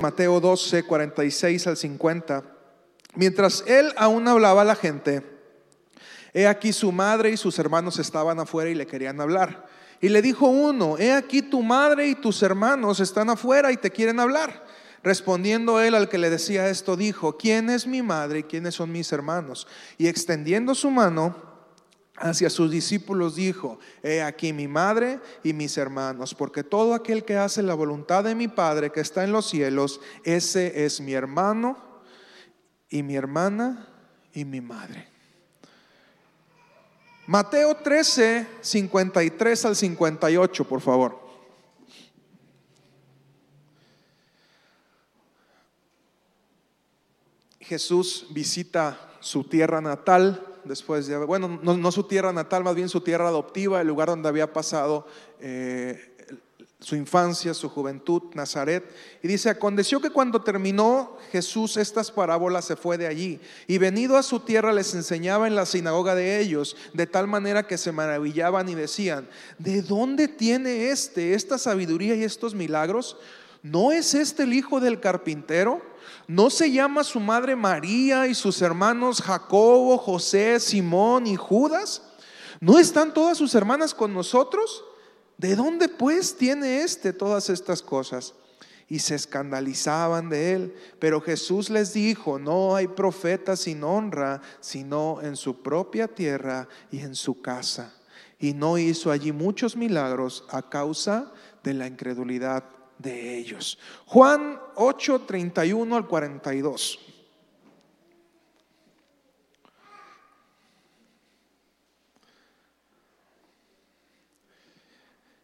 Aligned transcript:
Mateo 0.00 0.40
12, 0.40 0.84
46 0.84 1.66
al 1.66 1.76
50. 1.76 2.42
Mientras 3.14 3.64
él 3.66 3.92
aún 3.96 4.26
hablaba 4.28 4.62
a 4.62 4.64
la 4.64 4.74
gente, 4.74 5.22
he 6.32 6.46
aquí 6.46 6.72
su 6.72 6.90
madre 6.90 7.30
y 7.30 7.36
sus 7.36 7.58
hermanos 7.58 7.98
estaban 7.98 8.38
afuera 8.40 8.70
y 8.70 8.74
le 8.74 8.86
querían 8.86 9.20
hablar. 9.20 9.66
Y 10.00 10.08
le 10.08 10.22
dijo 10.22 10.46
uno, 10.46 10.96
he 10.96 11.12
aquí 11.12 11.42
tu 11.42 11.62
madre 11.62 12.08
y 12.08 12.14
tus 12.14 12.42
hermanos 12.42 13.00
están 13.00 13.28
afuera 13.28 13.72
y 13.72 13.76
te 13.76 13.90
quieren 13.90 14.20
hablar. 14.20 14.64
Respondiendo 15.02 15.80
él 15.80 15.94
al 15.94 16.08
que 16.08 16.18
le 16.18 16.30
decía 16.30 16.68
esto, 16.68 16.96
dijo, 16.96 17.36
¿quién 17.36 17.68
es 17.68 17.86
mi 17.86 18.02
madre 18.02 18.40
y 18.40 18.42
quiénes 18.44 18.74
son 18.74 18.92
mis 18.92 19.12
hermanos? 19.12 19.66
Y 19.98 20.08
extendiendo 20.08 20.74
su 20.74 20.90
mano 20.90 21.49
hacia 22.20 22.50
sus 22.50 22.70
discípulos 22.70 23.34
dijo, 23.34 23.78
he 24.02 24.22
aquí 24.22 24.52
mi 24.52 24.68
madre 24.68 25.20
y 25.42 25.52
mis 25.52 25.76
hermanos, 25.78 26.34
porque 26.34 26.62
todo 26.62 26.94
aquel 26.94 27.24
que 27.24 27.36
hace 27.36 27.62
la 27.62 27.74
voluntad 27.74 28.24
de 28.24 28.34
mi 28.34 28.46
Padre 28.46 28.92
que 28.92 29.00
está 29.00 29.24
en 29.24 29.32
los 29.32 29.48
cielos, 29.48 30.00
ese 30.24 30.84
es 30.84 31.00
mi 31.00 31.14
hermano 31.14 31.78
y 32.90 33.02
mi 33.02 33.16
hermana 33.16 33.88
y 34.34 34.44
mi 34.44 34.60
madre. 34.60 35.08
Mateo 37.26 37.76
13, 37.76 38.46
53 38.60 39.64
al 39.64 39.76
58, 39.76 40.68
por 40.68 40.80
favor. 40.80 41.18
Jesús 47.60 48.26
visita 48.30 49.12
su 49.20 49.44
tierra 49.44 49.80
natal 49.80 50.49
después 50.64 51.06
de, 51.06 51.16
bueno, 51.18 51.60
no, 51.62 51.92
su 51.92 52.04
tierra 52.04 52.32
natal, 52.32 52.64
más 52.64 52.74
bien 52.74 52.88
su 52.88 53.00
tierra 53.00 53.28
adoptiva, 53.28 53.80
el 53.80 53.88
lugar 53.88 54.08
donde 54.08 54.28
había 54.28 54.52
pasado 54.52 55.06
eh, 55.40 56.10
su 56.80 56.96
infancia, 56.96 57.52
su 57.52 57.68
juventud, 57.68 58.22
Nazaret. 58.34 58.84
Y 59.22 59.28
dice, 59.28 59.50
aconteció 59.50 60.00
que 60.00 60.10
cuando 60.10 60.42
terminó 60.42 61.16
Jesús 61.30 61.76
estas 61.76 62.10
parábolas 62.10 62.64
se 62.64 62.76
fue 62.76 62.96
de 62.96 63.06
allí 63.06 63.38
y 63.66 63.78
venido 63.78 64.16
a 64.16 64.22
su 64.22 64.40
tierra 64.40 64.72
les 64.72 64.94
enseñaba 64.94 65.46
en 65.46 65.54
la 65.54 65.66
sinagoga 65.66 66.14
de 66.14 66.40
ellos, 66.40 66.76
de 66.94 67.06
tal 67.06 67.26
manera 67.26 67.66
que 67.66 67.76
se 67.76 67.92
maravillaban 67.92 68.68
y 68.68 68.74
decían, 68.74 69.28
¿de 69.58 69.82
dónde 69.82 70.26
tiene 70.26 70.90
este 70.90 71.34
esta 71.34 71.58
sabiduría 71.58 72.14
y 72.14 72.24
estos 72.24 72.54
milagros? 72.54 73.18
¿No 73.62 73.92
es 73.92 74.14
este 74.14 74.44
el 74.44 74.54
hijo 74.54 74.80
del 74.80 75.00
carpintero? 75.00 75.82
¿No 76.30 76.48
se 76.48 76.70
llama 76.70 77.02
su 77.02 77.18
madre 77.18 77.56
María 77.56 78.28
y 78.28 78.36
sus 78.36 78.62
hermanos 78.62 79.20
Jacobo, 79.20 79.98
José, 79.98 80.60
Simón 80.60 81.26
y 81.26 81.34
Judas? 81.34 82.04
¿No 82.60 82.78
están 82.78 83.12
todas 83.12 83.36
sus 83.36 83.52
hermanas 83.56 83.92
con 83.92 84.14
nosotros? 84.14 84.84
¿De 85.38 85.56
dónde 85.56 85.88
pues 85.88 86.36
tiene 86.36 86.82
éste 86.82 87.12
todas 87.12 87.50
estas 87.50 87.82
cosas? 87.82 88.34
Y 88.86 89.00
se 89.00 89.16
escandalizaban 89.16 90.28
de 90.28 90.52
él. 90.52 90.74
Pero 91.00 91.20
Jesús 91.20 91.68
les 91.68 91.94
dijo, 91.94 92.38
no 92.38 92.76
hay 92.76 92.86
profeta 92.86 93.56
sin 93.56 93.82
honra, 93.82 94.40
sino 94.60 95.18
en 95.22 95.34
su 95.34 95.60
propia 95.64 96.06
tierra 96.06 96.68
y 96.92 97.00
en 97.00 97.16
su 97.16 97.42
casa. 97.42 97.92
Y 98.38 98.54
no 98.54 98.78
hizo 98.78 99.10
allí 99.10 99.32
muchos 99.32 99.74
milagros 99.74 100.44
a 100.48 100.62
causa 100.62 101.32
de 101.64 101.74
la 101.74 101.88
incredulidad 101.88 102.62
de 103.00 103.38
ellos. 103.38 103.78
Juan 104.06 104.60
8, 104.76 105.22
31 105.22 105.96
al 105.96 106.06
42. 106.06 106.98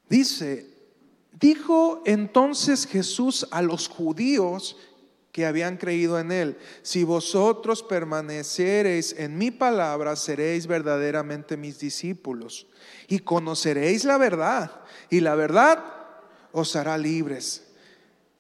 Dice, 0.09 0.67
dijo 1.33 2.03
entonces 2.07 2.87
Jesús 2.87 3.49
a 3.51 3.61
los 3.61 3.89
judíos 3.89 4.77
que 5.33 5.45
habían 5.45 5.77
creído 5.77 6.19
en 6.19 6.33
él, 6.33 6.57
si 6.83 7.05
vosotros 7.05 7.83
permanecereis 7.83 9.15
en 9.19 9.37
mi 9.37 9.51
palabra, 9.51 10.17
seréis 10.17 10.67
verdaderamente 10.67 11.59
mis 11.59 11.79
discípulos 11.79 12.67
y 13.09 13.19
conoceréis 13.19 14.05
la 14.05 14.17
verdad, 14.17 14.71
y 15.11 15.21
la 15.21 15.35
verdad 15.35 15.96
os 16.57 16.75
hará 16.75 16.97
libres. 16.97 17.63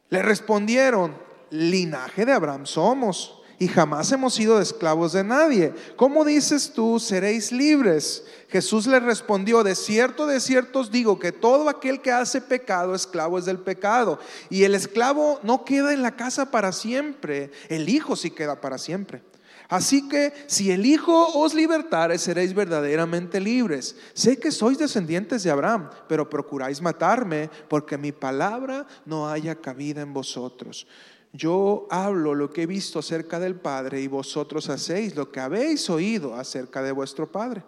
Le 0.09 0.23
respondieron, 0.23 1.17
linaje 1.51 2.25
de 2.25 2.33
Abraham 2.33 2.67
somos 2.67 3.43
y 3.59 3.69
jamás 3.69 4.11
hemos 4.13 4.35
sido 4.35 4.61
esclavos 4.61 5.13
de 5.13 5.25
nadie. 5.25 5.75
¿Cómo 5.97 6.25
dices 6.25 6.73
tú, 6.73 6.99
seréis 6.99 7.53
libres? 7.53 8.25
Jesús 8.49 8.87
le 8.87 9.01
respondió, 9.01 9.63
de 9.63 9.75
cierto, 9.75 10.27
de 10.27 10.41
cierto 10.41 10.81
os 10.81 10.91
digo 10.91 11.19
que 11.19 11.33
todo 11.33 11.69
aquel 11.69 12.01
que 12.01 12.13
hace 12.13 12.41
pecado, 12.41 12.95
esclavo 12.95 13.39
es 13.39 13.45
del 13.45 13.59
pecado. 13.59 14.19
Y 14.51 14.65
el 14.65 14.75
esclavo 14.75 15.41
no 15.43 15.65
queda 15.65 15.93
en 15.93 16.03
la 16.03 16.17
casa 16.17 16.51
para 16.51 16.73
siempre, 16.73 17.51
el 17.69 17.89
Hijo 17.89 18.17
sí 18.17 18.31
queda 18.31 18.61
para 18.61 18.79
siempre. 18.79 19.23
Así 19.69 20.09
que 20.09 20.33
si 20.47 20.71
el 20.71 20.87
Hijo 20.87 21.39
os 21.39 21.55
libertare, 21.55 22.19
seréis 22.19 22.55
verdaderamente 22.55 23.41
libres. 23.41 23.97
Sé 24.15 24.39
que 24.39 24.53
sois 24.53 24.79
descendientes 24.79 25.43
de 25.43 25.51
Abraham, 25.51 25.91
pero 26.09 26.31
procuráis 26.31 26.81
matarme 26.81 27.51
porque 27.69 27.99
mi 27.99 28.13
palabra 28.13 28.87
no 29.05 29.29
haya 29.29 29.57
cabida 29.57 30.03
en 30.03 30.13
vosotros. 30.13 30.87
Yo 31.33 31.87
hablo 31.91 32.35
lo 32.35 32.51
que 32.51 32.63
he 32.63 32.67
visto 32.67 33.01
acerca 33.01 33.39
del 33.39 33.57
Padre 33.57 34.01
y 34.01 34.09
vosotros 34.09 34.71
hacéis 34.71 35.17
lo 35.17 35.31
que 35.31 35.41
habéis 35.41 35.91
oído 35.91 36.35
acerca 36.35 36.83
de 36.83 36.93
vuestro 36.93 37.31
Padre. 37.31 37.63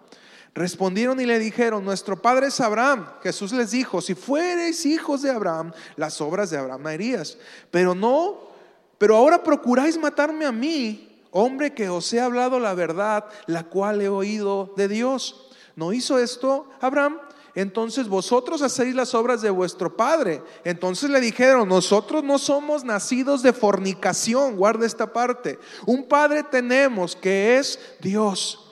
Respondieron 0.55 1.19
y 1.19 1.25
le 1.25 1.37
dijeron, 1.37 1.85
nuestro 1.85 2.19
Padre 2.21 2.47
es 2.47 2.59
Abraham. 2.59 3.07
Jesús 3.21 3.51
les 3.51 3.71
dijo, 3.71 4.01
si 4.01 4.15
fuereis 4.15 4.85
hijos 4.85 5.21
de 5.21 5.29
Abraham, 5.29 5.71
las 5.95 6.19
obras 6.21 6.49
de 6.49 6.57
Abraham 6.57 6.87
harías. 6.87 7.37
Pero 7.69 7.93
no, 7.93 8.49
pero 8.97 9.15
ahora 9.15 9.43
procuráis 9.43 9.97
matarme 9.99 10.45
a 10.45 10.51
mí, 10.51 11.08
hombre 11.31 11.73
que 11.73 11.89
os 11.89 12.11
he 12.13 12.19
hablado 12.19 12.59
la 12.59 12.73
verdad, 12.73 13.25
la 13.47 13.63
cual 13.63 14.01
he 14.01 14.09
oído 14.09 14.73
de 14.75 14.87
Dios. 14.87 15.49
¿No 15.75 15.93
hizo 15.93 16.19
esto 16.19 16.67
Abraham? 16.81 17.19
entonces 17.55 18.07
vosotros 18.07 18.61
hacéis 18.61 18.95
las 18.95 19.13
obras 19.13 19.41
de 19.41 19.49
vuestro 19.49 19.95
padre. 19.97 20.41
Entonces 20.63 21.09
le 21.09 21.19
dijeron, 21.19 21.67
nosotros 21.67 22.23
no 22.23 22.37
somos 22.37 22.85
nacidos 22.85 23.43
de 23.43 23.53
fornicación, 23.53 24.55
guarda 24.55 24.85
esta 24.85 25.11
parte. 25.11 25.59
Un 25.85 26.07
padre 26.07 26.43
tenemos 26.43 27.15
que 27.15 27.57
es 27.57 27.79
Dios. 27.99 28.65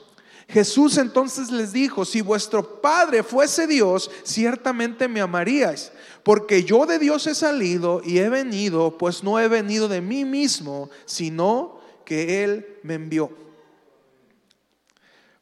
Jesús 0.48 0.98
entonces 0.98 1.52
les 1.52 1.74
dijo, 1.74 2.06
si 2.06 2.22
vuestro 2.22 2.80
Padre 2.80 3.22
fuese 3.22 3.68
Dios, 3.68 4.10
ciertamente 4.24 5.10
me 5.10 5.20
amaríais, 5.20 5.92
porque 6.24 6.64
yo 6.64 6.86
de 6.86 7.00
Dios 7.00 7.28
he 7.28 7.36
salido 7.36 8.02
y 8.02 8.20
he 8.20 8.30
venido, 8.30 8.98
pues 8.98 9.26
no 9.26 9.42
he 9.42 9.50
venido 9.50 9.90
de 9.90 10.00
mí 10.00 10.24
mismo, 10.24 10.90
sino 11.04 11.77
que 12.08 12.42
Él 12.42 12.80
me 12.84 12.94
envió. 12.94 13.30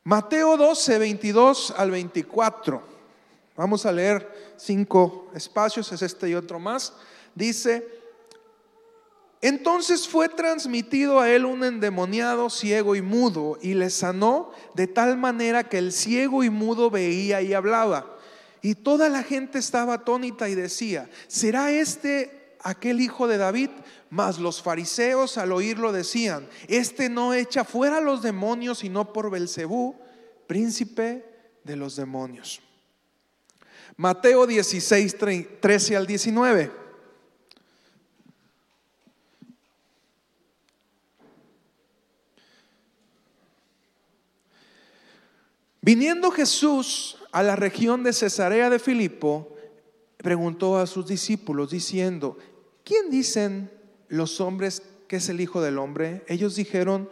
Mateo 0.03 0.57
12, 0.57 0.97
22 0.97 1.75
al 1.77 1.91
24. 1.91 2.81
Vamos 3.55 3.85
a 3.85 3.91
leer 3.91 4.55
cinco 4.57 5.29
espacios, 5.35 5.91
es 5.91 6.01
este 6.01 6.27
y 6.27 6.33
otro 6.33 6.59
más. 6.59 6.93
Dice, 7.35 7.87
entonces 9.41 10.07
fue 10.07 10.27
transmitido 10.27 11.19
a 11.19 11.29
él 11.29 11.45
un 11.45 11.63
endemoniado 11.63 12.49
ciego 12.49 12.95
y 12.95 13.03
mudo 13.03 13.59
y 13.61 13.75
le 13.75 13.91
sanó 13.91 14.51
de 14.73 14.87
tal 14.87 15.17
manera 15.17 15.69
que 15.69 15.77
el 15.77 15.91
ciego 15.91 16.43
y 16.43 16.49
mudo 16.49 16.89
veía 16.89 17.43
y 17.43 17.53
hablaba. 17.53 18.17
Y 18.63 18.73
toda 18.73 19.07
la 19.07 19.21
gente 19.21 19.59
estaba 19.59 19.93
atónita 19.93 20.49
y 20.49 20.55
decía, 20.55 21.11
¿será 21.27 21.69
este 21.69 22.34
aquel 22.65 22.99
hijo 22.99 23.27
de 23.27 23.37
David? 23.37 23.69
Mas 24.09 24.39
los 24.39 24.61
fariseos 24.61 25.37
al 25.37 25.53
oírlo 25.53 25.93
decían, 25.93 26.49
este 26.67 27.07
no 27.07 27.33
echa 27.33 27.63
fuera 27.63 27.97
a 27.97 28.01
los 28.01 28.21
demonios 28.21 28.79
sino 28.79 29.13
por 29.13 29.31
Belcebú, 29.31 29.95
príncipe 30.47 31.23
de 31.63 31.75
los 31.75 31.95
demonios. 31.95 32.59
Mateo 33.95 34.45
16, 34.45 35.15
13 35.61 35.95
al 35.95 36.05
19. 36.05 36.71
Viniendo 45.81 46.31
Jesús 46.31 47.17
a 47.31 47.43
la 47.43 47.55
región 47.55 48.01
de 48.01 48.11
Cesarea 48.11 48.71
de 48.71 48.79
Filipo, 48.79 49.55
preguntó 50.17 50.79
a 50.79 50.87
sus 50.87 51.05
discípulos 51.05 51.69
diciendo, 51.69 52.39
¿quién 52.85 53.09
dicen 53.09 53.69
los 54.07 54.39
hombres 54.39 54.81
que 55.09 55.17
es 55.17 55.27
el 55.27 55.41
Hijo 55.41 55.61
del 55.61 55.77
Hombre? 55.77 56.23
Ellos 56.29 56.55
dijeron, 56.55 57.09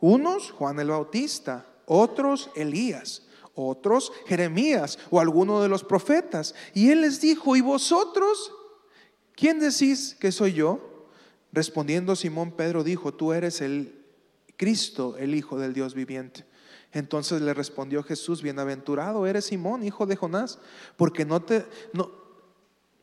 unos 0.00 0.50
Juan 0.52 0.80
el 0.80 0.88
Bautista, 0.88 1.66
otros 1.84 2.48
Elías 2.56 3.26
otros 3.56 4.12
Jeremías 4.26 4.98
o 5.10 5.18
alguno 5.18 5.60
de 5.62 5.68
los 5.68 5.82
profetas. 5.82 6.54
Y 6.74 6.90
él 6.90 7.00
les 7.00 7.20
dijo, 7.20 7.56
¿y 7.56 7.60
vosotros? 7.60 8.52
¿Quién 9.34 9.58
decís 9.58 10.16
que 10.20 10.30
soy 10.30 10.52
yo? 10.52 11.08
Respondiendo 11.52 12.14
Simón 12.14 12.52
Pedro 12.52 12.84
dijo, 12.84 13.14
tú 13.14 13.32
eres 13.32 13.60
el 13.60 14.04
Cristo, 14.56 15.16
el 15.18 15.34
Hijo 15.34 15.58
del 15.58 15.72
Dios 15.72 15.94
viviente. 15.94 16.44
Entonces 16.92 17.42
le 17.42 17.52
respondió 17.52 18.02
Jesús, 18.02 18.42
bienaventurado 18.42 19.26
eres 19.26 19.46
Simón, 19.46 19.82
hijo 19.82 20.06
de 20.06 20.16
Jonás, 20.16 20.58
porque 20.96 21.24
no 21.24 21.42
te, 21.42 21.66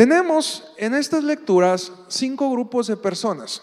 Tenemos 0.00 0.64
en 0.78 0.94
estas 0.94 1.22
lecturas 1.22 1.92
cinco 2.08 2.50
grupos 2.50 2.86
de 2.86 2.96
personas. 2.96 3.60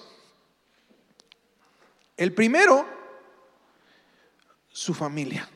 El 2.16 2.32
primero 2.32 2.86
su 4.70 4.94
familia. 4.94 5.50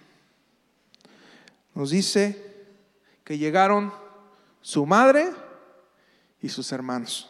Nos 1.75 1.91
dice 1.91 2.65
que 3.23 3.37
llegaron 3.37 3.93
su 4.59 4.87
madre 4.87 5.31
y 6.41 6.49
sus 6.49 6.71
hermanos. 6.71 7.29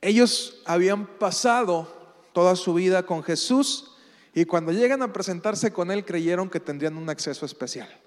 Ellos 0.00 0.60
habían 0.66 1.06
pasado 1.06 1.86
toda 2.32 2.56
su 2.56 2.74
vida 2.74 3.06
con 3.06 3.22
Jesús 3.22 3.94
y 4.34 4.44
cuando 4.44 4.72
llegan 4.72 5.02
a 5.02 5.12
presentarse 5.12 5.72
con 5.72 5.92
Él 5.92 6.04
creyeron 6.04 6.50
que 6.50 6.58
tendrían 6.58 6.96
un 6.96 7.08
acceso 7.08 7.46
especial. 7.46 8.01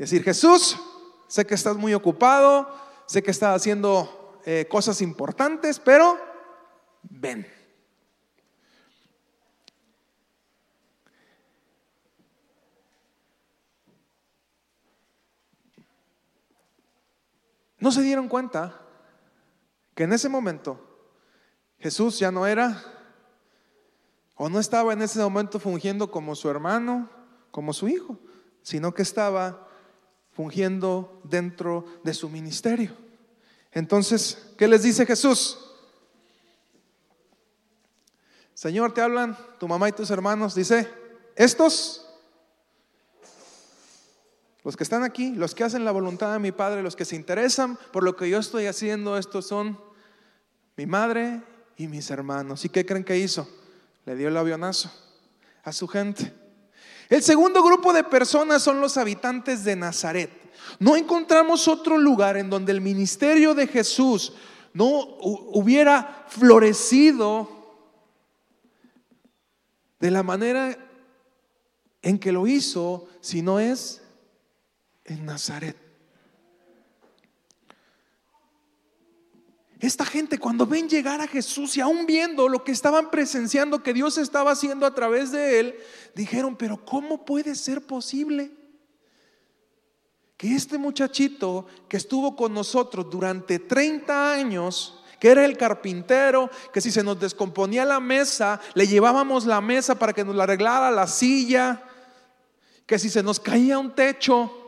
Decir, 0.00 0.24
Jesús, 0.24 0.78
sé 1.28 1.44
que 1.44 1.54
estás 1.54 1.76
muy 1.76 1.92
ocupado, 1.92 2.74
sé 3.04 3.22
que 3.22 3.30
estás 3.30 3.54
haciendo 3.54 4.40
eh, 4.46 4.66
cosas 4.66 5.02
importantes, 5.02 5.78
pero 5.78 6.18
ven. 7.02 7.46
no 17.78 17.92
se 17.92 18.00
dieron 18.00 18.28
cuenta 18.28 18.80
que 19.94 20.04
en 20.04 20.14
ese 20.14 20.30
momento 20.30 20.80
Jesús 21.78 22.18
ya 22.18 22.30
no 22.30 22.46
era 22.46 22.82
o 24.34 24.48
no 24.48 24.60
estaba 24.60 24.94
en 24.94 25.02
ese 25.02 25.18
momento 25.20 25.58
fungiendo 25.58 26.10
como 26.10 26.34
su 26.34 26.48
hermano, 26.48 27.10
como 27.50 27.74
su 27.74 27.86
hijo, 27.88 28.18
sino 28.62 28.94
que 28.94 29.02
estaba 29.02 29.66
fungiendo 30.32 31.20
dentro 31.24 31.84
de 32.04 32.14
su 32.14 32.28
ministerio. 32.28 32.92
Entonces, 33.72 34.52
¿qué 34.56 34.66
les 34.68 34.82
dice 34.82 35.06
Jesús? 35.06 35.58
Señor, 38.54 38.92
te 38.92 39.00
hablan 39.00 39.38
tu 39.58 39.68
mamá 39.68 39.88
y 39.88 39.92
tus 39.92 40.10
hermanos, 40.10 40.54
dice, 40.54 40.88
estos 41.36 42.06
los 44.62 44.76
que 44.76 44.84
están 44.84 45.04
aquí, 45.04 45.34
los 45.34 45.54
que 45.54 45.64
hacen 45.64 45.84
la 45.84 45.90
voluntad 45.90 46.32
de 46.32 46.38
mi 46.38 46.52
Padre, 46.52 46.82
los 46.82 46.96
que 46.96 47.04
se 47.04 47.16
interesan 47.16 47.78
por 47.92 48.04
lo 48.04 48.16
que 48.16 48.28
yo 48.28 48.38
estoy 48.38 48.66
haciendo, 48.66 49.16
estos 49.16 49.46
son 49.46 49.80
mi 50.76 50.86
madre 50.86 51.42
y 51.76 51.88
mis 51.88 52.10
hermanos. 52.10 52.64
¿Y 52.64 52.68
qué 52.68 52.84
creen 52.84 53.04
que 53.04 53.16
hizo? 53.16 53.48
Le 54.04 54.16
dio 54.16 54.28
el 54.28 54.36
avionazo 54.36 54.90
a 55.64 55.72
su 55.72 55.88
gente. 55.88 56.32
El 57.10 57.24
segundo 57.24 57.62
grupo 57.64 57.92
de 57.92 58.04
personas 58.04 58.62
son 58.62 58.80
los 58.80 58.96
habitantes 58.96 59.64
de 59.64 59.74
Nazaret. 59.74 60.30
No 60.78 60.94
encontramos 60.94 61.66
otro 61.66 61.98
lugar 61.98 62.36
en 62.36 62.48
donde 62.48 62.70
el 62.70 62.80
ministerio 62.80 63.52
de 63.52 63.66
Jesús 63.66 64.32
no 64.72 64.86
hubiera 65.18 66.24
florecido 66.28 67.48
de 69.98 70.10
la 70.12 70.22
manera 70.22 70.78
en 72.00 72.18
que 72.20 72.30
lo 72.30 72.46
hizo, 72.46 73.08
si 73.20 73.42
no 73.42 73.58
es 73.58 74.02
en 75.04 75.26
Nazaret. 75.26 75.76
Esta 79.80 80.04
gente 80.04 80.38
cuando 80.38 80.66
ven 80.66 80.90
llegar 80.90 81.22
a 81.22 81.26
Jesús 81.26 81.74
y 81.76 81.80
aún 81.80 82.04
viendo 82.04 82.48
lo 82.48 82.62
que 82.62 82.70
estaban 82.70 83.10
presenciando 83.10 83.82
que 83.82 83.94
Dios 83.94 84.18
estaba 84.18 84.50
haciendo 84.50 84.84
a 84.84 84.94
través 84.94 85.32
de 85.32 85.58
él, 85.58 85.74
dijeron, 86.14 86.54
pero 86.54 86.84
¿cómo 86.84 87.24
puede 87.24 87.54
ser 87.54 87.80
posible 87.80 88.50
que 90.36 90.54
este 90.54 90.76
muchachito 90.76 91.66
que 91.88 91.96
estuvo 91.96 92.36
con 92.36 92.52
nosotros 92.52 93.08
durante 93.08 93.58
30 93.58 94.32
años, 94.32 95.02
que 95.18 95.28
era 95.28 95.46
el 95.46 95.56
carpintero, 95.56 96.50
que 96.74 96.82
si 96.82 96.90
se 96.90 97.02
nos 97.02 97.18
descomponía 97.18 97.86
la 97.86 98.00
mesa, 98.00 98.60
le 98.74 98.86
llevábamos 98.86 99.46
la 99.46 99.62
mesa 99.62 99.98
para 99.98 100.12
que 100.12 100.24
nos 100.24 100.36
la 100.36 100.42
arreglara 100.44 100.90
la 100.90 101.06
silla, 101.06 101.82
que 102.84 102.98
si 102.98 103.08
se 103.08 103.22
nos 103.22 103.40
caía 103.40 103.78
un 103.78 103.94
techo, 103.94 104.59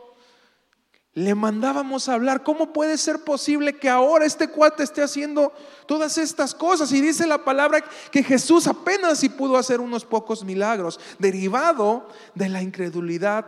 le 1.15 1.35
mandábamos 1.35 2.09
a 2.09 2.13
hablar. 2.13 2.43
¿Cómo 2.43 2.73
puede 2.73 2.97
ser 2.97 3.23
posible 3.23 3.77
que 3.77 3.89
ahora 3.89 4.25
este 4.25 4.47
cuate 4.47 4.83
esté 4.83 5.03
haciendo 5.03 5.53
todas 5.85 6.17
estas 6.17 6.55
cosas? 6.55 6.91
Y 6.91 7.01
dice 7.01 7.27
la 7.27 7.43
palabra 7.43 7.83
que 8.11 8.23
Jesús 8.23 8.67
apenas 8.67 9.19
si 9.19 9.29
pudo 9.29 9.57
hacer 9.57 9.79
unos 9.79 10.05
pocos 10.05 10.43
milagros, 10.43 10.99
derivado 11.19 12.07
de 12.33 12.49
la 12.49 12.61
incredulidad 12.61 13.45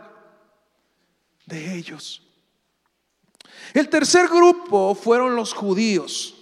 de 1.46 1.74
ellos. 1.74 2.22
El 3.74 3.88
tercer 3.88 4.28
grupo 4.28 4.94
fueron 4.94 5.34
los 5.34 5.52
judíos. 5.52 6.34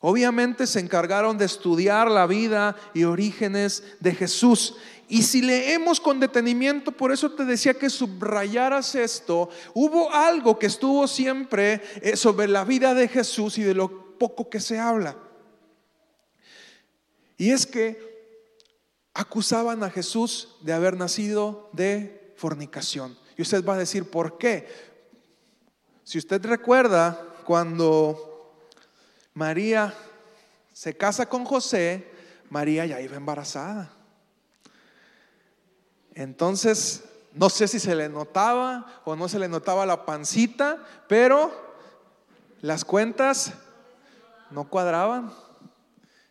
Obviamente 0.00 0.66
se 0.66 0.80
encargaron 0.80 1.38
de 1.38 1.46
estudiar 1.46 2.10
la 2.10 2.26
vida 2.26 2.76
y 2.92 3.04
orígenes 3.04 3.82
de 4.00 4.14
Jesús 4.14 4.76
y 5.08 5.22
si 5.22 5.40
leemos 5.40 6.00
con 6.00 6.18
detenimiento, 6.18 6.90
por 6.90 7.12
eso 7.12 7.30
te 7.30 7.44
decía 7.44 7.74
que 7.74 7.90
subrayaras 7.90 8.94
esto, 8.96 9.48
hubo 9.72 10.12
algo 10.12 10.58
que 10.58 10.66
estuvo 10.66 11.06
siempre 11.06 11.80
eh, 12.02 12.16
sobre 12.16 12.48
la 12.48 12.64
vida 12.64 12.92
de 12.92 13.06
Jesús 13.06 13.56
y 13.58 13.62
de 13.62 13.74
lo 13.74 14.18
poco 14.18 14.50
que 14.50 14.58
se 14.58 14.78
habla. 14.78 15.16
Y 17.38 17.50
es 17.50 17.66
que 17.66 18.16
acusaban 19.14 19.84
a 19.84 19.90
Jesús 19.90 20.56
de 20.62 20.72
haber 20.72 20.96
nacido 20.96 21.70
de 21.72 22.34
fornicación. 22.36 23.16
Y 23.36 23.42
usted 23.42 23.64
va 23.64 23.74
a 23.74 23.78
decir, 23.78 24.10
¿por 24.10 24.38
qué? 24.38 24.66
Si 26.02 26.18
usted 26.18 26.44
recuerda 26.44 27.34
cuando 27.44 28.56
María 29.34 29.94
se 30.72 30.96
casa 30.96 31.28
con 31.28 31.44
José, 31.44 32.10
María 32.50 32.86
ya 32.86 33.00
iba 33.00 33.16
embarazada. 33.16 33.95
Entonces, 36.16 37.04
no 37.34 37.50
sé 37.50 37.68
si 37.68 37.78
se 37.78 37.94
le 37.94 38.08
notaba 38.08 39.02
o 39.04 39.14
no 39.14 39.28
se 39.28 39.38
le 39.38 39.48
notaba 39.48 39.84
la 39.84 40.06
pancita, 40.06 40.82
pero 41.06 41.52
las 42.62 42.86
cuentas 42.86 43.52
no 44.50 44.64
cuadraban. 44.64 45.30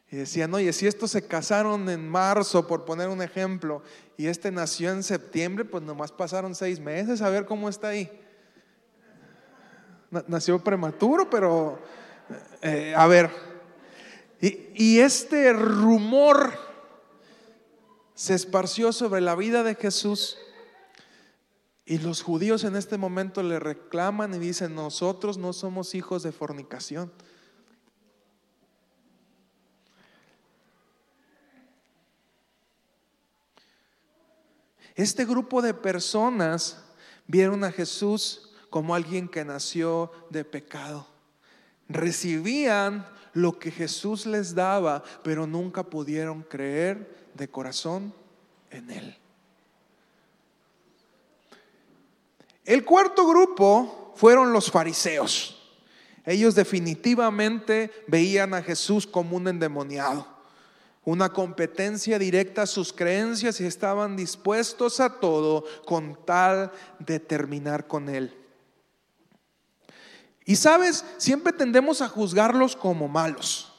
Y 0.10 0.18
decían, 0.18 0.52
oye, 0.56 0.74
si 0.74 0.88
estos 0.88 1.12
se 1.12 1.28
casaron 1.28 1.88
en 1.90 2.10
marzo, 2.10 2.66
por 2.66 2.84
poner 2.84 3.10
un 3.10 3.22
ejemplo, 3.22 3.84
y 4.18 4.26
este 4.26 4.52
nació 4.52 4.92
en 4.92 5.04
septiembre, 5.04 5.66
pues 5.66 5.84
nomás 5.84 6.12
pasaron 6.12 6.56
seis 6.56 6.80
meses, 6.80 7.22
a 7.22 7.30
ver 7.30 7.46
cómo 7.46 7.70
está 7.70 7.90
ahí. 7.90 8.10
Nació 10.28 10.64
prematuro, 10.64 11.30
pero 11.30 11.78
eh, 12.64 12.96
a 12.98 13.06
ver. 13.06 13.30
Y, 14.42 14.70
y 14.74 15.00
este 15.00 15.54
rumor 15.54 16.65
se 18.16 18.34
esparció 18.34 18.94
sobre 18.94 19.20
la 19.20 19.36
vida 19.36 19.62
de 19.64 19.76
Jesús 19.76 20.38
y 21.86 22.00
los 22.00 22.24
judíos 22.24 22.64
en 22.64 22.76
este 22.76 22.98
momento 22.98 23.44
le 23.44 23.60
reclaman 23.60 24.34
y 24.34 24.40
dicen, 24.40 24.74
nosotros 24.74 25.38
no 25.38 25.54
somos 25.54 25.94
hijos 25.94 26.24
de 26.24 26.32
fornicación. 26.32 27.12
Este 34.96 35.26
grupo 35.26 35.62
de 35.62 35.74
personas 35.74 36.82
vieron 37.28 37.66
a 37.66 37.72
Jesús 37.72 38.54
como 38.70 38.96
alguien 38.96 39.28
que 39.28 39.44
nació 39.44 40.12
de 40.30 40.46
pecado. 40.46 41.06
Recibían 41.90 43.06
lo 43.34 43.60
que 43.60 43.72
Jesús 43.72 44.26
les 44.26 44.56
daba, 44.56 45.04
pero 45.22 45.46
nunca 45.46 45.84
pudieron 45.84 46.42
creer 46.44 47.25
de 47.36 47.48
corazón 47.48 48.14
en 48.72 48.90
Él. 48.90 49.18
El 52.64 52.84
cuarto 52.84 53.28
grupo 53.28 54.14
fueron 54.16 54.52
los 54.52 54.72
fariseos. 54.72 55.62
Ellos 56.26 56.56
definitivamente 56.56 57.92
veían 58.08 58.56
a 58.56 58.64
Jesús 58.64 59.06
como 59.06 59.38
un 59.38 59.48
endemoniado, 59.48 60.28
una 61.04 61.32
competencia 61.32 62.18
directa 62.18 62.64
a 62.64 62.68
sus 62.68 62.92
creencias 62.92 63.62
y 63.62 63.66
estaban 63.66 64.16
dispuestos 64.16 65.00
a 65.00 65.20
todo 65.20 65.66
con 65.86 66.18
tal 66.26 66.72
de 66.98 67.20
terminar 67.20 67.86
con 67.86 68.10
Él. 68.10 68.36
Y 70.46 70.56
sabes, 70.56 71.06
siempre 71.18 71.54
tendemos 71.54 72.02
a 72.02 72.10
juzgarlos 72.10 72.76
como 72.76 73.08
malos. 73.08 73.75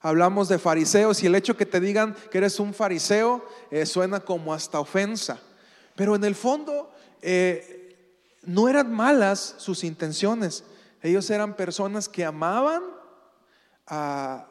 Hablamos 0.00 0.48
de 0.48 0.58
fariseos 0.58 1.22
y 1.22 1.26
el 1.26 1.34
hecho 1.34 1.56
que 1.56 1.66
te 1.66 1.80
digan 1.80 2.14
que 2.30 2.38
eres 2.38 2.60
un 2.60 2.72
fariseo 2.72 3.44
eh, 3.70 3.84
suena 3.84 4.20
como 4.20 4.54
hasta 4.54 4.78
ofensa. 4.78 5.40
Pero 5.96 6.14
en 6.14 6.22
el 6.22 6.36
fondo 6.36 6.92
eh, 7.20 7.88
no 8.42 8.68
eran 8.68 8.92
malas 8.92 9.56
sus 9.58 9.82
intenciones. 9.82 10.64
Ellos 11.02 11.28
eran 11.30 11.54
personas 11.54 12.08
que 12.08 12.24
amaban 12.24 12.82
a, 13.86 14.44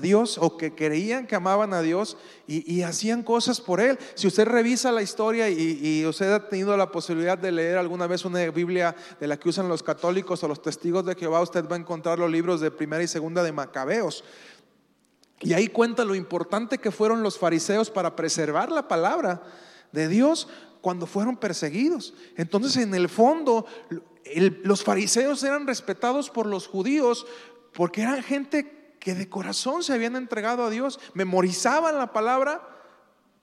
Dios 0.00 0.38
o 0.38 0.56
que 0.56 0.74
creían 0.74 1.26
que 1.26 1.34
amaban 1.34 1.74
a 1.74 1.82
Dios 1.82 2.16
y, 2.46 2.82
hacían 2.82 3.22
cosas 3.22 3.60
por 3.60 3.80
Él. 3.80 3.98
Si 4.14 4.26
usted 4.26 4.46
revisa 4.46 4.92
la 4.92 5.02
historia 5.02 5.50
y, 5.50 5.80
y, 5.82 6.06
usted 6.06 6.32
ha 6.32 6.48
tenido 6.48 6.76
la 6.76 6.90
posibilidad 6.90 7.36
de 7.36 7.52
leer 7.52 7.76
alguna 7.76 8.06
vez 8.06 8.24
una 8.24 8.48
Biblia 8.50 8.94
de 9.20 9.26
la 9.26 9.36
que 9.36 9.48
usan 9.48 9.68
los 9.68 9.82
católicos 9.82 10.42
o 10.42 10.48
los 10.48 10.62
testigos 10.62 11.04
de 11.04 11.16
Jehová, 11.16 11.42
usted 11.42 11.68
va 11.68 11.76
a 11.76 11.80
encontrar 11.80 12.18
los 12.18 12.30
libros 12.30 12.60
de 12.60 12.70
primera 12.70 13.02
y 13.02 13.08
segunda 13.08 13.42
de 13.42 13.52
Macabeos. 13.52 14.24
Y 15.42 15.54
ahí 15.54 15.68
cuenta 15.68 16.04
lo 16.04 16.14
importante 16.14 16.78
que 16.78 16.90
fueron 16.90 17.22
los 17.22 17.38
fariseos 17.38 17.90
para 17.90 18.16
preservar 18.16 18.70
la 18.70 18.88
palabra 18.88 19.42
de 19.90 20.08
Dios 20.08 20.48
cuando 20.80 21.06
fueron 21.06 21.36
perseguidos. 21.36 22.14
Entonces, 22.36 22.76
en 22.76 22.94
el 22.94 23.08
fondo, 23.08 23.66
los 24.62 24.84
fariseos 24.84 25.42
eran 25.42 25.66
respetados 25.66 26.30
por 26.30 26.46
los 26.46 26.68
judíos 26.68 27.26
porque 27.72 28.02
eran 28.02 28.22
gente 28.22 28.96
que 29.00 29.14
de 29.14 29.28
corazón 29.28 29.82
se 29.82 29.92
habían 29.92 30.14
entregado 30.14 30.64
a 30.64 30.70
Dios, 30.70 31.00
memorizaban 31.14 31.98
la 31.98 32.12
palabra 32.12 32.68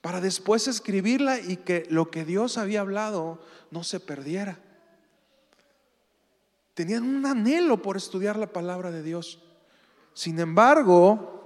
para 0.02 0.22
después 0.22 0.68
escribirla 0.70 1.40
y 1.40 1.58
que 1.58 1.86
lo 1.90 2.10
que 2.10 2.24
Dios 2.24 2.58
había 2.58 2.80
hablado 2.80 3.42
no 3.72 3.84
se 3.84 4.00
perdiera. 4.00 4.60
Tenían 6.74 7.04
un 7.04 7.26
anhelo 7.26 7.82
por 7.82 7.98
estudiar 7.98 8.38
la 8.38 8.54
palabra 8.54 8.92
de 8.92 9.04
Dios. 9.04 9.40
Sin 10.14 10.40
embargo, 10.40 11.39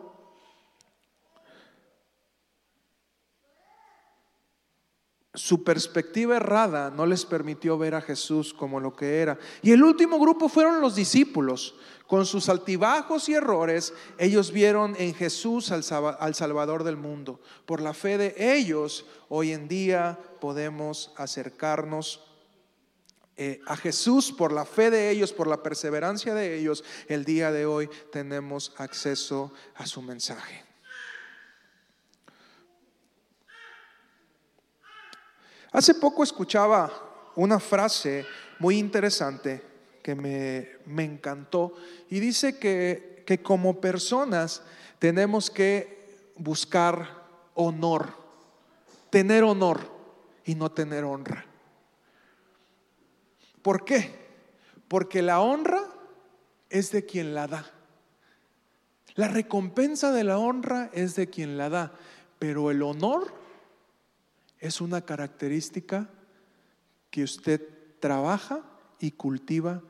su 5.36 5.64
perspectiva 5.64 6.36
errada 6.36 6.92
no 6.92 7.08
les 7.08 7.26
permitió 7.26 7.78
ver 7.78 7.96
a 7.96 8.02
Jesús 8.02 8.54
como 8.54 8.80
lo 8.80 8.96
que 8.96 9.20
era. 9.20 9.40
Y 9.64 9.72
el 9.72 9.84
último 9.84 10.20
grupo 10.20 10.48
fueron 10.48 10.80
los 10.80 10.96
discípulos. 10.96 11.76
Con 12.06 12.28
sus 12.28 12.50
altibajos 12.50 13.28
y 13.30 13.34
errores, 13.34 13.94
ellos 14.20 14.52
vieron 14.52 14.96
en 15.00 15.16
Jesús 15.16 15.72
al, 15.72 15.84
Salvador 15.84 16.84
del 16.84 16.98
mundo. 16.98 17.40
Por 17.66 17.82
la 17.82 17.96
fe 17.96 18.20
de 18.20 18.36
ellos, 18.56 19.08
hoy 19.30 19.52
en 19.52 19.68
día 19.68 20.20
podemos 20.40 21.12
acercarnos 21.18 22.22
eh, 23.36 23.62
a 23.66 23.76
Jesús, 23.76 24.32
por 24.32 24.52
la 24.52 24.66
fe 24.66 24.92
de 24.92 25.10
ellos, 25.10 25.34
por 25.34 25.48
la 25.48 25.64
perseverancia 25.64 26.36
de 26.36 26.60
ellos, 26.60 26.84
el 27.08 27.26
día 27.26 27.52
de 27.52 27.66
hoy 27.66 27.90
tenemos 28.12 28.74
acceso 28.78 29.52
a 29.74 29.88
su 29.88 30.04
mensaje. 30.04 30.73
Hace 35.74 35.96
poco 35.96 36.22
escuchaba 36.22 36.92
una 37.36 37.60
frase 37.60 38.28
muy 38.60 38.78
interesante 38.78 39.60
que 40.04 40.14
me, 40.14 41.04
encantó 41.04 41.74
y 42.12 42.20
dice 42.20 42.60
que, 42.60 43.24
que 43.26 43.42
como 43.42 43.82
personas 43.82 44.62
tenemos 45.00 45.50
que 45.50 46.32
buscar 46.38 47.24
honor, 47.56 48.14
tener 49.10 49.44
honor 49.44 49.80
y 50.46 50.54
no 50.54 50.72
tener 50.72 51.06
honra. 51.06 51.44
¿Por 53.64 53.84
qué? 53.84 54.14
Porque 54.88 55.24
la 55.24 55.42
honra 55.42 55.82
es 56.70 56.92
de 56.92 57.04
quien 57.04 57.34
la 57.34 57.48
da. 57.48 57.66
La 59.16 59.28
recompensa 59.28 60.12
de 60.12 60.24
la 60.24 60.38
honra 60.38 60.92
es 60.94 61.16
de 61.16 61.32
quien 61.32 61.58
la 61.58 61.70
da, 61.70 61.94
pero 62.38 62.70
el 62.70 62.84
honor 62.84 63.43
es 64.64 64.80
una 64.80 65.02
característica 65.02 66.10
que 67.10 67.22
usted 67.22 67.62
trabaja 68.00 68.62
y 68.98 69.12
cultiva 69.12 69.84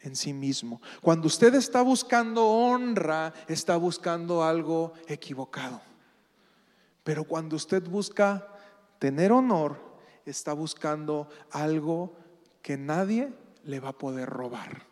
en 0.00 0.16
sí 0.16 0.32
mismo. 0.32 0.82
Cuando 1.00 1.28
usted 1.28 1.54
está 1.54 1.80
buscando 1.80 2.44
honra, 2.44 3.32
está 3.46 3.76
buscando 3.76 4.42
algo 4.42 4.94
equivocado. 5.06 5.80
Pero 7.04 7.22
cuando 7.22 7.54
usted 7.54 7.88
busca 7.88 8.48
tener 8.98 9.30
honor, 9.30 9.78
está 10.24 10.52
buscando 10.54 11.28
algo 11.52 12.16
que 12.62 12.76
nadie 12.76 13.32
le 13.62 13.78
va 13.78 13.90
a 13.90 13.98
poder 13.98 14.28
robar. 14.28 14.82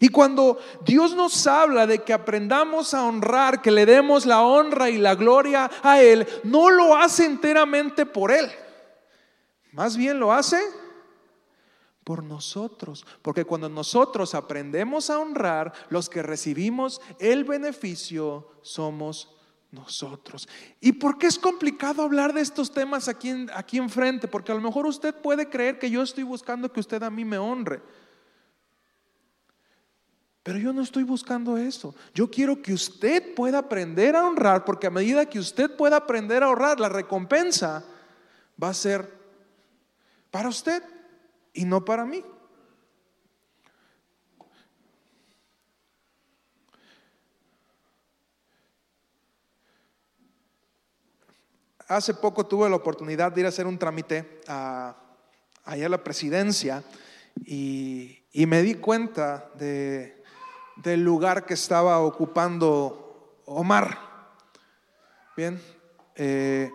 Y 0.00 0.08
cuando 0.08 0.58
Dios 0.84 1.14
nos 1.14 1.46
habla 1.46 1.86
de 1.86 2.02
que 2.02 2.12
aprendamos 2.12 2.94
a 2.94 3.04
honrar, 3.04 3.62
que 3.62 3.70
le 3.70 3.86
demos 3.86 4.26
la 4.26 4.42
honra 4.42 4.90
y 4.90 4.98
la 4.98 5.14
gloria 5.14 5.70
a 5.82 6.00
Él, 6.00 6.26
no 6.42 6.70
lo 6.70 6.96
hace 6.96 7.24
enteramente 7.24 8.06
por 8.06 8.30
Él. 8.32 8.50
Más 9.72 9.96
bien 9.96 10.20
lo 10.20 10.32
hace 10.32 10.58
por 12.04 12.22
nosotros. 12.22 13.04
Porque 13.22 13.44
cuando 13.44 13.68
nosotros 13.68 14.34
aprendemos 14.34 15.10
a 15.10 15.18
honrar, 15.18 15.72
los 15.88 16.08
que 16.08 16.22
recibimos 16.22 17.00
el 17.18 17.44
beneficio 17.44 18.48
somos 18.62 19.30
nosotros. 19.72 20.48
¿Y 20.80 20.92
por 20.92 21.18
qué 21.18 21.26
es 21.26 21.38
complicado 21.38 22.02
hablar 22.02 22.32
de 22.32 22.40
estos 22.40 22.72
temas 22.72 23.08
aquí, 23.08 23.46
aquí 23.54 23.78
enfrente? 23.78 24.28
Porque 24.28 24.52
a 24.52 24.54
lo 24.54 24.60
mejor 24.60 24.86
usted 24.86 25.14
puede 25.14 25.48
creer 25.48 25.78
que 25.78 25.90
yo 25.90 26.02
estoy 26.02 26.22
buscando 26.22 26.72
que 26.72 26.80
usted 26.80 27.02
a 27.02 27.10
mí 27.10 27.24
me 27.24 27.38
honre. 27.38 27.82
Pero 30.44 30.58
yo 30.58 30.74
no 30.74 30.82
estoy 30.82 31.04
buscando 31.04 31.56
eso. 31.56 31.94
Yo 32.12 32.30
quiero 32.30 32.60
que 32.60 32.74
usted 32.74 33.34
pueda 33.34 33.60
aprender 33.60 34.14
a 34.14 34.26
honrar, 34.26 34.66
porque 34.66 34.86
a 34.86 34.90
medida 34.90 35.24
que 35.24 35.38
usted 35.38 35.74
pueda 35.74 35.96
aprender 35.96 36.42
a 36.42 36.50
honrar, 36.50 36.78
la 36.78 36.90
recompensa 36.90 37.82
va 38.62 38.68
a 38.68 38.74
ser 38.74 39.10
para 40.30 40.50
usted 40.50 40.82
y 41.54 41.64
no 41.64 41.82
para 41.82 42.04
mí. 42.04 42.22
Hace 51.88 52.12
poco 52.12 52.46
tuve 52.46 52.68
la 52.68 52.76
oportunidad 52.76 53.32
de 53.32 53.40
ir 53.40 53.46
a 53.46 53.48
hacer 53.48 53.66
un 53.66 53.78
trámite 53.78 54.42
a, 54.46 54.94
allá 55.64 55.86
a 55.86 55.88
la 55.88 56.04
presidencia 56.04 56.84
y 57.46 58.44
me 58.46 58.60
di 58.60 58.74
cuenta 58.74 59.50
de 59.54 60.13
del 60.76 61.02
lugar 61.02 61.46
que 61.46 61.54
estaba 61.54 62.00
ocupando 62.00 63.42
Omar. 63.46 63.98
Bien, 65.36 65.60
eh, 66.16 66.70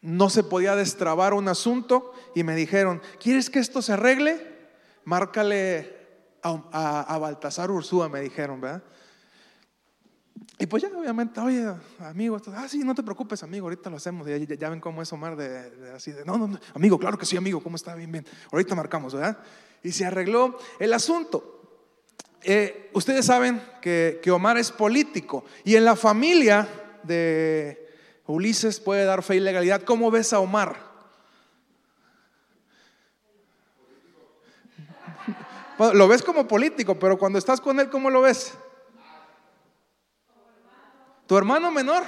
no 0.00 0.30
se 0.30 0.44
podía 0.44 0.76
destrabar 0.76 1.34
un 1.34 1.48
asunto 1.48 2.12
y 2.34 2.44
me 2.44 2.54
dijeron, 2.54 3.02
¿quieres 3.20 3.50
que 3.50 3.58
esto 3.58 3.82
se 3.82 3.92
arregle? 3.92 4.58
Márcale 5.04 5.96
a, 6.42 7.18
Baltasar 7.18 7.70
Ursúa, 7.70 8.08
me 8.08 8.20
dijeron, 8.20 8.60
¿verdad? 8.60 8.82
Y 10.60 10.66
pues 10.66 10.82
ya, 10.82 10.88
obviamente, 10.88 11.38
oye, 11.40 11.72
amigo, 12.00 12.36
ah, 12.54 12.66
sí, 12.68 12.78
no 12.78 12.94
te 12.94 13.02
preocupes, 13.02 13.42
amigo, 13.42 13.66
ahorita 13.66 13.90
lo 13.90 13.96
hacemos. 13.96 14.26
Ya, 14.26 14.70
ven 14.70 14.80
cómo 14.80 15.02
es 15.02 15.12
Omar 15.12 15.36
de, 15.36 15.92
así 15.94 16.10
de, 16.10 16.24
no, 16.24 16.36
no, 16.36 16.58
amigo, 16.74 16.98
claro 16.98 17.16
que 17.16 17.26
sí, 17.26 17.36
amigo, 17.36 17.62
¿cómo 17.62 17.76
está? 17.76 17.94
Bien, 17.94 18.10
bien. 18.10 18.26
Ahorita 18.50 18.74
marcamos, 18.74 19.14
¿verdad? 19.14 19.38
Y 19.82 19.92
se 19.92 20.04
arregló 20.04 20.58
el 20.80 20.92
asunto. 20.92 21.57
Eh, 22.50 22.88
ustedes 22.94 23.26
saben 23.26 23.60
que, 23.82 24.22
Omar 24.32 24.56
es 24.56 24.72
político 24.72 25.44
y 25.64 25.76
en 25.76 25.84
la 25.84 25.96
familia 25.96 26.66
de 27.02 27.86
Ulises 28.24 28.80
puede 28.80 29.04
dar 29.04 29.22
fe 29.22 29.36
y 29.36 29.40
legalidad. 29.40 29.82
¿Cómo 29.82 30.10
ves 30.10 30.32
a 30.32 30.40
Omar? 30.40 30.88
lo 35.92 36.08
ves 36.08 36.22
como 36.22 36.48
político, 36.48 36.98
pero 36.98 37.18
cuando 37.18 37.38
estás 37.38 37.60
con 37.60 37.78
él, 37.80 37.90
¿cómo 37.90 38.08
lo 38.08 38.22
ves? 38.22 38.54
Tu 41.26 41.36
hermano 41.36 41.70
menor. 41.70 42.02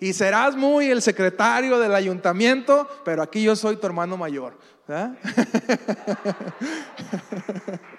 Y 0.00 0.14
serás 0.14 0.56
muy 0.56 0.90
el 0.90 1.02
secretario 1.02 1.78
del 1.78 1.94
ayuntamiento, 1.94 2.88
pero 3.04 3.22
aquí 3.22 3.42
yo 3.42 3.54
soy 3.54 3.76
tu 3.76 3.86
hermano 3.86 4.16
mayor. 4.16 4.58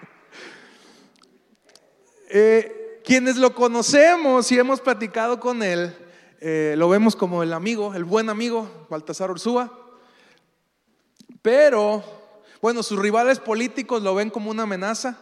Eh, 2.30 3.02
quienes 3.06 3.38
lo 3.38 3.56
conocemos 3.56 4.52
y 4.52 4.60
hemos 4.60 4.82
platicado 4.82 5.40
con 5.40 5.64
él, 5.64 5.96
eh, 6.42 6.76
lo 6.78 6.90
vemos 6.90 7.16
como 7.16 7.42
el 7.42 7.54
amigo, 7.54 7.94
el 7.94 8.04
buen 8.04 8.30
amigo, 8.30 8.70
Baltasar 8.90 9.32
Ursúa. 9.32 9.72
Pero, 11.42 12.04
bueno, 12.62 12.84
sus 12.84 13.00
rivales 13.00 13.40
políticos 13.40 14.04
lo 14.04 14.14
ven 14.14 14.30
como 14.30 14.52
una 14.52 14.64
amenaza, 14.64 15.18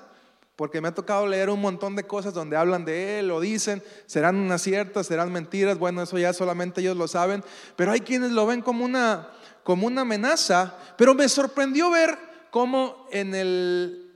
porque 0.55 0.81
me 0.81 0.87
ha 0.87 0.95
tocado 0.95 1.27
leer 1.27 1.51
un 1.51 1.61
montón 1.61 1.95
de 1.95 2.07
cosas 2.07 2.33
donde 2.33 2.57
hablan 2.57 2.85
de 2.85 3.19
él, 3.19 3.27
lo 3.27 3.39
dicen, 3.39 3.83
serán 4.07 4.37
unas 4.37 4.63
ciertas, 4.63 5.05
serán 5.05 5.31
mentiras, 5.31 5.77
bueno, 5.77 6.01
eso 6.01 6.17
ya 6.17 6.33
solamente 6.33 6.81
ellos 6.81 6.97
lo 6.97 7.07
saben, 7.07 7.43
pero 7.75 7.91
hay 7.91 7.99
quienes 7.99 8.31
lo 8.31 8.47
ven 8.47 8.63
como 8.63 8.83
una, 8.83 9.29
como 9.63 9.85
una 9.85 10.01
amenaza, 10.01 10.75
pero 10.97 11.13
me 11.13 11.29
sorprendió 11.29 11.91
ver 11.91 12.17
cómo 12.49 13.07
en, 13.11 13.35
el, 13.35 14.11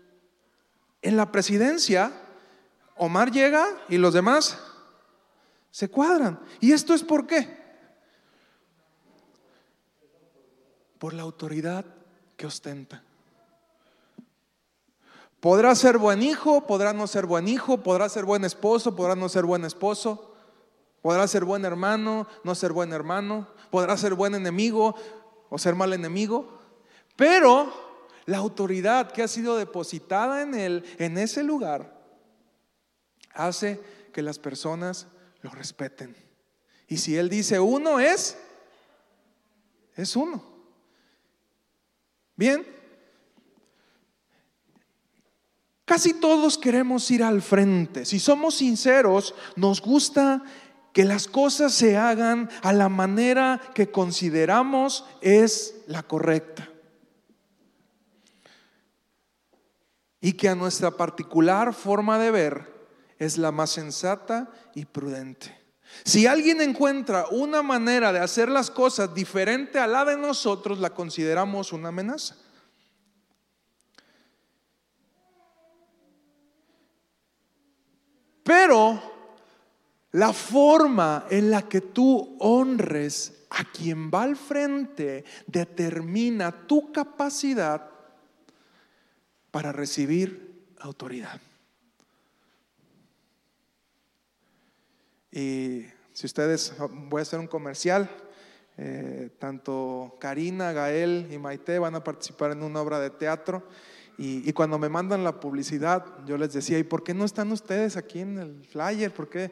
en 1.04 1.18
la 1.18 1.32
presidencia 1.32 2.14
Omar 3.00 3.32
llega 3.32 3.66
y 3.88 3.98
los 3.98 4.14
demás 4.14 4.58
se 5.72 5.90
cuadran. 5.90 6.38
¿Y 6.60 6.74
esto 6.74 6.94
es 6.94 7.02
por 7.02 7.26
qué? 7.26 7.58
Por 11.00 11.14
la 11.14 11.24
autoridad 11.24 11.86
que 12.36 12.46
ostenta. 12.46 13.02
Podrá 15.40 15.74
ser 15.76 15.98
buen 15.98 16.22
hijo, 16.22 16.68
podrá 16.68 16.92
no 16.92 17.08
ser 17.08 17.26
buen 17.26 17.48
hijo, 17.48 17.78
podrá 17.78 18.10
ser 18.10 18.26
buen 18.26 18.44
esposo, 18.44 18.94
podrá 18.98 19.16
no 19.16 19.30
ser 19.30 19.46
buen 19.46 19.64
esposo, 19.64 20.36
podrá 21.02 21.26
ser 21.30 21.46
buen 21.46 21.64
hermano, 21.64 22.28
no 22.44 22.54
ser 22.54 22.74
buen 22.74 22.92
hermano, 22.92 23.48
podrá 23.72 23.96
ser 23.96 24.14
buen 24.14 24.36
enemigo 24.36 24.96
o 25.50 25.58
ser 25.58 25.76
mal 25.76 25.94
enemigo, 25.94 26.60
pero 27.16 27.72
la 28.26 28.40
autoridad 28.40 29.10
que 29.12 29.24
ha 29.24 29.30
sido 29.30 29.56
depositada 29.56 30.42
en 30.42 30.54
él, 30.54 30.84
en 30.98 31.18
ese 31.18 31.44
lugar, 31.44 31.99
hace 33.40 33.80
que 34.14 34.22
las 34.22 34.40
personas 34.40 35.08
lo 35.42 35.50
respeten. 35.50 36.16
Y 36.88 36.98
si 36.98 37.16
él 37.18 37.30
dice 37.30 37.60
uno 37.60 38.00
es, 38.00 38.38
es 39.96 40.16
uno. 40.16 40.44
Bien, 42.36 42.66
casi 45.86 46.14
todos 46.14 46.58
queremos 46.58 47.10
ir 47.12 47.24
al 47.24 47.42
frente. 47.42 48.06
Si 48.06 48.20
somos 48.20 48.56
sinceros, 48.56 49.36
nos 49.56 49.82
gusta 49.82 50.44
que 50.94 51.06
las 51.06 51.28
cosas 51.28 51.74
se 51.74 51.98
hagan 51.98 52.50
a 52.64 52.74
la 52.74 52.90
manera 52.90 53.62
que 53.76 53.92
consideramos 53.92 55.06
es 55.22 55.76
la 55.88 56.04
correcta. 56.04 56.70
Y 60.22 60.34
que 60.34 60.50
a 60.50 60.56
nuestra 60.56 60.92
particular 60.92 61.74
forma 61.74 62.18
de 62.18 62.32
ver 62.32 62.79
es 63.20 63.38
la 63.38 63.52
más 63.52 63.72
sensata 63.72 64.50
y 64.74 64.86
prudente. 64.86 65.56
Si 66.04 66.26
alguien 66.26 66.62
encuentra 66.62 67.28
una 67.32 67.62
manera 67.62 68.14
de 68.14 68.20
hacer 68.20 68.50
las 68.50 68.72
cosas 68.72 69.14
diferente 69.14 69.78
a 69.80 69.88
la 69.88 70.06
de 70.06 70.18
nosotros, 70.18 70.80
la 70.80 70.92
consideramos 70.92 71.74
una 71.74 71.90
amenaza. 71.90 72.36
Pero 78.44 79.00
la 80.12 80.34
forma 80.34 81.26
en 81.30 81.52
la 81.52 81.68
que 81.68 81.82
tú 81.82 82.38
honres 82.40 83.46
a 83.50 83.64
quien 83.64 84.10
va 84.10 84.24
al 84.24 84.36
frente 84.36 85.24
determina 85.46 86.52
tu 86.66 86.92
capacidad 86.92 87.90
para 89.52 89.72
recibir 89.72 90.74
autoridad. 90.80 91.40
Y 95.32 95.86
si 96.14 96.26
ustedes, 96.26 96.74
voy 97.08 97.20
a 97.20 97.22
hacer 97.22 97.40
un 97.40 97.48
comercial, 97.48 98.10
eh, 98.78 99.30
tanto 99.40 100.16
Karina, 100.20 100.72
Gael 100.72 101.28
y 101.32 101.38
Maite 101.38 101.80
van 101.80 101.96
a 101.96 102.04
participar 102.04 102.52
en 102.52 102.64
una 102.64 102.82
obra 102.82 103.00
de 103.00 103.10
teatro. 103.10 103.64
Y, 104.22 104.52
cuando 104.52 104.78
me 104.78 104.90
mandan 104.90 105.24
la 105.24 105.40
publicidad, 105.40 106.06
yo 106.26 106.38
les 106.38 106.52
decía, 106.52 106.78
¿y 106.78 106.84
por 106.84 107.06
qué 107.06 107.14
no 107.14 107.24
están 107.24 107.54
ustedes 107.54 107.96
aquí 107.96 108.20
en 108.20 108.38
el 108.38 108.66
flyer? 108.66 109.14
¿Por 109.14 109.30
qué? 109.30 109.50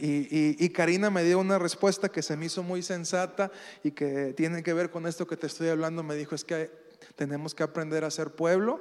Y, 0.00 0.68
Karina 0.70 1.10
me 1.10 1.22
dio 1.22 1.38
una 1.38 1.60
respuesta 1.60 2.08
que 2.08 2.20
se 2.20 2.36
me 2.36 2.46
hizo 2.46 2.64
muy 2.64 2.82
sensata 2.82 3.52
y 3.84 3.92
que 3.92 4.34
tiene 4.36 4.64
que 4.64 4.72
ver 4.72 4.90
con 4.90 5.06
esto 5.06 5.28
que 5.28 5.36
te 5.36 5.46
estoy 5.46 5.68
hablando. 5.68 6.02
Me 6.02 6.16
dijo, 6.16 6.34
es 6.34 6.44
que 6.44 6.72
tenemos 7.14 7.54
que 7.54 7.62
aprender 7.62 8.02
a 8.02 8.10
ser 8.10 8.32
pueblo 8.32 8.80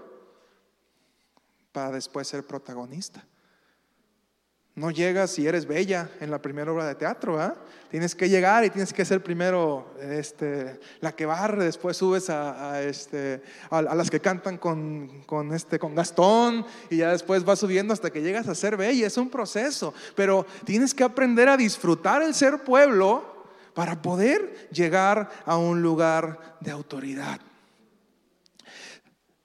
para 1.71 1.91
después 1.91 2.27
ser 2.27 2.47
protagonista. 2.47 3.23
No 4.75 4.89
llegas 4.89 5.29
si 5.29 5.45
eres 5.45 5.67
bella 5.67 6.09
en 6.19 6.31
la 6.31 6.41
primera 6.41 6.71
obra 6.71 6.87
de 6.87 6.95
teatro, 6.95 7.39
¿ah? 7.39 7.55
Tienes 7.91 8.15
que 8.15 8.27
llegar 8.27 8.65
y 8.65 8.71
tienes 8.71 8.91
que 8.91 9.05
ser 9.05 9.21
primero 9.21 9.93
este, 10.01 10.79
la 10.99 11.15
que 11.15 11.27
barre, 11.27 11.65
después 11.65 11.95
subes 11.95 12.27
a, 12.31 12.81
este, 12.81 13.43
a, 13.69 13.83
las 13.83 14.09
que 14.09 14.19
cantan 14.19 14.57
con, 14.57 15.21
con, 15.27 15.53
este, 15.53 15.77
con 15.77 15.93
Gastón 15.93 16.65
y 16.89 16.97
ya 16.97 17.11
después 17.11 17.45
vas 17.45 17.59
subiendo 17.59 17.93
hasta 17.93 18.09
que 18.09 18.23
llegas 18.23 18.47
a 18.47 18.55
ser 18.55 18.75
bella. 18.75 19.05
Es 19.05 19.17
un 19.17 19.29
proceso, 19.29 19.93
pero 20.15 20.43
tienes 20.65 20.95
que 20.95 21.03
aprender 21.03 21.49
a 21.49 21.57
disfrutar 21.57 22.23
el 22.23 22.33
ser 22.33 22.63
pueblo 22.63 23.45
para 23.75 24.01
poder 24.01 24.69
llegar 24.71 25.29
a 25.45 25.57
un 25.57 25.83
lugar 25.83 26.57
de 26.61 26.71
autoridad. 26.71 27.39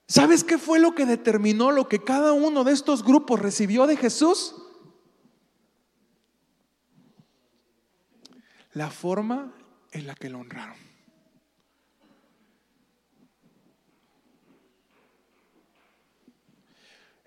¿Sabes 0.06 0.42
qué 0.42 0.56
fue 0.56 0.78
lo 0.78 0.94
que 0.94 1.04
determinó 1.04 1.70
lo 1.70 1.86
que 1.86 2.02
cada 2.02 2.32
uno 2.32 2.64
de 2.64 2.72
estos 2.72 3.04
grupos 3.04 3.40
recibió 3.40 3.86
de 3.86 3.98
Jesús? 3.98 4.54
La 8.78 8.90
forma 8.90 9.52
en 9.90 10.06
la 10.06 10.14
que 10.14 10.28
lo 10.28 10.38
honraron. 10.38 10.76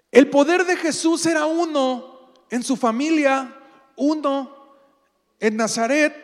El 0.10 0.30
poder 0.30 0.66
de 0.66 0.78
Jesús 0.78 1.26
era 1.26 1.46
uno 1.46 2.32
en 2.50 2.64
su 2.64 2.78
familia, 2.78 3.54
uno 3.98 4.78
en 5.42 5.58
Nazaret, 5.58 6.16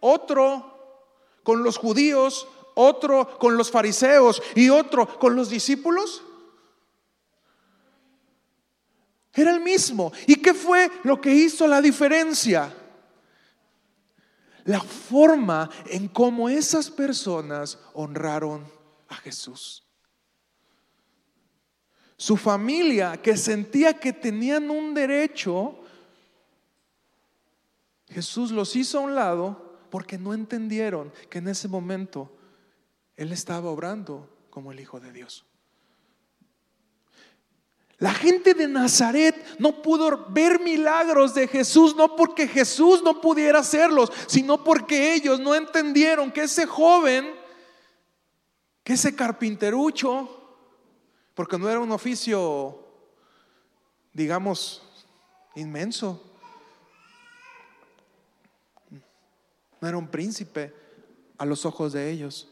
otro 0.00 1.04
con 1.42 1.62
los 1.62 1.76
judíos, 1.76 2.48
otro 2.74 3.38
con 3.38 3.58
los 3.58 3.70
fariseos 3.70 4.42
y 4.54 4.70
otro 4.70 5.18
con 5.18 5.36
los 5.36 5.50
discípulos. 5.50 6.22
Era 9.34 9.50
el 9.52 9.60
mismo. 9.60 10.10
¿Y 10.26 10.36
qué 10.36 10.54
fue 10.54 10.90
lo 11.02 11.20
que 11.20 11.34
hizo 11.34 11.66
la 11.66 11.82
diferencia? 11.82 12.79
La 14.64 14.80
forma 14.80 15.70
en 15.86 16.08
cómo 16.08 16.48
esas 16.48 16.90
personas 16.90 17.78
honraron 17.94 18.64
a 19.08 19.16
Jesús. 19.16 19.84
Su 22.16 22.36
familia 22.36 23.20
que 23.20 23.36
sentía 23.36 23.98
que 23.98 24.12
tenían 24.12 24.70
un 24.70 24.92
derecho, 24.92 25.78
Jesús 28.08 28.50
los 28.50 28.76
hizo 28.76 28.98
a 28.98 29.02
un 29.02 29.14
lado 29.14 29.78
porque 29.90 30.18
no 30.18 30.34
entendieron 30.34 31.12
que 31.30 31.38
en 31.38 31.48
ese 31.48 31.66
momento 31.66 32.36
Él 33.16 33.32
estaba 33.32 33.70
obrando 33.70 34.46
como 34.50 34.72
el 34.72 34.80
Hijo 34.80 35.00
de 35.00 35.12
Dios. 35.12 35.49
La 38.00 38.14
gente 38.14 38.54
de 38.54 38.66
Nazaret 38.66 39.36
no 39.58 39.82
pudo 39.82 40.26
ver 40.30 40.58
milagros 40.58 41.34
de 41.34 41.46
Jesús, 41.46 41.94
no 41.94 42.16
porque 42.16 42.48
Jesús 42.48 43.02
no 43.02 43.20
pudiera 43.20 43.58
hacerlos, 43.58 44.10
sino 44.26 44.64
porque 44.64 45.12
ellos 45.12 45.38
no 45.38 45.54
entendieron 45.54 46.32
que 46.32 46.44
ese 46.44 46.66
joven, 46.66 47.30
que 48.82 48.94
ese 48.94 49.14
carpinterucho, 49.14 50.28
porque 51.34 51.58
no 51.58 51.68
era 51.68 51.78
un 51.78 51.92
oficio, 51.92 52.82
digamos, 54.14 54.82
inmenso, 55.54 56.24
no 59.78 59.88
era 59.88 59.98
un 59.98 60.08
príncipe 60.08 60.74
a 61.36 61.44
los 61.44 61.66
ojos 61.66 61.92
de 61.92 62.10
ellos. 62.10 62.48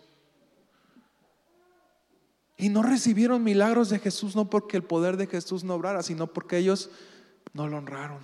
Y 2.61 2.71
no 2.71 2.83
recibieron 2.83 3.44
milagros 3.44 3.88
de 3.88 4.01
Jesús 4.01 4.35
no 4.35 4.51
porque 4.51 4.77
el 4.77 4.83
poder 4.83 5.16
de 5.16 5.29
Jesús 5.29 5.62
no 5.62 5.75
obrara, 5.75 6.03
sino 6.03 6.27
porque 6.27 6.59
ellos 6.59 6.90
no 7.53 7.68
lo 7.68 7.79
honraron. 7.79 8.18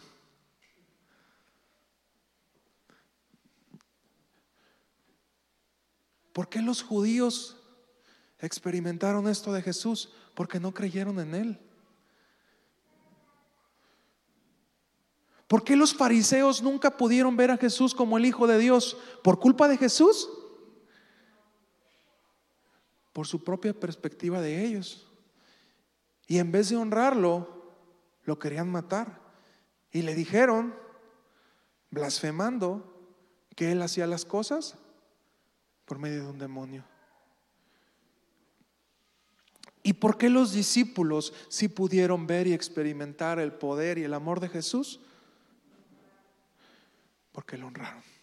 ¿Por 6.33 6.49
qué 6.49 6.61
los 6.61 6.83
judíos 6.83 7.57
experimentaron 8.41 9.29
esto 9.29 9.53
de 9.53 9.63
Jesús? 9.63 10.13
Porque 10.35 10.59
no 10.59 10.75
creyeron 10.75 11.21
en 11.21 11.35
Él. 11.37 11.61
¿Por 15.47 15.63
qué 15.63 15.77
los 15.77 15.95
fariseos 15.95 16.61
nunca 16.61 16.97
pudieron 16.97 17.37
ver 17.37 17.53
a 17.53 17.57
Jesús 17.57 17.95
como 17.95 18.19
el 18.19 18.27
Hijo 18.27 18.49
de 18.49 18.59
Dios? 18.59 18.97
¿Por 19.23 19.39
culpa 19.39 19.69
de 19.69 19.79
Jesús? 19.79 20.29
Por 23.15 23.29
su 23.29 23.43
propia 23.43 23.73
perspectiva 23.73 24.43
de 24.43 24.67
ellos. 24.67 25.07
Y 26.27 26.39
en 26.39 26.53
vez 26.53 26.69
de 26.69 26.77
honrarlo, 26.77 27.73
lo 28.25 28.39
querían 28.39 28.69
matar. 28.69 29.23
Y 29.93 30.03
le 30.03 30.17
dijeron, 30.17 30.75
blasfemando, 31.91 32.91
que 33.55 33.71
él 33.71 33.81
hacía 33.83 34.09
las 34.09 34.25
cosas 34.25 34.77
por 35.85 35.99
medio 35.99 36.25
de 36.25 36.31
un 36.31 36.39
demonio. 36.39 36.85
¿Y 39.85 39.93
por 39.93 40.19
qué 40.19 40.29
los 40.29 40.53
discípulos 40.53 41.33
sí 41.49 41.69
pudieron 41.69 42.27
ver 42.27 42.49
y 42.49 42.53
experimentar 42.53 43.39
el 43.39 43.53
poder 43.53 43.97
y 43.99 44.03
el 44.03 44.15
amor 44.15 44.41
de 44.41 44.49
Jesús? 44.49 44.99
Porque 47.31 47.57
lo 47.57 47.69
honraron. 47.69 48.14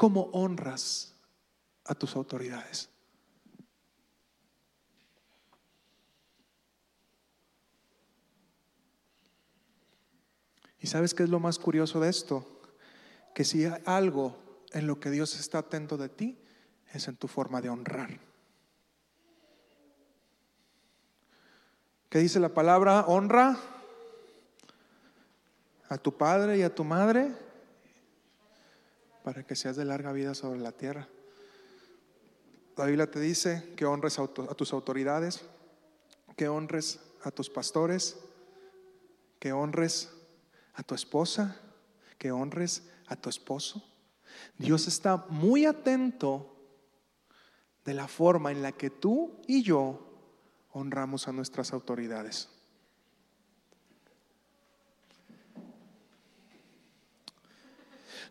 ¿Cómo 0.00 0.30
honras 0.32 1.12
a 1.84 1.94
tus 1.94 2.16
autoridades? 2.16 2.88
¿Y 10.78 10.86
sabes 10.86 11.12
qué 11.12 11.24
es 11.24 11.28
lo 11.28 11.38
más 11.38 11.58
curioso 11.58 12.00
de 12.00 12.08
esto? 12.08 12.62
Que 13.34 13.44
si 13.44 13.66
hay 13.66 13.82
algo 13.84 14.38
en 14.72 14.86
lo 14.86 14.98
que 14.98 15.10
Dios 15.10 15.38
está 15.38 15.58
atento 15.58 15.98
de 15.98 16.08
ti, 16.08 16.38
es 16.94 17.06
en 17.06 17.18
tu 17.18 17.28
forma 17.28 17.60
de 17.60 17.68
honrar. 17.68 18.18
¿Qué 22.08 22.20
dice 22.20 22.40
la 22.40 22.54
palabra? 22.54 23.04
Honra 23.06 23.60
a 25.90 25.98
tu 25.98 26.16
padre 26.16 26.56
y 26.56 26.62
a 26.62 26.74
tu 26.74 26.84
madre 26.84 27.49
para 29.24 29.44
que 29.44 29.56
seas 29.56 29.76
de 29.76 29.84
larga 29.84 30.12
vida 30.12 30.34
sobre 30.34 30.60
la 30.60 30.72
tierra. 30.72 31.08
La 32.76 32.86
Biblia 32.86 33.10
te 33.10 33.20
dice 33.20 33.72
que 33.76 33.84
honres 33.84 34.18
a, 34.18 34.26
tus 34.26 34.72
autoridades, 34.72 35.42
que 36.36 36.48
honres 36.48 37.00
a 37.22 37.30
tus 37.30 37.50
pastores, 37.50 38.16
que 39.38 39.52
honres 39.52 40.10
a 40.74 40.82
tu 40.82 40.94
esposa, 40.94 41.60
que 42.18 42.32
honres 42.32 42.88
a 43.06 43.16
tu 43.16 43.28
esposo. 43.28 43.84
Dios 44.56 44.86
está 44.86 45.26
muy 45.28 45.66
atento 45.66 46.56
de 47.84 47.94
la 47.94 48.08
forma 48.08 48.52
en 48.52 48.62
la 48.62 48.72
que 48.72 48.90
tú 48.90 49.40
y 49.46 49.62
yo 49.62 50.06
honramos 50.72 51.28
a 51.28 51.32
nuestras 51.32 51.72
autoridades. 51.72 52.48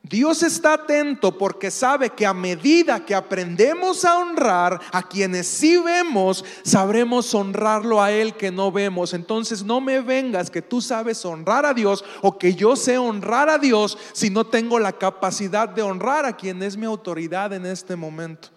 Dios 0.01 0.43
está 0.43 0.73
atento 0.73 1.37
porque 1.37 1.69
sabe 1.69 2.09
que 2.09 2.25
a 2.25 2.33
medida 2.33 3.05
que 3.05 3.13
aprendemos 3.13 4.05
a 4.05 4.17
honrar 4.17 4.79
a 4.91 5.07
quienes 5.07 5.45
sí 5.45 5.77
vemos, 5.77 6.43
sabremos 6.63 7.33
honrarlo 7.35 8.01
a 8.01 8.11
Él 8.11 8.33
que 8.35 8.49
no 8.49 8.71
vemos. 8.71 9.13
Entonces 9.13 9.63
no 9.63 9.81
me 9.81 9.99
vengas 10.01 10.49
que 10.49 10.61
tú 10.61 10.81
sabes 10.81 11.23
honrar 11.25 11.65
a 11.65 11.73
Dios 11.73 12.03
o 12.21 12.37
que 12.37 12.55
yo 12.55 12.75
sé 12.75 12.97
honrar 12.97 13.49
a 13.49 13.57
Dios 13.57 13.97
si 14.13 14.29
no 14.29 14.47
tengo 14.47 14.79
la 14.79 14.93
capacidad 14.93 15.69
de 15.69 15.81
honrar 15.81 16.25
a 16.25 16.35
quien 16.35 16.63
es 16.63 16.75
mi 16.75 16.85
autoridad 16.85 17.53
en 17.53 17.65
este 17.65 17.95
momento. 17.95 18.49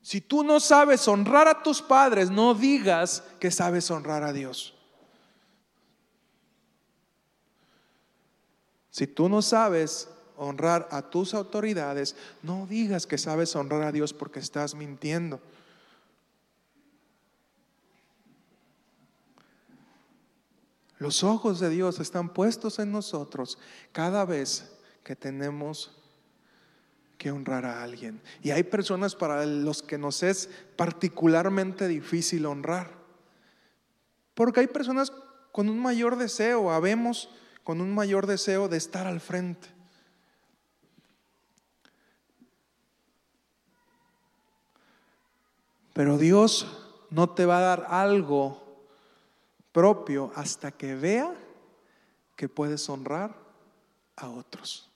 Si 0.00 0.20
tú 0.20 0.44
no 0.44 0.60
sabes 0.60 1.06
honrar 1.08 1.48
a 1.48 1.62
tus 1.62 1.82
padres, 1.82 2.30
no 2.30 2.54
digas 2.54 3.22
que 3.38 3.50
sabes 3.50 3.90
honrar 3.90 4.22
a 4.22 4.32
Dios. 4.32 4.74
Si 8.92 9.06
tú 9.06 9.30
no 9.30 9.40
sabes 9.40 10.08
honrar 10.36 10.86
a 10.90 11.08
tus 11.08 11.32
autoridades, 11.32 12.14
no 12.42 12.66
digas 12.66 13.06
que 13.06 13.16
sabes 13.16 13.56
honrar 13.56 13.82
a 13.82 13.92
Dios 13.92 14.12
porque 14.12 14.38
estás 14.38 14.74
mintiendo. 14.74 15.40
Los 20.98 21.24
ojos 21.24 21.58
de 21.58 21.70
Dios 21.70 22.00
están 22.00 22.32
puestos 22.34 22.78
en 22.78 22.92
nosotros 22.92 23.58
cada 23.92 24.26
vez 24.26 24.70
que 25.02 25.16
tenemos 25.16 25.90
que 27.16 27.30
honrar 27.30 27.64
a 27.64 27.82
alguien. 27.82 28.20
Y 28.42 28.50
hay 28.50 28.62
personas 28.62 29.16
para 29.16 29.46
los 29.46 29.82
que 29.82 29.96
nos 29.96 30.22
es 30.22 30.50
particularmente 30.76 31.88
difícil 31.88 32.44
honrar. 32.44 32.90
Porque 34.34 34.60
hay 34.60 34.66
personas 34.66 35.12
con 35.50 35.70
un 35.70 35.80
mayor 35.80 36.16
deseo, 36.16 36.70
habemos 36.70 37.30
con 37.64 37.80
un 37.80 37.94
mayor 37.94 38.26
deseo 38.26 38.68
de 38.68 38.76
estar 38.76 39.06
al 39.06 39.20
frente. 39.20 39.68
Pero 45.92 46.18
Dios 46.18 46.66
no 47.10 47.30
te 47.30 47.46
va 47.46 47.58
a 47.58 47.62
dar 47.62 47.86
algo 47.88 48.62
propio 49.72 50.32
hasta 50.34 50.72
que 50.72 50.94
vea 50.94 51.34
que 52.36 52.48
puedes 52.48 52.88
honrar 52.88 53.34
a 54.16 54.28
otros. 54.28 54.91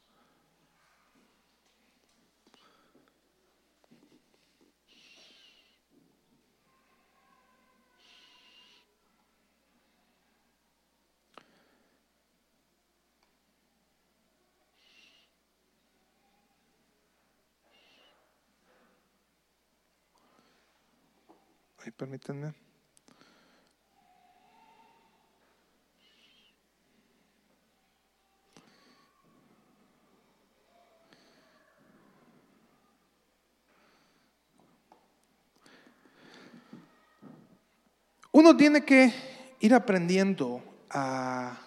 Permítanme. 21.92 22.55
Uno 38.33 38.55
tiene 38.55 38.85
que 38.85 39.14
ir 39.61 39.72
aprendiendo 39.72 40.62
a, 40.90 41.59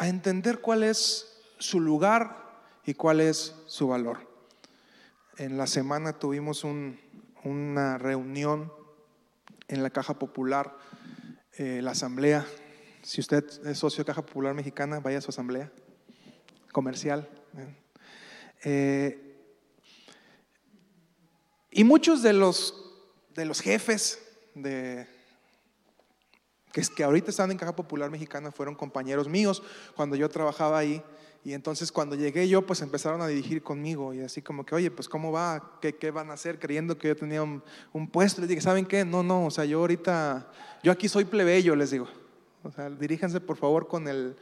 entender 0.00 0.60
cuál 0.60 0.82
es 0.82 1.40
su 1.58 1.80
lugar 1.80 2.60
y 2.84 2.92
cuál 2.92 3.20
es 3.20 3.54
su 3.66 3.88
valor. 3.88 4.28
En 5.38 5.56
la 5.56 5.66
semana 5.66 6.12
tuvimos 6.18 6.64
un, 6.64 7.00
una 7.44 7.96
reunión 7.96 8.70
en 9.68 9.82
la 9.82 9.90
Caja 9.90 10.18
Popular, 10.18 10.74
eh, 11.52 11.80
la 11.82 11.92
asamblea. 11.92 12.46
Si 13.02 13.20
usted 13.20 13.44
es 13.66 13.78
socio 13.78 14.02
de 14.02 14.06
Caja 14.06 14.24
Popular 14.24 14.54
Mexicana, 14.54 15.00
vaya 15.00 15.18
a 15.18 15.20
su 15.20 15.30
asamblea 15.30 15.70
comercial. 16.72 17.28
Eh, 18.64 19.36
y 21.70 21.84
muchos 21.84 22.22
de 22.22 22.32
los, 22.32 22.74
de 23.34 23.44
los 23.44 23.60
jefes 23.60 24.18
de, 24.54 25.06
que, 26.72 26.82
que 26.96 27.04
ahorita 27.04 27.30
están 27.30 27.50
en 27.50 27.58
Caja 27.58 27.76
Popular 27.76 28.10
Mexicana 28.10 28.50
fueron 28.50 28.74
compañeros 28.74 29.28
míos 29.28 29.62
cuando 29.94 30.16
yo 30.16 30.28
trabajaba 30.28 30.78
ahí. 30.78 31.02
Y 31.44 31.52
entonces 31.54 31.92
cuando 31.92 32.16
llegué 32.16 32.48
yo, 32.48 32.62
pues 32.66 32.82
empezaron 32.82 33.22
a 33.22 33.26
dirigir 33.26 33.62
conmigo 33.62 34.12
y 34.12 34.20
así 34.20 34.42
como 34.42 34.66
que, 34.66 34.74
oye, 34.74 34.90
pues 34.90 35.08
¿cómo 35.08 35.32
va? 35.32 35.78
¿Qué, 35.80 35.94
qué 35.94 36.10
van 36.10 36.30
a 36.30 36.34
hacer? 36.34 36.58
Creyendo 36.58 36.98
que 36.98 37.08
yo 37.08 37.16
tenía 37.16 37.42
un, 37.42 37.62
un, 37.92 38.08
puesto. 38.08 38.40
Les 38.40 38.48
dije, 38.48 38.60
¿saben 38.60 38.84
qué? 38.84 39.04
No, 39.04 39.22
no, 39.22 39.46
o 39.46 39.50
sea, 39.50 39.64
yo 39.64 39.78
ahorita, 39.78 40.50
yo 40.82 40.92
aquí 40.92 41.08
soy 41.08 41.24
plebeyo, 41.24 41.76
les 41.76 41.90
digo. 41.90 42.08
O 42.64 42.72
sea, 42.72 42.90
diríjanse 42.90 43.40
por 43.40 43.56
favor 43.56 43.86
con 43.86 44.08
el, 44.08 44.36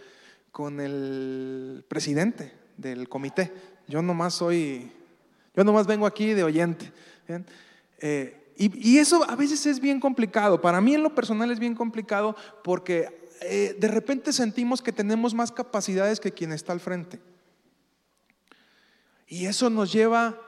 con 0.51 0.81
el 0.81 1.85
presidente 1.87 2.53
del 2.77 3.09
comité. 3.09 3.53
Yo 3.87 4.03
nomás 4.03 4.35
soy, 4.35 4.91
yo 5.55 5.65
nomás 5.65 5.87
vengo 5.87 6.07
aquí 6.07 6.33
de 6.33 6.45
oyente. 6.45 6.93
Eh, 7.99 8.53
y, 8.57 8.95
y 8.95 8.99
eso 8.99 9.23
a 9.29 9.37
veces 9.37 9.67
es 9.67 9.81
bien 9.81 10.01
complicado. 10.01 10.61
Para 10.61 10.81
mí 10.81 10.95
en 10.95 11.03
lo 11.03 11.15
personal 11.15 11.51
es 11.51 11.59
bien 11.59 11.75
complicado 11.75 12.35
porque 12.65 13.26
eh, 13.41 13.77
de 13.79 13.89
repente 13.89 14.33
sentimos 14.33 14.83
que 14.83 14.93
tenemos 14.93 15.35
más 15.35 15.53
capacidades 15.53 16.21
que 16.21 16.33
quien 16.33 16.53
está 16.53 16.73
al 16.73 16.81
frente. 16.81 17.21
Y 19.27 19.47
eso 19.47 19.71
nos 19.71 19.93
lleva 19.93 20.41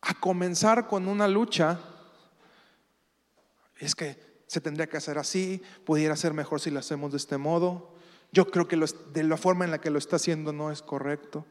a 0.00 0.14
comenzar 0.14 0.86
con 0.88 1.08
una 1.08 1.28
lucha. 1.28 1.80
Es 3.78 3.94
que 3.94 4.42
se 4.46 4.60
tendría 4.60 4.88
que 4.88 4.96
hacer 4.96 5.18
así, 5.18 5.62
pudiera 5.84 6.16
ser 6.16 6.34
mejor 6.34 6.60
si 6.60 6.70
lo 6.70 6.80
hacemos 6.80 7.12
de 7.12 7.18
este 7.18 7.38
modo. 7.38 7.94
Yo 8.32 8.50
creo 8.50 8.66
que 8.66 8.76
de 9.12 9.22
la 9.22 9.36
forma 9.36 9.64
en 9.64 9.70
la 9.70 9.80
que 9.80 9.90
lo 9.90 9.98
está 9.98 10.16
haciendo 10.16 10.52
no 10.52 10.70
es 10.70 10.82
correcto. 10.82 11.46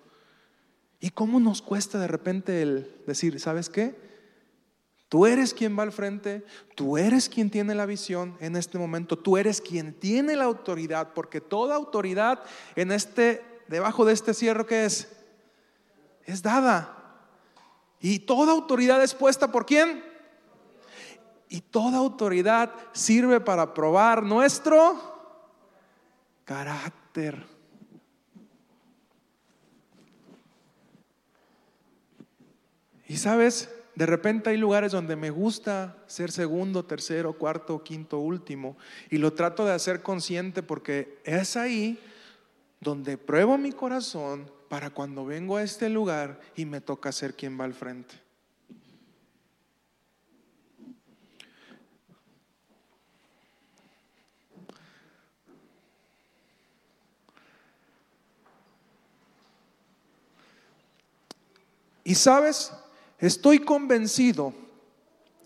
¿Y 0.99 1.11
cómo 1.11 1.39
nos 1.39 1.61
cuesta 1.61 1.97
de 1.97 2.07
repente 2.07 2.61
el 2.61 3.01
decir, 3.07 3.39
¿sabes 3.39 3.69
qué? 3.69 4.08
Tú 5.09 5.25
eres 5.25 5.55
quien 5.55 5.77
va 5.77 5.81
al 5.81 5.91
frente, 5.91 6.45
tú 6.75 6.95
eres 6.95 7.29
quien 7.29 7.49
tiene 7.49 7.73
la 7.73 7.87
visión 7.87 8.37
en 8.39 8.55
este 8.55 8.77
momento, 8.77 9.17
tú 9.17 9.37
eres 9.37 9.59
quien 9.59 9.91
tiene 9.91 10.35
la 10.35 10.43
autoridad, 10.43 11.13
porque 11.15 11.41
toda 11.41 11.75
autoridad 11.75 12.43
en 12.75 12.91
este, 12.91 13.43
debajo 13.67 14.05
de 14.05 14.13
este 14.13 14.35
cierro 14.35 14.67
que 14.67 14.85
es, 14.85 15.11
es 16.25 16.43
dada. 16.43 16.95
Y 17.99 18.19
toda 18.19 18.51
autoridad 18.51 19.03
es 19.03 19.15
puesta 19.15 19.51
por 19.51 19.65
quién? 19.65 20.03
Y 21.49 21.61
toda 21.61 21.97
autoridad 21.97 22.71
sirve 22.93 23.39
para 23.39 23.73
probar 23.73 24.21
nuestro 24.21 24.95
carácter. 26.45 27.47
Y 33.07 33.17
sabes, 33.17 33.71
de 33.99 34.05
repente 34.05 34.49
hay 34.49 34.55
lugares 34.55 34.93
donde 34.93 35.17
me 35.17 35.29
gusta 35.29 35.97
ser 36.07 36.31
segundo, 36.31 36.85
tercero, 36.85 37.33
cuarto, 37.33 37.83
quinto, 37.83 38.19
último. 38.19 38.77
Y 39.09 39.17
lo 39.17 39.33
trato 39.33 39.65
de 39.65 39.73
hacer 39.73 40.01
consciente 40.01 40.63
porque 40.63 41.19
es 41.25 41.57
ahí 41.57 41.99
donde 42.79 43.17
pruebo 43.17 43.57
mi 43.57 43.73
corazón 43.73 44.49
para 44.69 44.89
cuando 44.89 45.25
vengo 45.25 45.57
a 45.57 45.63
este 45.63 45.89
lugar 45.89 46.39
y 46.55 46.63
me 46.63 46.79
toca 46.79 47.12
ser 47.12 47.33
quien 47.33 47.59
va 47.59 47.65
al 47.65 47.73
frente. 47.73 48.15
Y 62.05 62.15
sabes, 62.15 62.71
estoy 63.19 63.60
convencido 63.60 64.53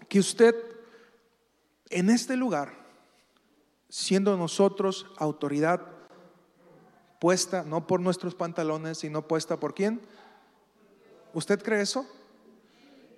que 0.10 0.20
usted 0.20 0.56
en 1.90 2.10
este 2.10 2.36
lugar, 2.36 2.74
siendo 3.90 4.36
nosotros 4.38 5.06
autoridad 5.18 5.82
puesta 7.20 7.64
no 7.64 7.88
por 7.88 8.02
nuestros 8.02 8.36
pantalones, 8.36 8.98
sino 8.98 9.28
puesta 9.28 9.60
por 9.60 9.74
quién? 9.74 10.02
¿Usted 11.34 11.62
cree 11.62 11.82
eso? 11.82 12.06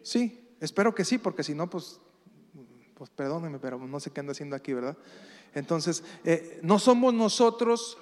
Sí, 0.03 0.47
espero 0.59 0.93
que 0.93 1.03
sí, 1.03 1.17
porque 1.17 1.43
si 1.43 1.55
no, 1.55 1.69
pues, 1.69 1.99
pues 2.93 3.09
perdóneme, 3.09 3.57
pero 3.57 3.79
no 3.79 3.99
sé 3.99 4.11
qué 4.11 4.19
anda 4.19 4.31
haciendo 4.31 4.55
aquí, 4.55 4.73
¿verdad? 4.73 4.97
Entonces, 5.55 6.03
eh, 6.23 6.59
no 6.61 6.77
somos 6.79 7.13
nosotros 7.13 7.97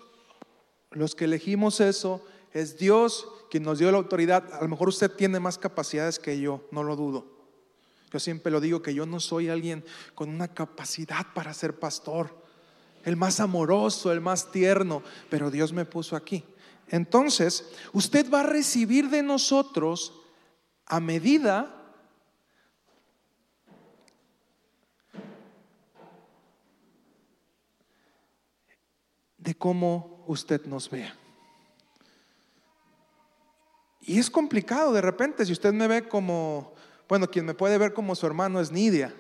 los 0.92 1.16
que 1.16 1.26
elegimos 1.26 1.80
eso, 1.80 2.26
es 2.54 2.78
Dios 2.78 3.28
quien 3.50 3.64
nos 3.64 3.80
dio 3.80 3.92
la 3.92 3.98
autoridad. 3.98 4.54
A 4.54 4.62
lo 4.62 4.68
mejor 4.68 4.90
usted 4.90 5.12
tiene 5.12 5.40
más 5.40 5.58
capacidades 5.58 6.20
que 6.20 6.40
yo, 6.40 6.68
no 6.72 6.84
lo 6.84 6.96
dudo. 6.96 7.26
Yo 8.12 8.20
siempre 8.20 8.52
lo 8.52 8.62
digo 8.62 8.82
que 8.82 8.94
yo 8.94 9.08
no 9.08 9.20
soy 9.20 9.50
alguien 9.50 9.84
con 10.14 10.30
una 10.30 10.48
capacidad 10.48 11.26
para 11.34 11.54
ser 11.54 11.80
pastor, 11.80 12.44
el 13.04 13.18
más 13.18 13.40
amoroso, 13.40 14.12
el 14.12 14.22
más 14.22 14.52
tierno, 14.52 15.02
pero 15.30 15.50
Dios 15.50 15.74
me 15.74 15.84
puso 15.84 16.16
aquí. 16.16 16.46
Entonces, 16.90 17.68
usted 17.92 18.32
va 18.32 18.42
a 18.42 18.44
recibir 18.44 19.10
de 19.10 19.24
nosotros 19.24 20.14
a 20.86 21.00
medida 21.00 21.80
de 29.38 29.56
cómo 29.56 30.24
usted 30.28 30.66
nos 30.66 30.90
vea. 30.90 31.18
Y 34.06 34.20
es 34.20 34.30
complicado 34.30 34.94
de 34.94 35.02
repente, 35.02 35.46
si 35.46 35.52
usted 35.52 35.74
me 35.74 35.88
ve 35.88 36.08
como 36.08 36.74
bueno, 37.14 37.30
quien 37.30 37.46
me 37.46 37.54
puede 37.54 37.78
ver 37.78 37.94
como 37.94 38.16
su 38.16 38.26
hermano 38.26 38.60
es 38.60 38.72
Nidia, 38.72 39.14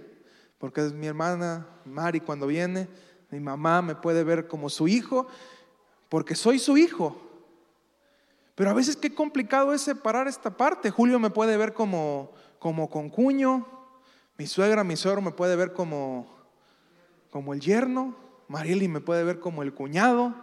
porque 0.57 0.85
es 0.85 0.93
mi 0.93 1.05
hermana 1.07 1.67
Mari 1.85 2.21
cuando 2.21 2.47
viene. 2.47 2.87
Mi 3.29 3.39
mamá 3.39 3.81
me 3.81 3.95
puede 3.95 4.23
ver 4.23 4.47
como 4.47 4.69
su 4.69 4.87
hijo, 4.87 5.27
porque 6.09 6.33
soy 6.33 6.59
su 6.59 6.77
hijo. 6.77 7.21
Pero 8.55 8.69
a 8.69 8.73
veces 8.73 8.95
qué 8.95 9.13
complicado 9.13 9.73
es 9.73 9.81
separar 9.81 10.27
esta 10.27 10.55
parte. 10.55 10.91
Julio 10.91 11.19
me 11.19 11.29
puede 11.29 11.57
ver 11.57 11.73
como, 11.73 12.31
como 12.57 12.89
concuño, 12.89 13.67
mi 14.37 14.47
suegra, 14.47 14.83
mi 14.83 14.95
suegro 14.95 15.21
me 15.21 15.31
puede 15.31 15.55
ver 15.55 15.73
como, 15.73 16.27
como 17.29 17.53
el 17.53 17.59
yerno, 17.59 18.15
Marieli 18.47 18.87
me 18.87 19.01
puede 19.01 19.23
ver 19.23 19.39
como 19.39 19.61
el 19.61 19.73
cuñado. 19.73 20.33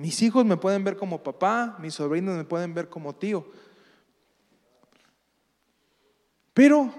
Mis 0.00 0.22
hijos 0.22 0.46
me 0.46 0.56
pueden 0.56 0.82
ver 0.82 0.96
como 0.96 1.22
papá, 1.22 1.76
mis 1.78 1.92
sobrinos 1.92 2.34
me 2.34 2.44
pueden 2.44 2.72
ver 2.72 2.88
como 2.88 3.14
tío. 3.14 3.46
Pero, 6.54 6.90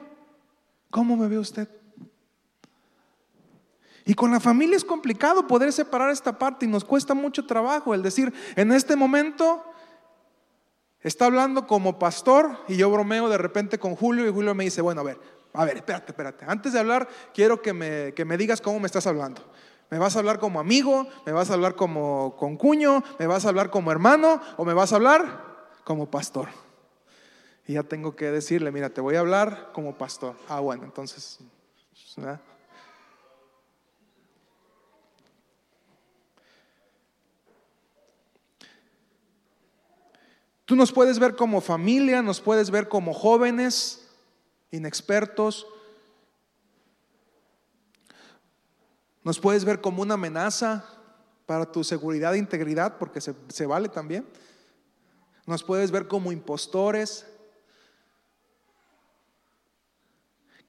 ¿cómo 0.92 1.18
me 1.18 1.28
ve 1.28 1.40
usted? 1.40 1.68
Y 4.06 4.14
con 4.14 4.30
la 4.30 4.40
familia 4.40 4.78
es 4.78 4.86
complicado 4.86 5.48
poder 5.48 5.74
separar 5.74 6.12
esta 6.12 6.38
parte 6.38 6.68
y 6.68 6.70
nos 6.70 6.86
cuesta 6.86 7.16
mucho 7.16 7.48
trabajo 7.48 7.96
el 7.96 8.04
decir, 8.04 8.32
en 8.56 8.72
este 8.72 8.96
momento 8.96 9.66
está 11.00 11.26
hablando 11.26 11.66
como 11.66 11.98
pastor 11.98 12.60
y 12.68 12.78
yo 12.78 12.92
bromeo 12.92 13.30
de 13.30 13.40
repente 13.40 13.80
con 13.80 13.96
Julio 13.96 14.28
y 14.28 14.32
Julio 14.32 14.54
me 14.54 14.66
dice, 14.66 14.82
bueno, 14.82 15.02
a 15.02 15.06
ver, 15.06 15.20
a 15.54 15.66
ver, 15.66 15.78
espérate, 15.78 16.12
espérate. 16.12 16.46
Antes 16.48 16.74
de 16.74 16.80
hablar, 16.80 17.08
quiero 17.34 17.64
que 17.64 17.74
me, 17.74 18.14
que 18.14 18.26
me 18.26 18.38
digas 18.38 18.62
cómo 18.62 18.80
me 18.80 18.86
estás 18.86 19.08
hablando. 19.08 19.42
¿Me 19.92 20.00
vas 20.00 20.16
a 20.16 20.20
hablar 20.20 20.40
como 20.40 20.60
amigo? 20.60 21.08
¿Me 21.28 21.32
vas 21.32 21.52
a 21.52 21.54
hablar 21.54 21.76
como 21.76 22.36
con 22.38 22.58
cuño? 22.58 23.04
¿Me 23.20 23.28
vas 23.28 23.46
a 23.46 23.50
hablar 23.50 23.70
como 23.70 23.92
hermano? 23.92 24.42
¿O 24.58 24.66
me 24.66 24.74
vas 24.74 24.92
a 24.94 24.96
hablar 24.96 25.68
como 25.84 26.10
pastor? 26.10 26.50
y 27.68 27.74
ya 27.74 27.84
tengo 27.84 28.16
que 28.18 28.32
decirle, 28.32 28.72
mira, 28.72 28.90
te 28.90 29.00
voy 29.02 29.16
a 29.16 29.20
hablar 29.20 29.70
como 29.74 29.98
pastor. 29.98 30.36
Ah, 30.50 30.60
bueno, 30.60 30.84
entonces, 30.84 31.40
Tú 40.66 40.76
nos 40.76 40.92
puedes 40.92 41.20
ver 41.20 41.36
como 41.36 41.60
familia, 41.60 42.22
nos 42.22 42.40
puedes 42.40 42.72
ver 42.72 42.88
como 42.88 43.14
jóvenes, 43.14 44.10
inexpertos, 44.72 45.68
nos 49.24 49.40
puedes 49.40 49.66
ver 49.66 49.82
como 49.82 50.02
una 50.02 50.16
amenaza 50.16 50.86
para 51.46 51.72
tu 51.72 51.84
seguridad 51.84 52.36
e 52.36 52.40
integridad, 52.40 52.98
porque 52.98 53.22
se, 53.22 53.36
se 53.50 53.66
vale 53.66 53.90
también. 53.90 54.26
Nos 55.46 55.64
puedes 55.64 55.92
ver 55.92 56.08
como 56.08 56.32
impostores, 56.32 57.26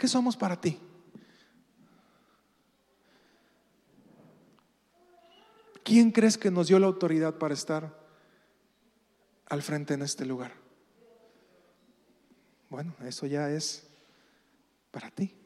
¿Qué 0.03 0.09
somos 0.09 0.37
para 0.37 0.61
ti? 0.61 0.81
¿Quién 5.85 6.11
crees 6.11 6.37
que 6.37 6.51
nos 6.51 6.67
dio 6.67 6.81
la 6.81 6.89
autoridad 6.89 7.39
para 7.39 7.55
estar 7.55 7.97
al 9.47 9.63
frente 9.63 9.95
en 9.95 10.03
este 10.03 10.27
lugar? 10.27 10.55
Bueno, 12.69 12.97
eso 13.05 13.27
ya 13.27 13.49
es 13.51 13.87
para 14.91 15.09
ti. 15.09 15.42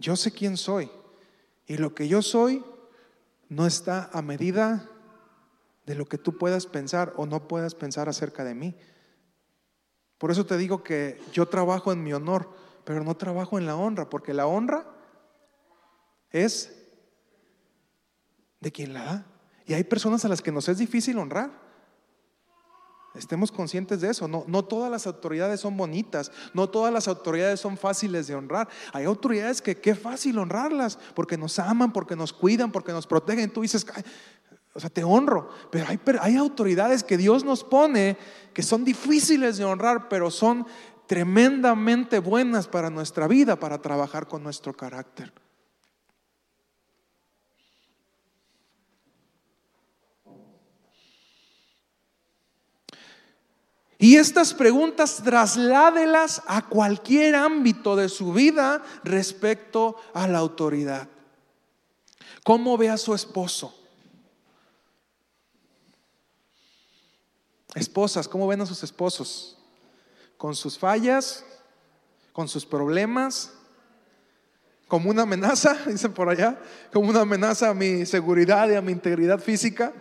Yo 0.00 0.16
sé 0.16 0.32
quién 0.32 0.56
soy 0.56 0.90
y 1.66 1.76
lo 1.76 1.94
que 1.94 2.08
yo 2.08 2.22
soy 2.22 2.64
no 3.50 3.66
está 3.66 4.08
a 4.12 4.22
medida 4.22 4.88
de 5.84 5.94
lo 5.94 6.06
que 6.06 6.16
tú 6.16 6.38
puedas 6.38 6.66
pensar 6.66 7.12
o 7.16 7.26
no 7.26 7.46
puedas 7.46 7.74
pensar 7.74 8.08
acerca 8.08 8.42
de 8.42 8.54
mí. 8.54 8.74
Por 10.16 10.30
eso 10.30 10.46
te 10.46 10.56
digo 10.56 10.82
que 10.82 11.20
yo 11.32 11.46
trabajo 11.48 11.92
en 11.92 12.02
mi 12.02 12.14
honor, 12.14 12.50
pero 12.84 13.04
no 13.04 13.14
trabajo 13.16 13.58
en 13.58 13.66
la 13.66 13.76
honra, 13.76 14.08
porque 14.08 14.32
la 14.32 14.46
honra 14.46 14.86
es 16.30 16.74
de 18.60 18.72
quien 18.72 18.94
la 18.94 19.04
da. 19.04 19.26
Y 19.66 19.74
hay 19.74 19.84
personas 19.84 20.24
a 20.24 20.28
las 20.28 20.40
que 20.40 20.52
nos 20.52 20.68
es 20.68 20.78
difícil 20.78 21.18
honrar. 21.18 21.50
Estemos 23.14 23.50
conscientes 23.50 24.00
de 24.00 24.10
eso. 24.10 24.28
No, 24.28 24.44
no 24.46 24.64
todas 24.64 24.90
las 24.90 25.06
autoridades 25.06 25.60
son 25.60 25.76
bonitas, 25.76 26.30
no 26.54 26.68
todas 26.68 26.92
las 26.92 27.08
autoridades 27.08 27.58
son 27.58 27.76
fáciles 27.76 28.28
de 28.28 28.36
honrar. 28.36 28.68
Hay 28.92 29.04
autoridades 29.04 29.60
que 29.60 29.76
qué 29.80 29.94
fácil 29.94 30.38
honrarlas, 30.38 30.98
porque 31.14 31.36
nos 31.36 31.58
aman, 31.58 31.92
porque 31.92 32.14
nos 32.14 32.32
cuidan, 32.32 32.70
porque 32.70 32.92
nos 32.92 33.06
protegen. 33.06 33.50
Tú 33.50 33.62
dices, 33.62 33.84
o 34.74 34.80
sea, 34.80 34.90
te 34.90 35.02
honro. 35.02 35.48
Pero 35.72 35.86
hay, 35.88 36.00
hay 36.20 36.36
autoridades 36.36 37.02
que 37.02 37.16
Dios 37.16 37.44
nos 37.44 37.64
pone 37.64 38.16
que 38.54 38.62
son 38.62 38.84
difíciles 38.84 39.56
de 39.56 39.64
honrar, 39.64 40.08
pero 40.08 40.30
son 40.30 40.66
tremendamente 41.06 42.20
buenas 42.20 42.68
para 42.68 42.90
nuestra 42.90 43.26
vida, 43.26 43.58
para 43.58 43.82
trabajar 43.82 44.28
con 44.28 44.44
nuestro 44.44 44.72
carácter. 44.72 45.32
Y 54.02 54.16
estas 54.16 54.54
preguntas 54.54 55.20
trasládelas 55.22 56.40
a 56.46 56.66
cualquier 56.66 57.34
ámbito 57.34 57.96
de 57.96 58.08
su 58.08 58.32
vida 58.32 58.82
respecto 59.04 59.94
a 60.14 60.26
la 60.26 60.38
autoridad. 60.38 61.06
¿Cómo 62.42 62.78
ve 62.78 62.88
a 62.88 62.96
su 62.96 63.14
esposo? 63.14 63.78
Esposas, 67.74 68.26
¿cómo 68.26 68.46
ven 68.46 68.62
a 68.62 68.66
sus 68.66 68.82
esposos? 68.82 69.58
¿Con 70.38 70.56
sus 70.56 70.78
fallas? 70.78 71.44
¿Con 72.32 72.48
sus 72.48 72.64
problemas? 72.64 73.52
¿Como 74.88 75.10
una 75.10 75.24
amenaza? 75.24 75.74
Dicen 75.86 76.14
por 76.14 76.30
allá. 76.30 76.58
¿Como 76.90 77.10
una 77.10 77.20
amenaza 77.20 77.68
a 77.68 77.74
mi 77.74 78.06
seguridad 78.06 78.66
y 78.70 78.76
a 78.76 78.80
mi 78.80 78.92
integridad 78.92 79.40
física? 79.40 79.92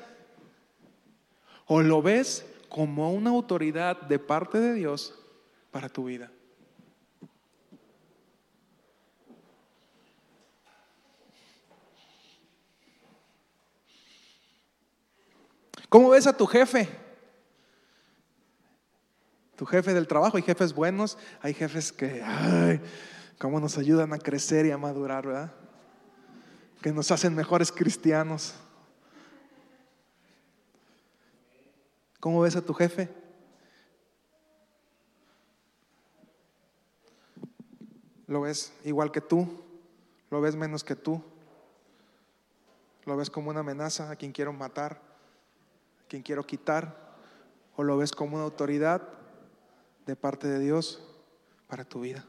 ¿O 1.65 1.81
lo 1.81 2.01
ves 2.01 2.45
como 2.69 3.11
una 3.11 3.31
autoridad 3.31 3.99
de 4.01 4.19
parte 4.19 4.59
de 4.59 4.73
Dios 4.73 5.13
para 5.71 5.89
tu 5.89 6.05
vida? 6.05 6.31
¿Cómo 15.89 16.11
ves 16.11 16.27
a 16.27 16.37
tu 16.37 16.45
jefe? 16.45 16.87
tu 19.55 19.65
jefe 19.65 19.93
del 19.93 20.07
trabajo. 20.07 20.37
Hay 20.37 20.43
jefes 20.43 20.73
buenos, 20.73 21.17
hay 21.41 21.53
jefes 21.53 21.91
que, 21.91 22.23
ay, 22.23 22.79
cómo 23.37 23.59
nos 23.59 23.77
ayudan 23.77 24.13
a 24.13 24.17
crecer 24.17 24.65
y 24.65 24.71
a 24.71 24.77
madurar, 24.77 25.27
¿verdad? 25.27 25.51
que 26.81 26.93
nos 26.93 27.11
hacen 27.11 27.35
mejores 27.35 27.71
cristianos. 27.71 28.53
¿Cómo 32.19 32.41
ves 32.41 32.55
a 32.55 32.65
tu 32.65 32.73
jefe? 32.73 33.09
¿Lo 38.27 38.41
ves 38.41 38.73
igual 38.83 39.11
que 39.11 39.21
tú? 39.21 39.47
¿Lo 40.29 40.41
ves 40.41 40.55
menos 40.55 40.83
que 40.83 40.95
tú? 40.95 41.21
¿Lo 43.05 43.17
ves 43.17 43.29
como 43.29 43.49
una 43.49 43.61
amenaza 43.61 44.11
a 44.11 44.15
quien 44.15 44.31
quiero 44.31 44.53
matar? 44.53 45.01
¿A 46.03 46.07
quien 46.07 46.21
quiero 46.21 46.45
quitar? 46.45 47.15
¿O 47.75 47.83
lo 47.83 47.97
ves 47.97 48.11
como 48.11 48.35
una 48.35 48.43
autoridad 48.45 49.01
de 50.05 50.15
parte 50.15 50.47
de 50.47 50.59
Dios 50.59 51.01
para 51.67 51.85
tu 51.85 52.01
vida? 52.01 52.25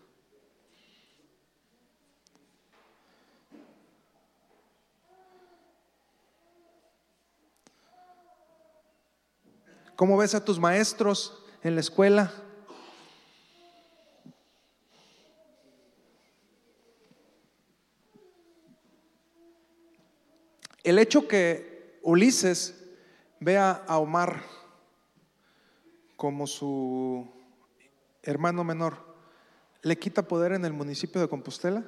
¿Cómo 10.01 10.17
ves 10.17 10.35
a 10.35 10.43
tus 10.43 10.59
maestros 10.59 11.45
en 11.63 11.75
la 11.75 11.83
escuela? 11.83 12.33
El 20.83 20.99
hecho 20.99 21.29
que 21.29 22.01
Ulises 22.03 22.83
vea 23.41 23.85
a 23.87 23.99
Omar 23.99 24.43
como 26.17 26.47
su 26.47 27.31
hermano 28.23 28.65
menor, 28.65 29.05
¿le 29.83 29.99
quita 29.99 30.23
poder 30.23 30.53
en 30.53 30.65
el 30.65 30.73
municipio 30.73 31.21
de 31.21 31.29
Compostela? 31.29 31.85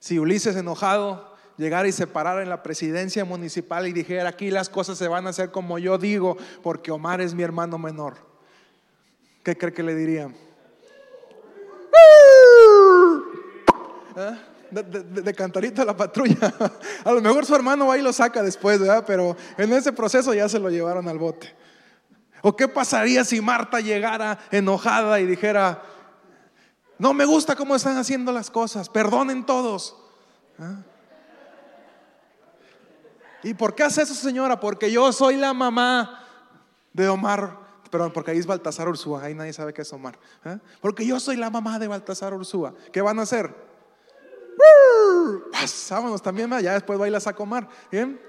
Si 0.00 0.18
Ulises 0.18 0.56
enojado 0.56 1.29
llegara 1.60 1.86
y 1.86 1.92
se 1.92 2.06
parara 2.06 2.42
en 2.42 2.48
la 2.48 2.62
presidencia 2.62 3.24
municipal 3.24 3.86
y 3.86 3.92
dijera, 3.92 4.30
aquí 4.30 4.50
las 4.50 4.68
cosas 4.68 4.98
se 4.98 5.06
van 5.06 5.26
a 5.26 5.30
hacer 5.30 5.50
como 5.50 5.78
yo 5.78 5.98
digo, 5.98 6.36
porque 6.62 6.90
Omar 6.90 7.20
es 7.20 7.34
mi 7.34 7.42
hermano 7.42 7.78
menor, 7.78 8.16
¿qué 9.44 9.56
cree 9.56 9.72
que 9.72 9.82
le 9.82 9.94
dirían? 9.94 10.34
¿Eh? 14.16 14.38
De, 14.70 14.82
de, 14.82 15.34
cantarito 15.34 15.82
a 15.82 15.84
la 15.84 15.96
patrulla. 15.96 16.54
A 17.04 17.10
lo 17.10 17.20
mejor 17.20 17.44
su 17.44 17.56
hermano 17.56 17.88
va 17.88 17.98
y 17.98 18.02
lo 18.02 18.12
saca 18.12 18.40
después, 18.40 18.78
¿verdad? 18.78 19.02
Pero 19.04 19.36
en 19.58 19.72
ese 19.72 19.92
proceso 19.92 20.32
ya 20.32 20.48
se 20.48 20.60
lo 20.60 20.70
llevaron 20.70 21.08
al 21.08 21.18
bote. 21.18 21.52
¿O 22.40 22.54
qué 22.54 22.68
pasaría 22.68 23.24
si 23.24 23.40
Marta 23.40 23.80
llegara 23.80 24.38
enojada 24.52 25.18
y 25.18 25.26
dijera, 25.26 25.82
no 26.98 27.12
me 27.12 27.24
gusta 27.24 27.56
cómo 27.56 27.74
están 27.74 27.96
haciendo 27.96 28.30
las 28.30 28.48
cosas, 28.48 28.88
perdonen 28.88 29.44
todos? 29.44 29.96
¿Ah? 30.56 30.82
¿Y 33.42 33.54
por 33.54 33.74
qué 33.74 33.84
hace 33.84 34.02
eso, 34.02 34.14
señora? 34.14 34.60
Porque 34.60 34.90
yo 34.90 35.12
soy 35.12 35.36
la 35.36 35.54
mamá 35.54 36.24
de 36.92 37.08
Omar. 37.08 37.58
Perdón, 37.90 38.12
porque 38.12 38.30
ahí 38.30 38.38
es 38.38 38.46
Baltasar 38.46 38.88
Ursúa, 38.88 39.24
ahí 39.24 39.34
nadie 39.34 39.52
sabe 39.52 39.72
qué 39.72 39.82
es 39.82 39.92
Omar. 39.92 40.18
¿eh? 40.44 40.58
Porque 40.80 41.04
yo 41.04 41.18
soy 41.18 41.36
la 41.36 41.50
mamá 41.50 41.78
de 41.78 41.88
Baltasar 41.88 42.34
Ursúa. 42.34 42.74
¿Qué 42.92 43.00
van 43.00 43.18
a 43.18 43.22
hacer? 43.22 43.52
Vámonos 45.90 46.22
también, 46.22 46.50
ya 46.60 46.74
después 46.74 46.98
bailas 46.98 47.26
a 47.26 47.32
comer. 47.32 47.66
¿Bien? 47.90 48.20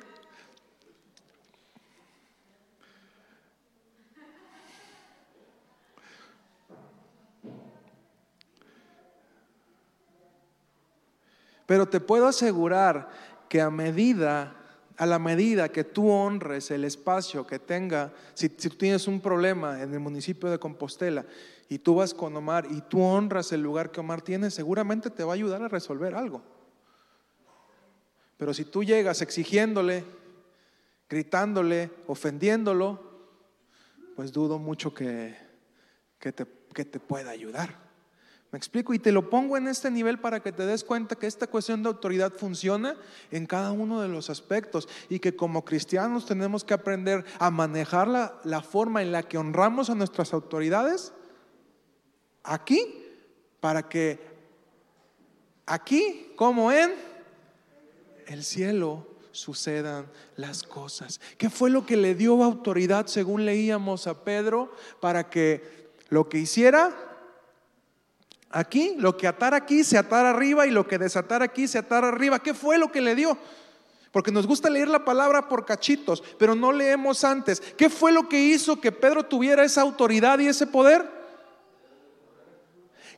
Pero 11.66 11.88
te 11.88 12.02
puedo 12.02 12.28
asegurar 12.28 13.10
que 13.48 13.62
a 13.62 13.70
medida 13.70 14.61
a 15.02 15.08
la 15.08 15.18
medida 15.18 15.70
que 15.70 15.84
tú 15.84 16.12
honres 16.12 16.70
el 16.70 16.84
espacio 16.84 17.48
que 17.48 17.58
tenga, 17.58 18.14
si, 18.36 18.50
tú 18.50 18.70
tienes 18.70 19.08
un 19.08 19.20
problema 19.20 19.82
en 19.82 19.92
el 19.96 20.00
municipio 20.00 20.48
de 20.48 20.60
Compostela 20.60 21.26
y 21.68 21.80
tú 21.80 21.96
vas 21.96 22.14
con 22.14 22.38
Omar 22.38 22.68
y 22.70 22.82
tú 22.82 23.02
honras 23.02 23.52
el 23.52 23.64
lugar 23.64 23.90
que 23.90 24.00
Omar 24.00 24.22
tiene, 24.22 24.52
seguramente 24.52 25.10
te 25.10 25.24
va 25.24 25.32
a 25.32 25.34
ayudar 25.34 25.64
a 25.64 25.70
resolver 25.70 26.14
algo. 26.14 26.44
Pero 28.38 28.54
si 28.54 28.64
tú 28.64 28.84
llegas 28.84 29.24
exigiéndole, 29.24 30.06
gritándole, 31.10 31.90
ofendiéndolo, 32.06 33.02
pues 34.16 34.32
dudo 34.32 34.60
mucho 34.60 34.94
que, 34.94 35.36
que, 36.20 36.32
te, 36.32 36.46
que 36.76 36.86
te 36.86 37.00
pueda 37.00 37.32
ayudar. 37.32 37.81
¿Me 38.52 38.58
explico? 38.58 38.94
Y 38.94 39.00
te 39.00 39.14
lo 39.14 39.30
pongo 39.30 39.56
en 39.56 39.70
este 39.70 39.90
nivel 39.90 40.20
para 40.20 40.42
que 40.42 40.52
te 40.52 40.66
des 40.66 40.84
cuenta 40.84 41.16
que 41.16 41.26
esta 41.26 41.48
cuestión 41.48 41.84
de 41.84 41.88
autoridad 41.88 42.34
funciona 42.34 42.98
en 43.32 43.46
cada 43.46 43.72
uno 43.72 44.02
de 44.02 44.10
los 44.10 44.30
aspectos 44.30 44.90
y 45.08 45.20
que 45.20 45.38
como 45.38 45.64
cristianos 45.64 46.26
tenemos 46.26 46.66
que 46.66 46.74
aprender 46.74 47.24
a 47.40 47.50
manejar 47.50 48.10
la, 48.10 48.62
forma 48.62 49.02
en 49.02 49.14
la 49.14 49.24
que 49.24 49.38
honramos 49.38 49.90
a 49.90 49.96
nuestras 49.96 50.34
autoridades 50.34 51.14
aquí 52.44 53.06
para 53.62 53.88
que 53.88 54.20
aquí 55.66 56.34
como 56.36 56.74
en 56.74 56.92
el 58.28 58.44
cielo 58.44 59.08
sucedan 59.32 60.08
las 60.36 60.64
cosas. 60.64 61.22
¿Qué 61.38 61.50
fue 61.50 61.70
lo 61.70 61.86
que 61.86 61.96
le 61.96 62.16
dio 62.16 62.44
autoridad 62.44 63.08
según 63.08 63.46
leíamos 63.46 64.08
a 64.08 64.26
Pedro 64.26 64.74
para 65.00 65.30
que 65.30 65.90
lo 66.10 66.28
que 66.28 66.40
hiciera 66.40 67.11
Aquí, 68.52 68.96
lo 68.98 69.16
que 69.18 69.28
atar 69.28 69.54
aquí 69.54 69.84
se 69.84 69.98
atar 69.98 70.26
arriba 70.26 70.68
y 70.68 70.72
lo 70.72 70.88
que 70.88 70.98
desatar 70.98 71.42
aquí 71.42 71.68
se 71.68 71.78
atar 71.78 72.04
arriba. 72.04 72.40
¿Qué 72.40 72.54
fue 72.54 72.78
lo 72.78 72.92
que 72.92 73.02
le 73.02 73.16
dio? 73.16 73.38
Porque 74.12 74.32
nos 74.32 74.46
gusta 74.46 74.70
leer 74.70 74.90
la 74.90 75.06
palabra 75.06 75.48
por 75.48 75.66
cachitos, 75.66 76.22
pero 76.38 76.54
no 76.54 76.72
leemos 76.72 77.24
antes. 77.24 77.62
¿Qué 77.62 77.90
fue 77.90 78.12
lo 78.12 78.28
que 78.28 78.42
hizo 78.42 78.82
que 78.82 78.92
Pedro 78.92 79.24
tuviera 79.24 79.64
esa 79.64 79.82
autoridad 79.82 80.40
y 80.40 80.48
ese 80.48 80.68
poder? 80.68 81.10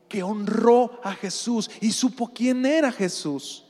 Que 0.08 0.22
honró 0.22 1.00
a 1.04 1.14
Jesús 1.14 1.72
y 1.82 1.92
supo 1.92 2.32
quién 2.32 2.66
era 2.66 2.92
Jesús. 2.92 3.63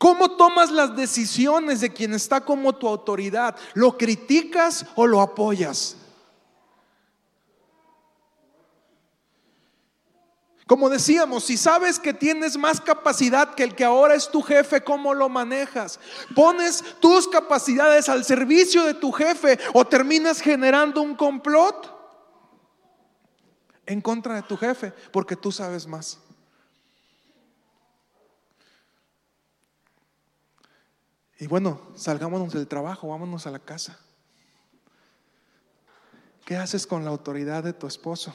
¿Cómo 0.00 0.30
tomas 0.30 0.70
las 0.70 0.96
decisiones 0.96 1.82
de 1.82 1.92
quien 1.92 2.14
está 2.14 2.40
como 2.40 2.74
tu 2.74 2.88
autoridad? 2.88 3.54
¿Lo 3.74 3.98
criticas 3.98 4.86
o 4.94 5.06
lo 5.06 5.20
apoyas? 5.20 5.94
Como 10.66 10.88
decíamos, 10.88 11.44
si 11.44 11.58
sabes 11.58 11.98
que 11.98 12.14
tienes 12.14 12.56
más 12.56 12.80
capacidad 12.80 13.54
que 13.54 13.62
el 13.62 13.74
que 13.74 13.84
ahora 13.84 14.14
es 14.14 14.30
tu 14.30 14.40
jefe, 14.40 14.82
¿cómo 14.82 15.12
lo 15.12 15.28
manejas? 15.28 16.00
¿Pones 16.34 16.82
tus 17.00 17.28
capacidades 17.28 18.08
al 18.08 18.24
servicio 18.24 18.84
de 18.84 18.94
tu 18.94 19.12
jefe 19.12 19.58
o 19.74 19.84
terminas 19.84 20.40
generando 20.40 21.02
un 21.02 21.14
complot 21.14 21.94
en 23.84 24.00
contra 24.00 24.36
de 24.36 24.42
tu 24.44 24.56
jefe 24.56 24.94
porque 25.12 25.36
tú 25.36 25.52
sabes 25.52 25.86
más? 25.86 26.18
Y 31.40 31.46
bueno, 31.46 31.80
salgámonos 31.94 32.52
del 32.52 32.68
trabajo, 32.68 33.08
vámonos 33.08 33.46
a 33.46 33.50
la 33.50 33.58
casa. 33.58 33.98
¿Qué 36.44 36.54
haces 36.54 36.86
con 36.86 37.02
la 37.02 37.10
autoridad 37.10 37.64
de 37.64 37.72
tu 37.72 37.86
esposo? 37.86 38.34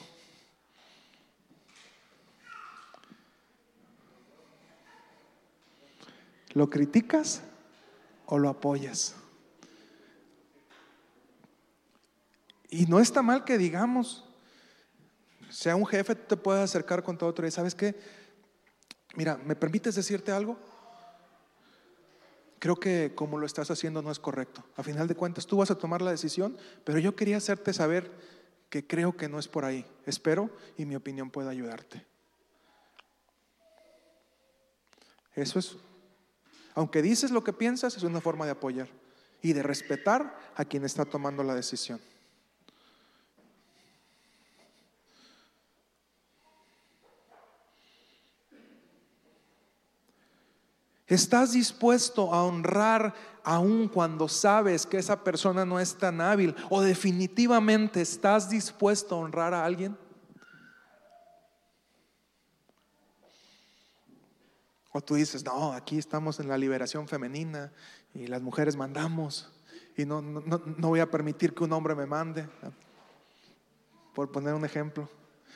¿Lo 6.53 6.67
criticas 6.71 7.43
o 8.25 8.39
lo 8.39 8.49
apoyas? 8.49 9.13
Y 12.71 12.87
no 12.87 12.99
está 12.99 13.21
mal 13.21 13.43
que 13.43 13.59
digamos, 13.59 14.25
sea 15.51 15.75
un 15.75 15.85
jefe, 15.85 16.15
te 16.15 16.37
puede 16.37 16.63
acercar 16.63 17.03
con 17.03 17.19
tu 17.19 17.25
autoridad. 17.25 17.53
¿Sabes 17.53 17.75
qué? 17.75 17.99
Mira, 19.15 19.37
¿me 19.37 19.55
permites 19.55 19.93
decirte 19.93 20.31
algo? 20.31 20.57
Creo 22.59 22.75
que 22.77 23.13
como 23.15 23.37
lo 23.37 23.45
estás 23.45 23.71
haciendo 23.71 24.01
no 24.01 24.11
es 24.11 24.19
correcto. 24.19 24.63
A 24.75 24.83
final 24.83 25.07
de 25.07 25.15
cuentas, 25.15 25.45
tú 25.45 25.57
vas 25.57 25.71
a 25.71 25.77
tomar 25.77 26.01
la 26.01 26.11
decisión, 26.11 26.57
pero 26.83 26.99
yo 26.99 27.15
quería 27.15 27.37
hacerte 27.37 27.73
saber 27.73 28.11
que 28.69 28.85
creo 28.85 29.15
que 29.15 29.29
no 29.29 29.39
es 29.39 29.47
por 29.47 29.65
ahí. 29.65 29.85
Espero 30.05 30.49
y 30.77 30.85
mi 30.85 30.95
opinión 30.95 31.29
pueda 31.29 31.49
ayudarte. 31.49 32.05
Eso 35.33 35.59
es, 35.59 35.75
aunque 36.73 37.01
dices 37.01 37.31
lo 37.31 37.43
que 37.43 37.53
piensas, 37.53 37.97
es 37.97 38.03
una 38.03 38.21
forma 38.21 38.45
de 38.45 38.51
apoyar 38.51 38.87
y 39.41 39.53
de 39.53 39.63
respetar 39.63 40.37
a 40.55 40.65
quien 40.65 40.85
está 40.85 41.05
tomando 41.05 41.43
la 41.43 41.55
decisión. 41.55 41.99
¿Estás 51.07 51.51
dispuesto 51.51 52.33
a 52.33 52.43
honrar 52.43 53.13
aun 53.43 53.87
cuando 53.87 54.27
sabes 54.27 54.87
que 54.87 54.97
esa 54.97 55.23
persona 55.23 55.63
no 55.63 55.79
es 55.79 55.95
tan 55.95 56.19
hábil? 56.19 56.55
¿O 56.69 56.81
definitivamente 56.81 58.01
estás 58.01 58.49
dispuesto 58.49 59.15
a 59.15 59.19
honrar 59.19 59.53
a 59.53 59.63
alguien? 59.63 59.95
O 64.91 65.01
tú 65.01 65.15
dices, 65.15 65.43
no, 65.43 65.73
aquí 65.73 65.97
estamos 65.97 66.39
en 66.39 66.47
la 66.47 66.57
liberación 66.57 67.07
femenina 67.07 67.71
y 68.13 68.27
las 68.27 68.41
mujeres 68.41 68.75
mandamos 68.75 69.51
y 69.97 70.05
no, 70.05 70.21
no, 70.21 70.59
voy 70.87 71.01
a 71.01 71.11
permitir 71.11 71.53
que 71.53 71.63
un 71.63 71.73
hombre 71.73 71.95
me 71.95 72.05
mande, 72.05 72.47
por 74.13 74.31
poner 74.31 74.53
un 74.53 74.65
ejemplo. 74.65 75.09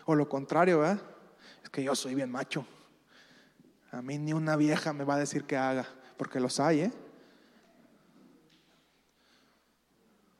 O 0.05 0.15
lo 0.15 0.29
contrario, 0.29 0.79
¿verdad? 0.79 1.01
Es 1.63 1.69
que 1.69 1.83
yo 1.83 1.95
soy 1.95 2.15
bien 2.15 2.31
macho. 2.31 2.65
A 3.91 4.01
mí 4.01 4.17
ni 4.17 4.33
una 4.33 4.55
vieja 4.55 4.93
me 4.93 5.03
va 5.03 5.15
a 5.15 5.19
decir 5.19 5.45
que 5.45 5.57
haga, 5.57 5.87
porque 6.17 6.39
los 6.39 6.59
hay, 6.59 6.81
¿eh? 6.81 6.91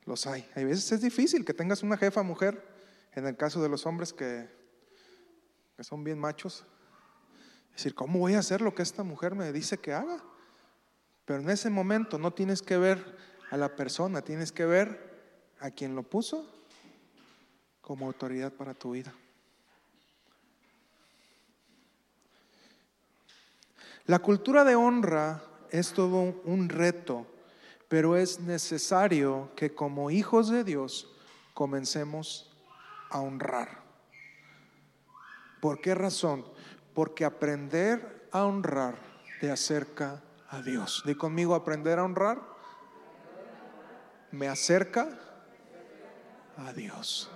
Los 0.04 0.26
hay. 0.26 0.48
Hay 0.54 0.64
veces 0.64 0.90
es 0.92 1.00
difícil 1.00 1.44
que 1.44 1.54
tengas 1.54 1.82
una 1.82 1.96
jefa 1.96 2.22
mujer, 2.22 2.64
en 3.12 3.26
el 3.26 3.36
caso 3.36 3.62
de 3.62 3.68
los 3.68 3.86
hombres 3.86 4.12
que, 4.12 4.48
que 5.76 5.84
son 5.84 6.04
bien 6.04 6.18
machos. 6.18 6.64
Decir, 7.72 7.94
¿cómo 7.94 8.18
voy 8.18 8.34
a 8.34 8.40
hacer 8.40 8.60
lo 8.60 8.74
que 8.74 8.82
esta 8.82 9.02
mujer 9.02 9.34
me 9.34 9.52
dice 9.52 9.78
que 9.78 9.92
haga? 9.92 10.22
Pero 11.24 11.40
en 11.40 11.50
ese 11.50 11.70
momento 11.70 12.18
no 12.18 12.32
tienes 12.32 12.62
que 12.62 12.76
ver 12.76 13.16
a 13.50 13.56
la 13.56 13.74
persona, 13.74 14.22
tienes 14.22 14.52
que 14.52 14.64
ver 14.64 15.10
a 15.60 15.70
quien 15.70 15.94
lo 15.94 16.02
puso 16.02 16.48
como 17.80 18.06
autoridad 18.06 18.52
para 18.52 18.74
tu 18.74 18.92
vida. 18.92 19.12
La 24.10 24.18
cultura 24.18 24.64
de 24.64 24.74
honra 24.74 25.40
es 25.70 25.92
todo 25.92 26.42
un 26.44 26.68
reto, 26.68 27.28
pero 27.86 28.16
es 28.16 28.40
necesario 28.40 29.52
que 29.54 29.72
como 29.72 30.10
hijos 30.10 30.50
de 30.50 30.64
Dios 30.64 31.14
comencemos 31.54 32.50
a 33.08 33.20
honrar. 33.20 33.84
¿Por 35.60 35.80
qué 35.80 35.94
razón? 35.94 36.44
Porque 36.92 37.24
aprender 37.24 38.28
a 38.32 38.46
honrar 38.46 38.96
te 39.40 39.48
acerca 39.48 40.20
a 40.48 40.60
Dios. 40.60 41.04
Di 41.06 41.14
conmigo, 41.14 41.54
aprender 41.54 42.00
a 42.00 42.04
honrar 42.04 42.42
me 44.32 44.48
acerca 44.48 45.08
a 46.56 46.72
Dios. 46.72 47.30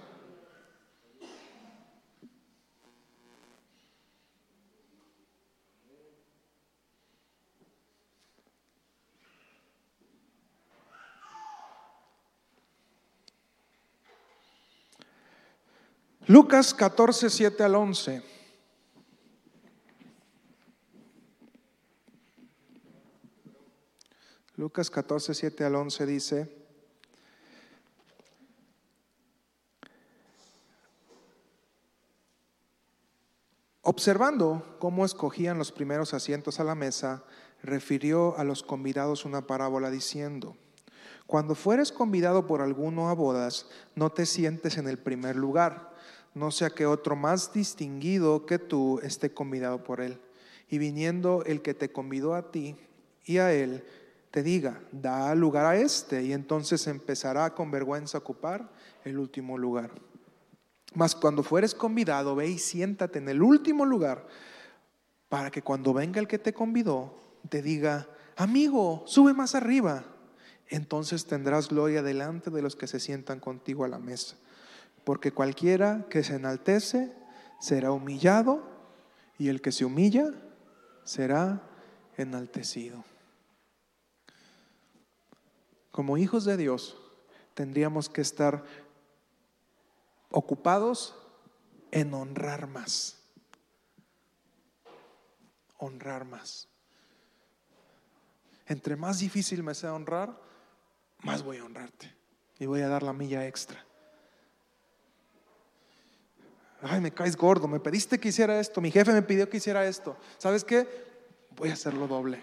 Lucas 16.26 16.72
14, 16.72 17.28
7 17.28 17.62
al 17.64 17.74
11. 17.74 18.22
Lucas 24.56 24.88
14, 24.88 25.34
7 25.34 25.64
al 25.64 25.74
11 25.74 26.06
dice, 26.06 26.66
observando 33.82 34.76
cómo 34.78 35.04
escogían 35.04 35.58
los 35.58 35.72
primeros 35.72 36.14
asientos 36.14 36.58
a 36.58 36.64
la 36.64 36.74
mesa, 36.74 37.22
refirió 37.62 38.38
a 38.38 38.44
los 38.44 38.62
convidados 38.62 39.26
una 39.26 39.46
parábola 39.46 39.90
diciendo, 39.90 40.56
cuando 41.26 41.54
fueres 41.54 41.92
convidado 41.92 42.46
por 42.46 42.62
alguno 42.62 43.10
a 43.10 43.14
bodas, 43.14 43.66
no 43.94 44.10
te 44.10 44.24
sientes 44.24 44.78
en 44.78 44.88
el 44.88 44.98
primer 44.98 45.36
lugar 45.36 45.93
no 46.34 46.50
sea 46.50 46.70
que 46.70 46.84
otro 46.84 47.14
más 47.16 47.52
distinguido 47.52 48.44
que 48.44 48.58
tú 48.58 48.98
esté 49.02 49.32
convidado 49.32 49.82
por 49.84 50.00
él. 50.00 50.20
Y 50.68 50.78
viniendo 50.78 51.44
el 51.46 51.62
que 51.62 51.74
te 51.74 51.92
convidó 51.92 52.34
a 52.34 52.50
ti 52.50 52.76
y 53.24 53.38
a 53.38 53.52
él, 53.52 53.84
te 54.32 54.42
diga, 54.42 54.80
da 54.90 55.32
lugar 55.36 55.64
a 55.64 55.76
este, 55.76 56.24
y 56.24 56.32
entonces 56.32 56.88
empezará 56.88 57.54
con 57.54 57.70
vergüenza 57.70 58.18
a 58.18 58.20
ocupar 58.20 58.68
el 59.04 59.18
último 59.18 59.56
lugar. 59.56 59.92
Mas 60.94 61.14
cuando 61.14 61.44
fueres 61.44 61.74
convidado, 61.74 62.34
ve 62.34 62.48
y 62.48 62.58
siéntate 62.58 63.20
en 63.20 63.28
el 63.28 63.40
último 63.40 63.84
lugar, 63.84 64.26
para 65.28 65.50
que 65.50 65.62
cuando 65.62 65.94
venga 65.94 66.20
el 66.20 66.26
que 66.26 66.38
te 66.38 66.52
convidó, 66.52 67.16
te 67.48 67.62
diga, 67.62 68.08
amigo, 68.36 69.04
sube 69.06 69.34
más 69.34 69.54
arriba. 69.54 70.04
Entonces 70.68 71.26
tendrás 71.26 71.68
gloria 71.68 72.02
delante 72.02 72.50
de 72.50 72.62
los 72.62 72.74
que 72.74 72.86
se 72.86 72.98
sientan 72.98 73.38
contigo 73.38 73.84
a 73.84 73.88
la 73.88 73.98
mesa 73.98 74.36
porque 75.04 75.32
cualquiera 75.32 76.06
que 76.08 76.24
se 76.24 76.36
enaltece 76.36 77.12
será 77.60 77.92
humillado 77.92 78.66
y 79.38 79.48
el 79.48 79.60
que 79.60 79.72
se 79.72 79.84
humilla 79.84 80.30
será 81.04 81.62
enaltecido. 82.16 83.04
Como 85.90 86.16
hijos 86.16 86.44
de 86.44 86.56
Dios 86.56 86.98
tendríamos 87.52 88.08
que 88.08 88.22
estar 88.22 88.64
ocupados 90.30 91.14
en 91.90 92.12
honrar 92.14 92.66
más. 92.66 93.20
Honrar 95.78 96.24
más. 96.24 96.68
Entre 98.66 98.96
más 98.96 99.18
difícil 99.18 99.62
me 99.62 99.74
sea 99.74 99.92
honrar, 99.92 100.40
más 101.22 101.42
voy 101.42 101.58
a 101.58 101.64
honrarte 101.64 102.12
y 102.58 102.66
voy 102.66 102.80
a 102.80 102.88
dar 102.88 103.02
la 103.02 103.12
milla 103.12 103.46
extra 103.46 103.84
ay, 106.84 107.00
me 107.00 107.12
caes 107.12 107.36
gordo, 107.36 107.66
me 107.66 107.80
pediste 107.80 108.20
que 108.20 108.28
hiciera 108.28 108.60
esto, 108.60 108.80
mi 108.80 108.90
jefe 108.90 109.12
me 109.12 109.22
pidió 109.22 109.48
que 109.48 109.56
hiciera 109.56 109.86
esto. 109.86 110.16
¿Sabes 110.38 110.64
qué? 110.64 110.86
Voy 111.56 111.70
a 111.70 111.72
hacerlo 111.72 112.06
doble. 112.06 112.42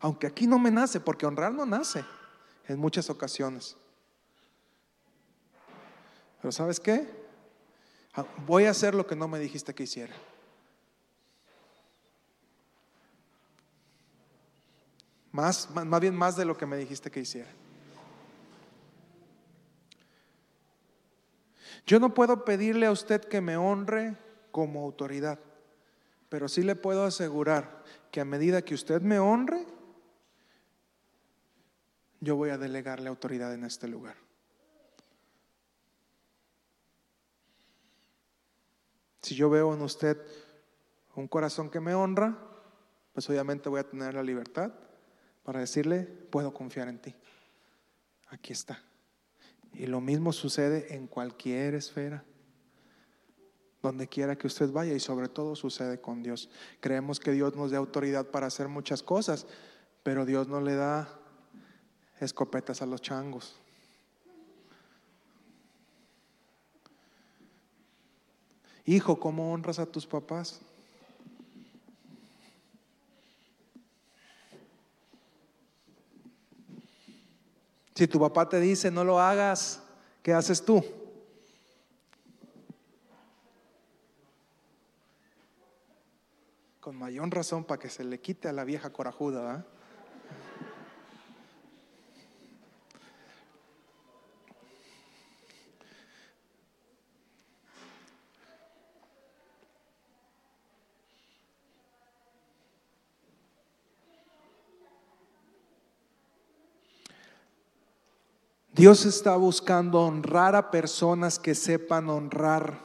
Aunque 0.00 0.26
aquí 0.26 0.46
no 0.46 0.58
me 0.58 0.70
nace, 0.70 1.00
porque 1.00 1.26
honrar 1.26 1.52
no 1.52 1.64
nace 1.64 2.04
en 2.68 2.78
muchas 2.78 3.08
ocasiones. 3.08 3.76
Pero 6.42 6.52
¿sabes 6.52 6.78
qué? 6.78 7.08
Ah, 8.14 8.26
voy 8.46 8.64
a 8.64 8.70
hacer 8.70 8.94
lo 8.94 9.06
que 9.06 9.16
no 9.16 9.26
me 9.26 9.38
dijiste 9.38 9.74
que 9.74 9.84
hiciera. 9.84 10.14
Más, 15.32 15.70
más 15.70 16.00
bien 16.00 16.14
más 16.14 16.36
de 16.36 16.44
lo 16.44 16.56
que 16.56 16.66
me 16.66 16.76
dijiste 16.76 17.10
que 17.10 17.20
hiciera. 17.20 17.50
Yo 21.86 22.00
no 22.00 22.14
puedo 22.14 22.44
pedirle 22.44 22.86
a 22.86 22.90
usted 22.90 23.22
que 23.22 23.40
me 23.40 23.56
honre 23.56 24.16
como 24.50 24.82
autoridad, 24.82 25.38
pero 26.28 26.48
sí 26.48 26.62
le 26.62 26.74
puedo 26.74 27.04
asegurar 27.04 27.84
que 28.10 28.20
a 28.20 28.24
medida 28.24 28.62
que 28.62 28.74
usted 28.74 29.00
me 29.02 29.20
honre, 29.20 29.64
yo 32.20 32.34
voy 32.34 32.50
a 32.50 32.58
delegarle 32.58 33.08
autoridad 33.08 33.54
en 33.54 33.64
este 33.64 33.86
lugar. 33.86 34.16
Si 39.22 39.34
yo 39.34 39.48
veo 39.48 39.74
en 39.74 39.82
usted 39.82 40.20
un 41.14 41.28
corazón 41.28 41.70
que 41.70 41.80
me 41.80 41.94
honra, 41.94 42.36
pues 43.12 43.28
obviamente 43.30 43.68
voy 43.68 43.80
a 43.80 43.88
tener 43.88 44.14
la 44.14 44.22
libertad 44.22 44.72
para 45.44 45.60
decirle, 45.60 46.02
puedo 46.02 46.52
confiar 46.52 46.88
en 46.88 47.00
ti. 47.00 47.14
Aquí 48.28 48.52
está. 48.52 48.82
Y 49.76 49.86
lo 49.86 50.00
mismo 50.00 50.32
sucede 50.32 50.94
en 50.94 51.06
cualquier 51.06 51.74
esfera, 51.74 52.24
donde 53.82 54.08
quiera 54.08 54.36
que 54.36 54.46
usted 54.46 54.72
vaya 54.72 54.94
y 54.94 55.00
sobre 55.00 55.28
todo 55.28 55.54
sucede 55.54 56.00
con 56.00 56.22
Dios. 56.22 56.48
Creemos 56.80 57.20
que 57.20 57.32
Dios 57.32 57.54
nos 57.54 57.72
da 57.72 57.78
autoridad 57.78 58.26
para 58.30 58.46
hacer 58.46 58.68
muchas 58.68 59.02
cosas, 59.02 59.46
pero 60.02 60.24
Dios 60.24 60.48
no 60.48 60.62
le 60.62 60.74
da 60.74 61.20
escopetas 62.18 62.80
a 62.80 62.86
los 62.86 63.02
changos. 63.02 63.60
Hijo, 68.86 69.20
¿cómo 69.20 69.52
honras 69.52 69.78
a 69.78 69.84
tus 69.84 70.06
papás? 70.06 70.62
Si 77.96 78.06
tu 78.06 78.20
papá 78.20 78.46
te 78.46 78.60
dice 78.60 78.90
no 78.90 79.04
lo 79.04 79.18
hagas, 79.18 79.82
¿qué 80.22 80.34
haces 80.34 80.62
tú? 80.62 80.84
Con 86.78 86.96
mayor 86.96 87.34
razón 87.34 87.64
para 87.64 87.80
que 87.80 87.88
se 87.88 88.04
le 88.04 88.20
quite 88.20 88.48
a 88.48 88.52
la 88.52 88.64
vieja 88.64 88.92
corajuda. 88.92 89.66
Dios 108.76 109.06
está 109.06 109.36
buscando 109.36 110.02
honrar 110.02 110.54
a 110.54 110.70
personas 110.70 111.38
que 111.38 111.54
sepan 111.54 112.10
honrar. 112.10 112.78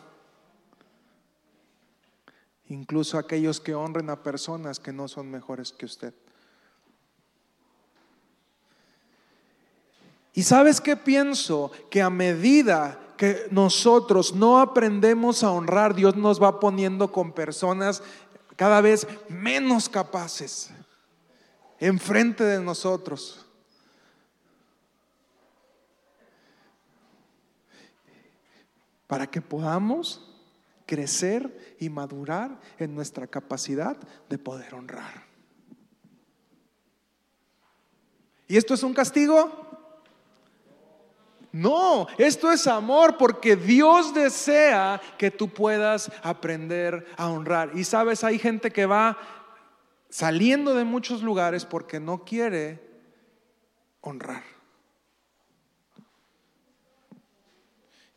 Incluso 2.69 3.17
aquellos 3.17 3.59
que 3.59 3.75
honren 3.75 4.09
a 4.09 4.23
personas 4.23 4.79
que 4.79 4.93
no 4.93 5.09
son 5.09 5.29
mejores 5.29 5.73
que 5.73 5.85
usted. 5.85 6.13
Y 10.33 10.43
sabes 10.43 10.79
qué 10.79 10.95
pienso? 10.95 11.73
Que 11.89 12.01
a 12.01 12.09
medida 12.09 12.97
que 13.17 13.47
nosotros 13.51 14.33
no 14.33 14.61
aprendemos 14.61 15.43
a 15.43 15.51
honrar, 15.51 15.93
Dios 15.93 16.15
nos 16.15 16.41
va 16.41 16.61
poniendo 16.61 17.11
con 17.11 17.33
personas 17.33 18.01
cada 18.55 18.79
vez 18.79 19.05
menos 19.27 19.89
capaces 19.89 20.71
enfrente 21.79 22.45
de 22.45 22.61
nosotros. 22.61 23.45
Para 29.11 29.27
que 29.27 29.41
podamos 29.41 30.25
crecer 30.85 31.75
y 31.81 31.89
madurar 31.89 32.61
en 32.79 32.95
nuestra 32.95 33.27
capacidad 33.27 33.97
de 34.29 34.37
poder 34.37 34.73
honrar. 34.73 35.25
¿Y 38.47 38.55
esto 38.55 38.73
es 38.73 38.81
un 38.83 38.93
castigo? 38.93 39.51
No, 41.51 42.07
esto 42.17 42.53
es 42.53 42.65
amor 42.67 43.17
porque 43.17 43.57
Dios 43.57 44.13
desea 44.13 45.01
que 45.17 45.29
tú 45.29 45.49
puedas 45.49 46.09
aprender 46.23 47.05
a 47.17 47.27
honrar. 47.27 47.71
Y 47.75 47.83
sabes, 47.83 48.23
hay 48.23 48.39
gente 48.39 48.71
que 48.71 48.85
va 48.85 49.17
saliendo 50.09 50.73
de 50.73 50.85
muchos 50.85 51.21
lugares 51.21 51.65
porque 51.65 51.99
no 51.99 52.23
quiere 52.23 52.79
honrar. 53.99 54.50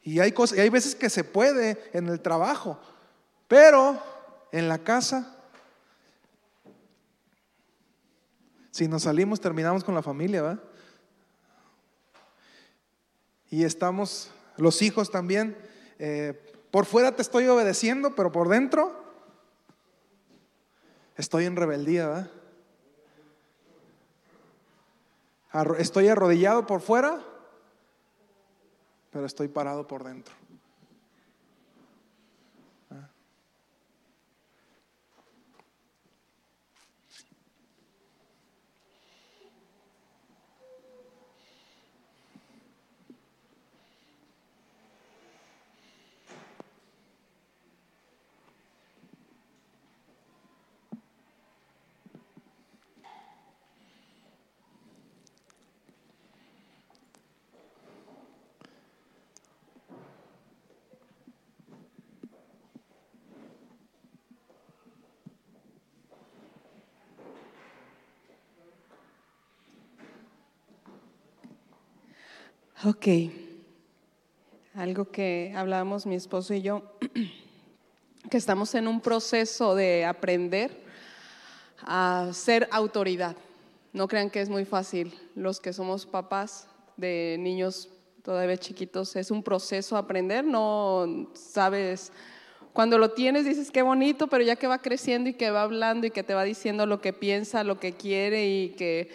Y 0.05 0.21
hay, 0.21 0.31
cosas, 0.33 0.59
y 0.59 0.61
hay 0.61 0.69
veces 0.69 0.95
que 0.95 1.11
se 1.11 1.25
puede 1.25 1.91
en 1.93 2.09
el 2.09 2.21
trabajo, 2.21 2.79
pero 3.49 4.01
en 4.53 4.69
la 4.69 4.79
casa, 4.79 5.35
si 8.71 8.87
nos 8.87 9.03
salimos, 9.03 9.41
terminamos 9.41 9.83
con 9.83 9.95
la 9.95 10.03
familia, 10.03 10.43
¿verdad? 10.43 10.63
y 13.55 13.63
estamos, 13.63 14.31
los 14.57 14.83
hijos 14.83 15.13
también, 15.13 15.57
eh, 16.01 16.53
por 16.73 16.87
fuera 16.87 17.15
te 17.15 17.23
estoy 17.23 17.47
obedeciendo, 17.47 18.17
pero 18.17 18.33
por 18.33 18.49
dentro 18.49 18.93
estoy 21.17 21.45
en 21.45 21.55
rebeldía, 21.55 22.31
Estoy 25.79 26.09
arrodillado 26.09 26.67
por 26.67 26.81
fuera, 26.81 27.25
pero 29.15 29.27
estoy 29.27 29.47
parado 29.47 29.87
por 29.87 30.03
dentro. 30.03 30.35
Ok, 72.87 73.07
algo 74.75 75.11
que 75.11 75.55
hablábamos 75.57 76.05
mi 76.05 76.17
esposo 76.17 76.53
y 76.53 76.61
yo, 76.61 76.83
que 78.31 78.37
estamos 78.37 78.75
en 78.75 78.89
un 78.89 79.01
proceso 79.01 79.75
de 79.75 80.05
aprender 80.05 80.71
a 81.79 82.29
ser 82.35 82.69
autoridad. 82.71 83.37
No 83.95 84.07
crean 84.07 84.29
que 84.29 84.43
es 84.43 84.51
muy 84.51 84.67
fácil. 84.67 85.15
Los 85.35 85.61
que 85.61 85.73
somos 85.73 86.05
papás 86.05 86.69
de 86.99 87.37
niños 87.41 87.89
todavía 88.23 88.59
chiquitos, 88.59 89.17
es 89.17 89.31
un 89.31 89.43
proceso 89.43 89.97
aprender, 89.97 90.45
no 90.45 91.31
sabes, 91.33 92.13
cuando 92.75 92.99
lo 92.99 93.13
tienes 93.13 93.47
dices 93.47 93.71
qué 93.71 93.81
bonito, 93.81 94.27
pero 94.27 94.45
ya 94.45 94.57
que 94.57 94.67
va 94.67 94.83
creciendo 94.83 95.31
y 95.31 95.35
que 95.35 95.51
va 95.51 95.63
hablando 95.63 96.07
y 96.07 96.11
que 96.11 96.23
te 96.23 96.35
va 96.35 96.45
diciendo 96.45 96.85
lo 96.85 97.01
que 97.01 97.15
piensa, 97.15 97.65
lo 97.65 97.81
que 97.81 97.95
quiere 97.95 98.47
y 98.47 98.69
que 98.71 99.09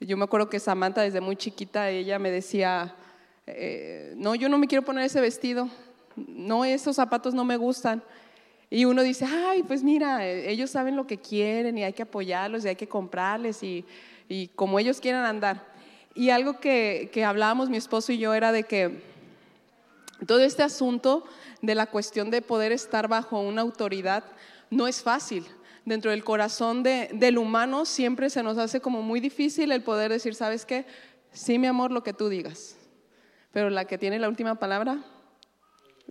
yo 0.00 0.16
me 0.16 0.22
acuerdo 0.22 0.48
que 0.48 0.60
Samantha 0.60 1.02
desde 1.02 1.20
muy 1.20 1.34
chiquita, 1.34 1.90
ella 1.90 2.20
me 2.20 2.30
decía, 2.30 2.94
eh, 3.56 4.14
no, 4.16 4.34
yo 4.34 4.48
no 4.48 4.58
me 4.58 4.66
quiero 4.66 4.84
poner 4.84 5.04
ese 5.04 5.20
vestido, 5.20 5.68
no, 6.16 6.64
esos 6.64 6.96
zapatos 6.96 7.34
no 7.34 7.44
me 7.44 7.56
gustan. 7.56 8.02
Y 8.70 8.84
uno 8.84 9.02
dice, 9.02 9.24
ay, 9.24 9.62
pues 9.62 9.82
mira, 9.82 10.26
eh, 10.26 10.50
ellos 10.50 10.70
saben 10.70 10.96
lo 10.96 11.06
que 11.06 11.18
quieren 11.18 11.78
y 11.78 11.84
hay 11.84 11.92
que 11.92 12.02
apoyarlos 12.02 12.64
y 12.64 12.68
hay 12.68 12.76
que 12.76 12.88
comprarles 12.88 13.62
y, 13.62 13.84
como 14.54 14.78
ellos 14.78 15.00
quieran 15.00 15.24
andar. 15.24 15.64
Y 16.14 16.30
algo 16.30 16.60
que, 16.60 17.10
que 17.12 17.24
hablábamos 17.24 17.70
mi 17.70 17.76
esposo 17.76 18.12
y 18.12 18.18
yo 18.18 18.34
era 18.34 18.52
de 18.52 18.64
que 18.64 19.00
todo 20.26 20.40
este 20.40 20.62
asunto 20.62 21.24
de 21.62 21.74
la 21.74 21.86
cuestión 21.86 22.30
de 22.30 22.42
poder 22.42 22.72
estar 22.72 23.08
bajo 23.08 23.40
una 23.40 23.62
autoridad 23.62 24.24
no 24.70 24.86
es 24.86 25.02
fácil. 25.02 25.46
Dentro 25.86 26.10
del 26.10 26.24
corazón 26.24 26.82
del 26.82 27.38
humano 27.38 27.86
siempre 27.86 28.28
se 28.28 28.42
nos 28.42 28.58
hace 28.58 28.80
como 28.80 29.00
muy 29.00 29.20
difícil 29.20 29.72
el 29.72 29.82
poder 29.82 30.10
decir, 30.10 30.34
¿sabes 30.34 30.66
qué? 30.66 30.84
Sí, 31.32 31.58
mi 31.58 31.66
amor, 31.66 31.92
lo 31.92 32.02
que 32.02 32.12
tú 32.12 32.28
digas 32.28 32.77
pero 33.52 33.70
la 33.70 33.84
que 33.86 33.98
tiene 33.98 34.18
la 34.18 34.28
última 34.28 34.56
palabra 34.56 34.98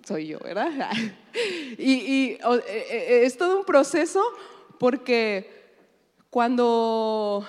soy 0.05 0.27
yo, 0.27 0.39
¿verdad? 0.39 0.91
y, 1.77 2.33
e, 2.33 2.39
e, 2.69 3.25
es 3.25 3.37
todo 3.37 3.59
un 3.59 3.65
proceso 3.65 4.21
porque 4.79 5.49
cuando 6.29 7.45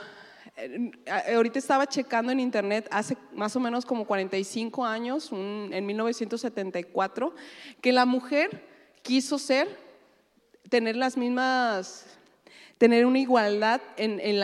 eh, 0.56 0.90
ahorita 1.34 1.58
estaba 1.58 1.86
checando 1.86 2.32
en 2.32 2.40
internet 2.40 2.88
hace 2.90 3.16
más 3.32 3.54
o 3.56 3.60
menos 3.60 3.84
como 3.84 4.06
45 4.06 4.84
años, 4.84 5.30
en 5.32 5.86
1974, 5.86 7.34
que 7.80 7.92
la 7.92 8.06
mujer 8.06 8.66
quiso 9.02 9.38
ser, 9.38 9.68
tener 10.68 10.96
las 10.96 11.16
mismas, 11.16 12.06
tener 12.78 13.04
una 13.06 13.18
igualdad 13.18 13.80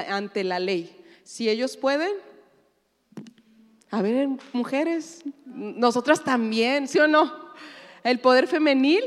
ante 0.09 0.45
la 0.45 0.59
ley. 0.59 1.05
Si 1.23 1.49
ellos 1.49 1.77
pueden, 1.77 2.13
a 3.95 4.03
ver, 4.03 4.29
mujeres, 4.53 5.23
nosotras 5.47 6.25
también, 6.25 6.89
¿sí 6.89 6.99
o 6.99 7.07
no? 7.07 7.33
El 8.03 8.19
poder 8.19 8.49
femenil 8.49 9.05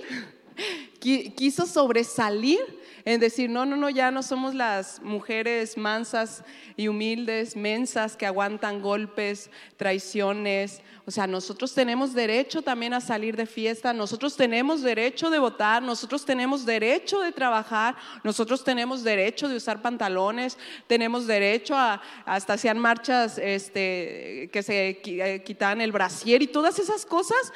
quiso 1.00 1.66
sobresalir 1.66 2.60
en 3.08 3.22
decir, 3.22 3.50
no, 3.50 3.66
no, 3.66 3.78
no, 3.78 3.90
ya 3.90 4.12
no 4.12 4.22
somos 4.22 4.54
las 4.54 5.02
mujeres 5.02 5.78
mansas 5.78 6.44
y 6.76 6.90
humildes, 6.90 7.56
mensas, 7.56 8.18
que 8.18 8.26
aguantan 8.26 8.82
golpes, 8.82 9.50
traiciones. 9.78 10.82
O 11.06 11.12
sea, 11.12 11.26
nosotros 11.26 11.74
tenemos 11.74 12.14
derecho 12.14 12.64
también 12.64 12.94
a 12.94 13.00
salir 13.00 13.38
de 13.38 13.46
fiesta, 13.46 13.94
nosotros 13.94 14.36
tenemos 14.36 14.82
derecho 14.82 15.30
de 15.30 15.40
votar, 15.40 15.82
nosotros 15.82 16.26
tenemos 16.26 16.66
derecho 16.66 17.22
de 17.22 17.32
trabajar, 17.32 17.96
nosotros 18.26 18.62
tenemos 18.66 19.06
derecho 19.06 19.48
de 19.48 19.56
usar 19.56 19.82
pantalones, 19.82 20.58
tenemos 20.88 21.28
derecho 21.28 21.78
a, 21.78 22.02
hasta 22.26 22.56
hacer 22.56 22.76
marchas 22.76 23.38
este, 23.38 24.50
que 24.52 24.62
se 24.62 25.00
eh, 25.06 25.44
quitan 25.46 25.80
el 25.80 25.94
brasier 25.94 26.42
y 26.42 26.48
todas 26.48 26.78
esas 26.78 27.06
cosas 27.06 27.54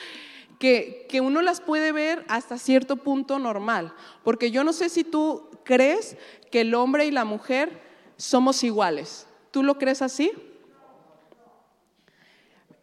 que, 0.61 1.19
uno 1.21 1.41
las 1.41 1.59
puede 1.59 1.91
ver 1.91 2.23
hasta 2.29 2.59
cierto 2.59 2.95
punto 2.95 3.39
normal. 3.39 3.93
Porque 4.23 4.51
yo 4.51 4.63
no 4.63 4.73
sé 4.73 4.89
si 4.89 5.03
tú 5.03 5.49
crees 5.63 6.15
que 6.51 6.61
el 6.61 6.75
hombre 6.75 7.05
y 7.05 7.11
la 7.11 7.25
mujer 7.25 7.81
somos 8.15 8.63
iguales. 8.63 9.25
¿Tú 9.49 9.63
lo 9.63 9.79
crees 9.79 10.03
así? 10.03 10.31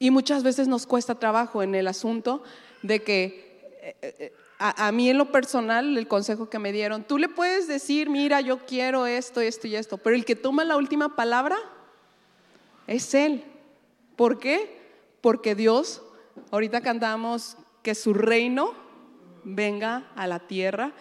Y 0.01 0.11
muchas 0.11 0.43
veces 0.43 0.67
nos 0.67 0.87
cuesta 0.87 1.15
trabajo 1.15 1.63
en 1.63 1.77
el 1.77 1.87
asunto 1.87 2.43
de 2.83 3.03
que 3.03 3.79
eh, 3.81 3.97
eh, 4.03 4.33
a, 4.59 4.89
a, 4.89 4.93
mí 4.93 5.09
en 5.09 5.17
lo 5.17 5.31
personal, 5.31 5.97
el 5.97 6.09
consejo 6.09 6.51
que 6.51 6.59
me 6.59 6.73
dieron, 6.73 7.05
tú 7.05 7.17
le 7.17 7.29
puedes 7.29 7.69
decir, 7.69 8.11
mira, 8.11 8.41
yo 8.41 8.59
quiero 8.67 9.07
esto, 9.07 9.41
esto 9.41 9.69
y 9.69 9.77
esto, 9.77 9.99
pero 9.99 10.17
el 10.17 10.25
que 10.25 10.35
toma 10.35 10.65
la 10.65 10.77
última 10.77 11.15
palabra 11.15 11.57
es 12.89 13.15
Él. 13.15 13.45
¿Por 14.17 14.41
qué? 14.41 14.81
Porque 15.21 15.55
Dios, 15.55 16.03
ahorita 16.51 16.81
cantamos 16.81 17.57
que 17.89 17.95
su 17.95 18.13
reino 18.13 18.75
venga 19.45 20.13
a 20.15 20.27
la 20.27 20.41
tierra 20.41 20.93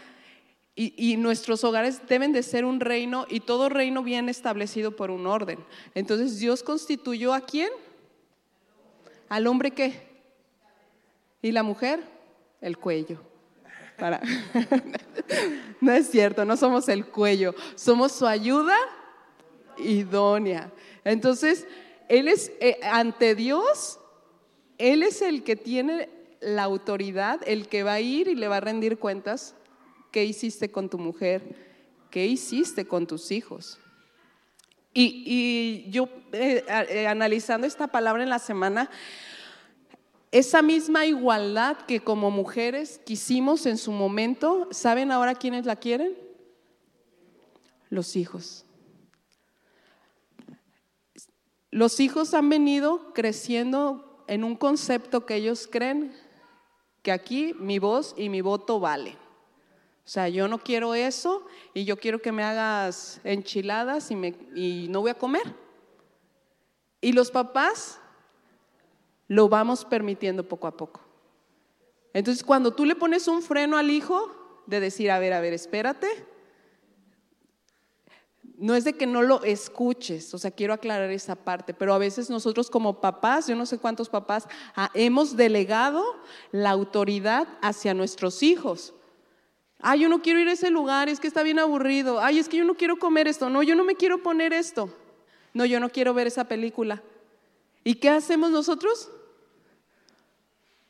y, 0.74 1.18
nuestros 1.18 1.66
hogares 1.66 2.00
deben 2.08 2.32
de 2.32 2.42
ser 2.44 2.64
un 2.64 2.80
reino 2.80 3.26
y 3.30 3.42
todo 3.42 3.68
reino 3.68 4.04
bien 4.04 4.30
establecido 4.30 4.96
por 4.96 5.12
un 5.12 5.28
orden. 5.28 5.60
Entonces 5.96 6.40
Dios 6.40 6.64
constituyó 6.64 7.34
a 7.34 7.42
quién? 7.42 7.70
¿Al 9.28 9.48
hombre 9.48 9.72
qué? 9.72 10.08
¿Y 11.42 11.52
la 11.52 11.62
mujer? 11.62 12.00
El 12.62 12.78
cuello. 12.78 13.20
Para. 14.00 14.22
no 15.82 15.92
es 15.92 16.10
cierto, 16.10 16.46
no 16.46 16.56
somos 16.56 16.88
el 16.88 17.06
cuello, 17.08 17.54
somos 17.76 18.14
su 18.14 18.26
ayuda 18.26 18.78
idónea. 19.78 20.72
Entonces, 21.04 21.68
Él 22.08 22.30
es, 22.30 22.50
eh, 22.62 22.80
ante 22.82 23.36
Dios, 23.36 24.00
Él 24.78 25.04
es 25.04 25.22
el 25.22 25.44
que 25.44 25.58
tiene 25.58 26.16
la 26.42 26.64
autoridad, 26.64 27.42
el 27.46 27.68
que 27.68 27.84
va 27.84 27.94
a 27.94 28.02
ir 28.02 28.28
y 28.28 28.36
le 28.36 28.48
va 28.48 28.58
a 28.58 28.62
rendir 28.62 29.00
cuentas 29.00 29.56
qué 30.12 30.26
hiciste 30.26 30.72
con 30.72 30.90
tu 30.90 30.98
mujer, 30.98 31.56
qué 32.12 32.26
hiciste 32.26 32.88
con 32.88 33.08
tus 33.08 33.32
hijos. 33.32 33.80
Y, 34.94 35.86
yo, 35.92 36.10
eh, 36.32 37.06
analizando 37.08 37.68
esta 37.68 37.88
palabra 37.88 38.24
en 38.24 38.30
la 38.30 38.40
semana, 38.40 38.90
esa 40.32 40.64
misma 40.64 41.06
igualdad 41.06 41.78
que 41.86 42.00
como 42.00 42.32
mujeres 42.32 43.00
quisimos 43.06 43.66
en 43.68 43.78
su 43.78 43.92
momento, 43.92 44.68
¿saben 44.72 45.12
ahora 45.12 45.36
quiénes 45.36 45.66
la 45.66 45.76
quieren? 45.76 46.18
Los 47.90 48.16
hijos. 48.16 48.66
Los 51.70 52.00
hijos 52.00 52.34
han 52.34 52.50
venido 52.50 53.14
creciendo 53.14 54.24
en 54.28 54.44
un 54.44 54.56
concepto 54.56 55.26
que 55.26 55.36
ellos 55.36 55.68
creen 55.72 56.12
que 57.02 57.12
aquí 57.12 57.54
mi 57.60 57.80
voz 57.80 58.14
y 58.18 58.30
mi 58.30 58.42
voto 58.42 58.80
vale. 58.80 59.18
O 60.06 60.10
sea, 60.10 60.30
yo 60.30 60.48
no 60.48 60.60
quiero 60.60 60.96
eso 60.96 61.46
y 61.74 61.84
yo 61.84 61.98
quiero 61.98 62.22
que 62.22 62.32
me 62.32 62.44
hagas 62.44 63.20
enchiladas 63.24 64.10
y, 64.10 64.16
me, 64.16 64.36
y 64.56 64.88
no 64.90 65.02
voy 65.02 65.12
a 65.12 65.18
comer. 65.18 65.44
Y 67.02 67.12
los 67.12 67.30
papás 67.30 68.00
lo 69.28 69.50
vamos 69.50 69.84
permitiendo 69.84 70.48
poco 70.48 70.68
a 70.68 70.78
poco. 70.78 71.02
Entonces, 72.14 72.44
cuando 72.44 72.72
tú 72.72 72.86
le 72.86 72.96
pones 72.96 73.28
un 73.28 73.42
freno 73.42 73.78
al 73.78 73.90
hijo 73.90 74.64
de 74.66 74.80
decir, 74.80 75.12
a 75.12 75.20
ver, 75.20 75.34
a 75.34 75.42
ver, 75.42 75.54
espérate, 75.54 76.08
no 78.58 78.74
es 78.76 78.84
de 78.84 78.94
que 78.94 79.06
no 79.06 79.22
lo 79.22 79.44
escuches, 79.44 80.34
o 80.34 80.40
sea, 80.40 80.50
quiero 80.50 80.74
aclarar 80.74 81.12
esa 81.12 81.36
parte, 81.36 81.76
pero 81.76 81.94
a 81.94 82.00
veces 82.00 82.30
nosotros 82.30 82.72
como 82.72 83.00
papás, 83.00 83.48
yo 83.48 83.56
no 83.56 83.68
sé 83.68 83.78
cuántos 83.78 84.10
papás, 84.10 84.48
ah, 84.76 84.90
hemos 84.96 85.38
delegado 85.38 86.04
la 86.52 86.72
autoridad 86.72 87.48
hacia 87.62 87.94
nuestros 87.94 88.42
hijos. 88.42 88.96
Ay, 89.80 90.02
yo 90.02 90.10
no 90.10 90.24
quiero 90.24 90.40
ir 90.40 90.48
a 90.48 90.54
ese 90.54 90.72
lugar, 90.72 91.08
es 91.08 91.20
que 91.20 91.28
está 91.28 91.44
bien 91.44 91.60
aburrido. 91.60 92.20
Ay, 92.20 92.40
es 92.40 92.50
que 92.50 92.58
yo 92.58 92.66
no 92.66 92.74
quiero 92.74 92.98
comer 92.98 93.28
esto. 93.28 93.48
No, 93.48 93.62
yo 93.62 93.76
no 93.76 93.84
me 93.84 93.96
quiero 93.96 94.24
poner 94.24 94.52
esto. 94.52 94.90
No, 95.54 95.66
yo 95.66 95.80
no 95.80 95.90
quiero 95.90 96.16
ver 96.16 96.26
esa 96.26 96.46
película. 96.46 97.04
¿Y 97.84 97.96
qué 97.96 98.10
hacemos 98.10 98.50
nosotros? 98.50 99.12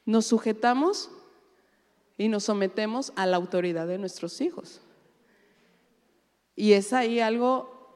Nos 0.05 0.25
sujetamos 0.25 1.11
y 2.17 2.29
nos 2.29 2.45
sometemos 2.45 3.11
a 3.17 3.25
la 3.25 3.35
autoridad 3.35 3.87
de 3.87 3.97
nuestros 3.97 4.39
hijos. 4.39 4.79
Y 6.57 6.73
es 6.73 6.91
ahí 6.91 7.21
algo 7.21 7.95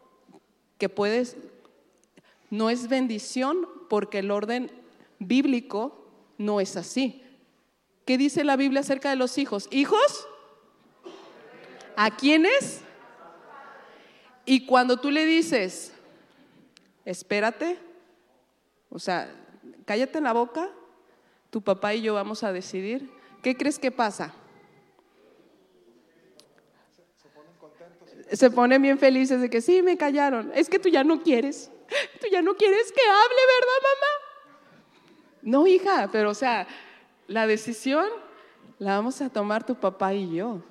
que 0.78 0.88
puedes, 0.88 1.36
no 2.50 2.70
es 2.70 2.88
bendición 2.88 3.68
porque 3.90 4.20
el 4.20 4.32
orden 4.32 4.72
bíblico 5.20 6.08
no 6.38 6.62
es 6.62 6.78
así. 6.78 7.22
¿Qué 8.06 8.18
dice 8.18 8.46
la 8.46 8.56
Biblia 8.56 8.80
acerca 8.80 9.10
de 9.10 9.18
los 9.18 9.38
hijos? 9.38 9.68
Hijos, 9.72 10.28
¿A 11.96 12.10
quiénes? 12.10 12.82
Y 14.46 14.66
cuando 14.66 14.98
tú 14.98 15.12
le 15.12 15.26
dices, 15.26 15.94
espérate, 17.06 17.78
o 18.90 19.00
sea, 19.00 19.34
cállate 19.86 20.18
en 20.18 20.24
la 20.24 20.34
boca, 20.34 20.70
tu 21.50 21.62
papá 21.62 21.94
y 21.94 22.02
yo 22.02 22.14
vamos 22.14 22.44
a 22.44 22.52
decidir, 22.52 23.10
¿qué 23.44 23.56
crees 23.56 23.78
que 23.78 23.92
pasa? 23.92 24.34
Se 28.32 28.50
ponen 28.50 28.82
bien 28.82 28.98
felices 28.98 29.42
de 29.42 29.50
que 29.50 29.62
sí, 29.62 29.82
me 29.82 29.98
callaron. 29.98 30.52
Es 30.56 30.70
que 30.70 30.80
tú 30.80 30.90
ya 30.90 31.04
no 31.04 31.22
quieres. 31.22 31.70
Tú 32.22 32.28
ya 32.32 32.42
no 32.42 32.56
quieres 32.56 32.90
que 32.94 33.02
hable, 33.02 33.36
¿verdad, 33.60 33.80
mamá? 33.84 34.32
No, 35.42 35.68
hija, 35.68 36.10
pero 36.10 36.30
o 36.30 36.34
sea, 36.34 36.66
la 37.28 37.48
decisión 37.48 38.06
la 38.80 38.96
vamos 38.96 39.22
a 39.22 39.30
tomar 39.30 39.66
tu 39.66 39.76
papá 39.76 40.14
y 40.14 40.36
yo. 40.36 40.64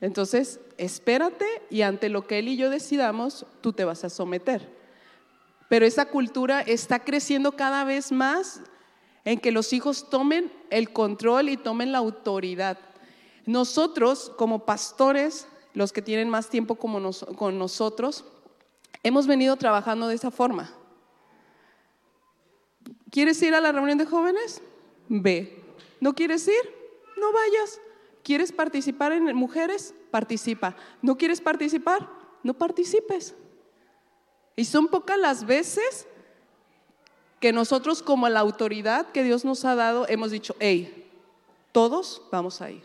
Entonces, 0.00 0.60
espérate 0.76 1.46
y 1.70 1.82
ante 1.82 2.08
lo 2.08 2.26
que 2.26 2.40
él 2.40 2.48
y 2.48 2.56
yo 2.56 2.68
decidamos, 2.68 3.46
tú 3.60 3.72
te 3.72 3.84
vas 3.84 4.04
a 4.04 4.10
someter. 4.10 4.68
Pero 5.68 5.86
esa 5.86 6.06
cultura 6.06 6.60
está 6.60 6.98
creciendo 6.98 7.52
cada 7.52 7.84
vez 7.84 8.12
más 8.12 8.60
en 9.24 9.40
que 9.40 9.52
los 9.52 9.72
hijos 9.72 10.10
tomen 10.10 10.52
el 10.70 10.92
control 10.92 11.48
y 11.48 11.56
tomen 11.56 11.92
la 11.92 11.98
autoridad. 11.98 12.78
Nosotros, 13.46 14.32
como 14.36 14.66
pastores, 14.66 15.46
los 15.74 15.92
que 15.92 16.02
tienen 16.02 16.30
más 16.30 16.48
tiempo 16.48 16.76
como 16.76 17.10
con 17.36 17.58
nosotros, 17.58 18.24
hemos 19.02 19.26
venido 19.26 19.56
trabajando 19.56 20.08
de 20.08 20.14
esa 20.14 20.30
forma. 20.30 20.72
¿Quieres 23.10 23.40
ir 23.42 23.54
a 23.54 23.60
la 23.60 23.72
reunión 23.72 23.98
de 23.98 24.06
jóvenes? 24.06 24.62
Ve. 25.08 25.62
¿No 26.00 26.14
quieres 26.14 26.48
ir? 26.48 26.74
No 27.16 27.32
vayas. 27.32 27.80
¿Quieres 28.22 28.52
participar 28.52 29.12
en 29.12 29.34
mujeres? 29.36 29.94
Participa. 30.10 30.74
¿No 31.02 31.16
quieres 31.16 31.40
participar? 31.40 32.08
No 32.42 32.54
participes. 32.54 33.34
Y 34.56 34.64
son 34.64 34.88
pocas 34.88 35.18
las 35.18 35.44
veces 35.44 36.06
que 37.40 37.52
nosotros 37.52 38.02
como 38.02 38.28
la 38.28 38.40
autoridad 38.40 39.10
que 39.12 39.22
Dios 39.22 39.44
nos 39.44 39.64
ha 39.64 39.74
dado 39.74 40.08
hemos 40.08 40.30
dicho, 40.30 40.54
hey, 40.60 41.10
todos 41.72 42.22
vamos 42.30 42.62
a 42.62 42.70
ir, 42.70 42.82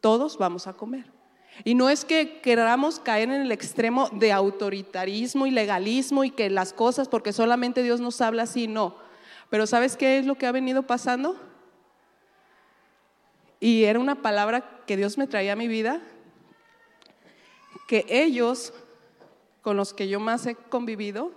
todos 0.00 0.36
vamos 0.36 0.66
a 0.66 0.74
comer. 0.74 1.13
Y 1.62 1.74
no 1.74 1.88
es 1.88 2.04
que 2.04 2.40
queramos 2.40 2.98
caer 2.98 3.28
en 3.28 3.42
el 3.42 3.52
extremo 3.52 4.08
de 4.10 4.32
autoritarismo 4.32 5.46
y 5.46 5.52
legalismo 5.52 6.24
y 6.24 6.30
que 6.30 6.50
las 6.50 6.72
cosas, 6.72 7.08
porque 7.08 7.32
solamente 7.32 7.82
Dios 7.82 8.00
nos 8.00 8.20
habla 8.20 8.42
así, 8.42 8.66
no. 8.66 8.96
Pero 9.50 9.66
¿sabes 9.66 9.96
qué 9.96 10.18
es 10.18 10.26
lo 10.26 10.34
que 10.34 10.46
ha 10.46 10.52
venido 10.52 10.82
pasando? 10.82 11.36
Y 13.60 13.84
era 13.84 14.00
una 14.00 14.20
palabra 14.20 14.82
que 14.86 14.96
Dios 14.96 15.16
me 15.16 15.26
traía 15.26 15.52
a 15.52 15.56
mi 15.56 15.68
vida, 15.68 16.00
que 17.86 18.04
ellos 18.08 18.72
con 19.62 19.76
los 19.76 19.94
que 19.94 20.08
yo 20.08 20.20
más 20.20 20.44
he 20.46 20.56
convivido, 20.56 21.32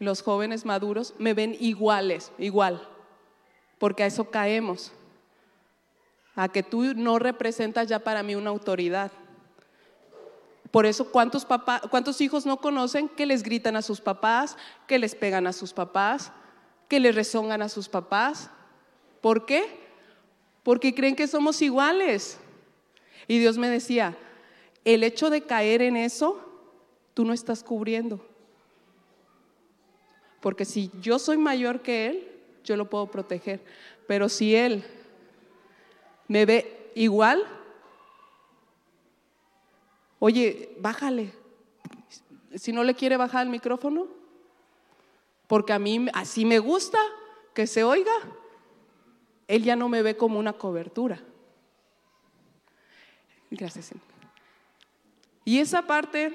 los 0.00 0.22
jóvenes 0.22 0.64
maduros, 0.64 1.14
me 1.18 1.34
ven 1.34 1.56
iguales, 1.60 2.32
igual, 2.38 2.88
porque 3.78 4.02
a 4.02 4.06
eso 4.06 4.30
caemos, 4.30 4.92
a 6.40 6.48
que 6.48 6.62
tú 6.62 6.94
no 6.94 7.18
representas 7.18 7.88
ya 7.88 7.98
para 7.98 8.22
mí 8.22 8.34
una 8.34 8.50
autoridad. 8.50 9.10
Por 10.70 10.86
eso, 10.86 11.10
¿cuántos, 11.10 11.46
¿cuántos 11.90 12.20
hijos 12.20 12.46
no 12.46 12.58
conocen 12.58 13.08
que 13.08 13.26
les 13.26 13.42
gritan 13.42 13.76
a 13.76 13.82
sus 13.82 14.00
papás, 14.00 14.56
que 14.86 14.98
les 14.98 15.14
pegan 15.14 15.46
a 15.46 15.52
sus 15.52 15.72
papás, 15.72 16.32
que 16.88 17.00
les 17.00 17.14
rezongan 17.14 17.62
a 17.62 17.68
sus 17.68 17.88
papás? 17.88 18.50
¿Por 19.20 19.46
qué? 19.46 19.80
porque 20.62 20.94
creen 20.94 21.16
que 21.16 21.26
somos 21.26 21.62
iguales. 21.62 22.38
Y 23.26 23.38
Dios 23.38 23.58
me 23.58 23.68
decía, 23.68 24.16
el 24.84 25.02
hecho 25.02 25.30
de 25.30 25.42
caer 25.42 25.82
en 25.82 25.96
eso, 25.96 26.40
tú 27.14 27.24
no 27.24 27.32
estás 27.32 27.62
cubriendo. 27.62 28.24
Porque 30.40 30.64
si 30.64 30.90
yo 31.00 31.18
soy 31.18 31.38
mayor 31.38 31.80
que 31.82 32.06
Él, 32.06 32.28
yo 32.64 32.76
lo 32.76 32.88
puedo 32.88 33.06
proteger. 33.10 33.60
Pero 34.06 34.28
si 34.28 34.54
Él 34.54 34.84
me 36.30 36.46
ve 36.46 36.92
igual, 36.94 37.44
oye, 40.20 40.76
bájale. 40.78 41.32
Si 42.54 42.72
no 42.72 42.84
le 42.84 42.94
quiere 42.94 43.16
bajar 43.16 43.42
el 43.42 43.50
micrófono, 43.50 44.06
porque 45.48 45.72
a 45.72 45.80
mí 45.80 46.06
así 46.14 46.44
me 46.44 46.60
gusta 46.60 46.98
que 47.52 47.66
se 47.66 47.82
oiga. 47.82 48.12
Él 49.48 49.64
ya 49.64 49.74
no 49.74 49.88
me 49.88 50.02
ve 50.02 50.16
como 50.16 50.38
una 50.38 50.52
cobertura. 50.52 51.20
Gracias. 53.50 53.90
Y 55.44 55.58
esa 55.58 55.82
parte 55.82 56.32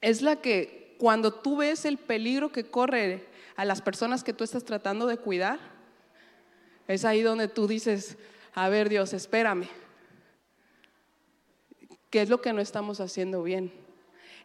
es 0.00 0.22
la 0.22 0.36
que 0.36 0.96
cuando 0.98 1.34
tú 1.34 1.58
ves 1.58 1.84
el 1.84 1.98
peligro 1.98 2.50
que 2.50 2.64
corre 2.64 3.28
a 3.56 3.66
las 3.66 3.82
personas 3.82 4.24
que 4.24 4.32
tú 4.32 4.42
estás 4.42 4.64
tratando 4.64 5.06
de 5.06 5.18
cuidar, 5.18 5.60
es 6.88 7.04
ahí 7.04 7.20
donde 7.20 7.46
tú 7.46 7.66
dices, 7.66 8.16
a 8.54 8.68
ver 8.68 8.88
Dios, 8.88 9.12
espérame. 9.12 9.68
¿Qué 12.10 12.22
es 12.22 12.28
lo 12.28 12.40
que 12.40 12.52
no 12.52 12.60
estamos 12.60 13.00
haciendo 13.00 13.42
bien? 13.42 13.72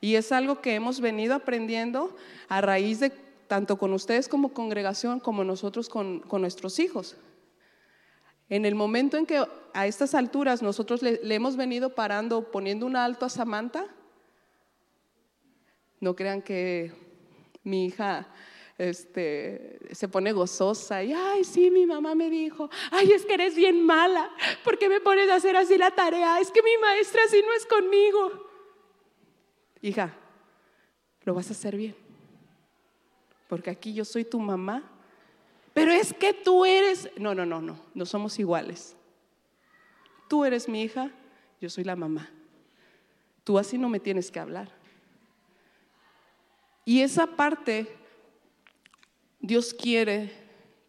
Y 0.02 0.16
es 0.16 0.32
algo 0.32 0.62
que 0.62 0.76
hemos 0.76 1.02
venido 1.02 1.34
aprendiendo 1.34 2.16
a 2.48 2.62
raíz 2.62 3.00
de 3.00 3.10
tanto 3.48 3.78
con 3.78 3.94
ustedes 3.94 4.28
como 4.28 4.54
congregación, 4.54 5.20
como 5.20 5.44
nosotros 5.44 5.90
con, 5.90 6.20
con 6.20 6.42
nuestros 6.42 6.80
hijos. 6.80 7.16
En 8.50 8.66
el 8.66 8.76
momento 8.76 9.18
en 9.18 9.26
que 9.26 9.44
a 9.74 9.88
estas 9.88 10.14
alturas 10.14 10.62
nosotros 10.62 11.02
le, 11.02 11.20
hemos 11.34 11.56
venido 11.58 11.96
parando, 11.96 12.52
poniendo 12.52 12.86
un 12.86 12.96
alto 12.96 13.26
a 13.26 13.30
Samantha, 13.30 13.88
no 16.00 16.16
crean 16.16 16.44
que 16.44 16.94
mi 17.64 17.86
hija 17.86 18.28
este, 18.78 19.80
se 19.92 20.08
pone 20.08 20.34
gozosa 20.34 21.04
y, 21.04 21.14
ay, 21.14 21.44
sí, 21.44 21.72
mi 21.72 21.86
mamá 21.86 22.14
me 22.14 22.30
dijo, 22.30 22.70
ay, 22.92 23.12
es 23.12 23.26
que 23.26 23.36
eres 23.36 23.56
bien 23.56 23.86
mala, 23.86 24.30
¿por 24.64 24.78
qué 24.78 24.90
me 24.90 25.00
pones 25.00 25.30
a 25.30 25.36
hacer 25.36 25.56
así 25.56 25.78
la 25.78 25.92
tarea? 25.92 26.40
Es 26.40 26.52
que 26.52 26.62
mi 26.62 26.78
maestra 26.78 27.22
así 27.26 27.42
no 27.42 27.54
es 27.54 27.66
conmigo. 27.66 28.50
Hija, 29.82 30.14
lo 31.24 31.34
vas 31.34 31.50
a 31.50 31.54
hacer 31.54 31.78
bien, 31.78 31.96
porque 33.48 33.70
aquí 33.70 33.94
yo 33.94 34.04
soy 34.04 34.26
tu 34.26 34.40
mamá, 34.40 34.84
pero 35.74 35.92
es 35.92 36.14
que 36.14 36.34
tú 36.34 36.66
eres, 36.66 37.10
no, 37.18 37.36
no, 37.36 37.46
no, 37.46 37.62
no, 37.62 37.80
no 37.94 38.06
somos 38.06 38.40
iguales. 38.40 38.96
Tú 40.28 40.44
eres 40.44 40.68
mi 40.68 40.82
hija, 40.82 41.12
yo 41.62 41.70
soy 41.70 41.84
la 41.84 41.96
mamá. 41.96 42.30
Tú 43.44 43.60
así 43.60 43.78
no 43.78 43.90
me 43.90 44.00
tienes 44.00 44.32
que 44.32 44.40
hablar. 44.40 44.70
Y 46.86 47.02
esa 47.02 47.28
parte 47.28 48.05
Dios 49.46 49.74
quiere 49.74 50.32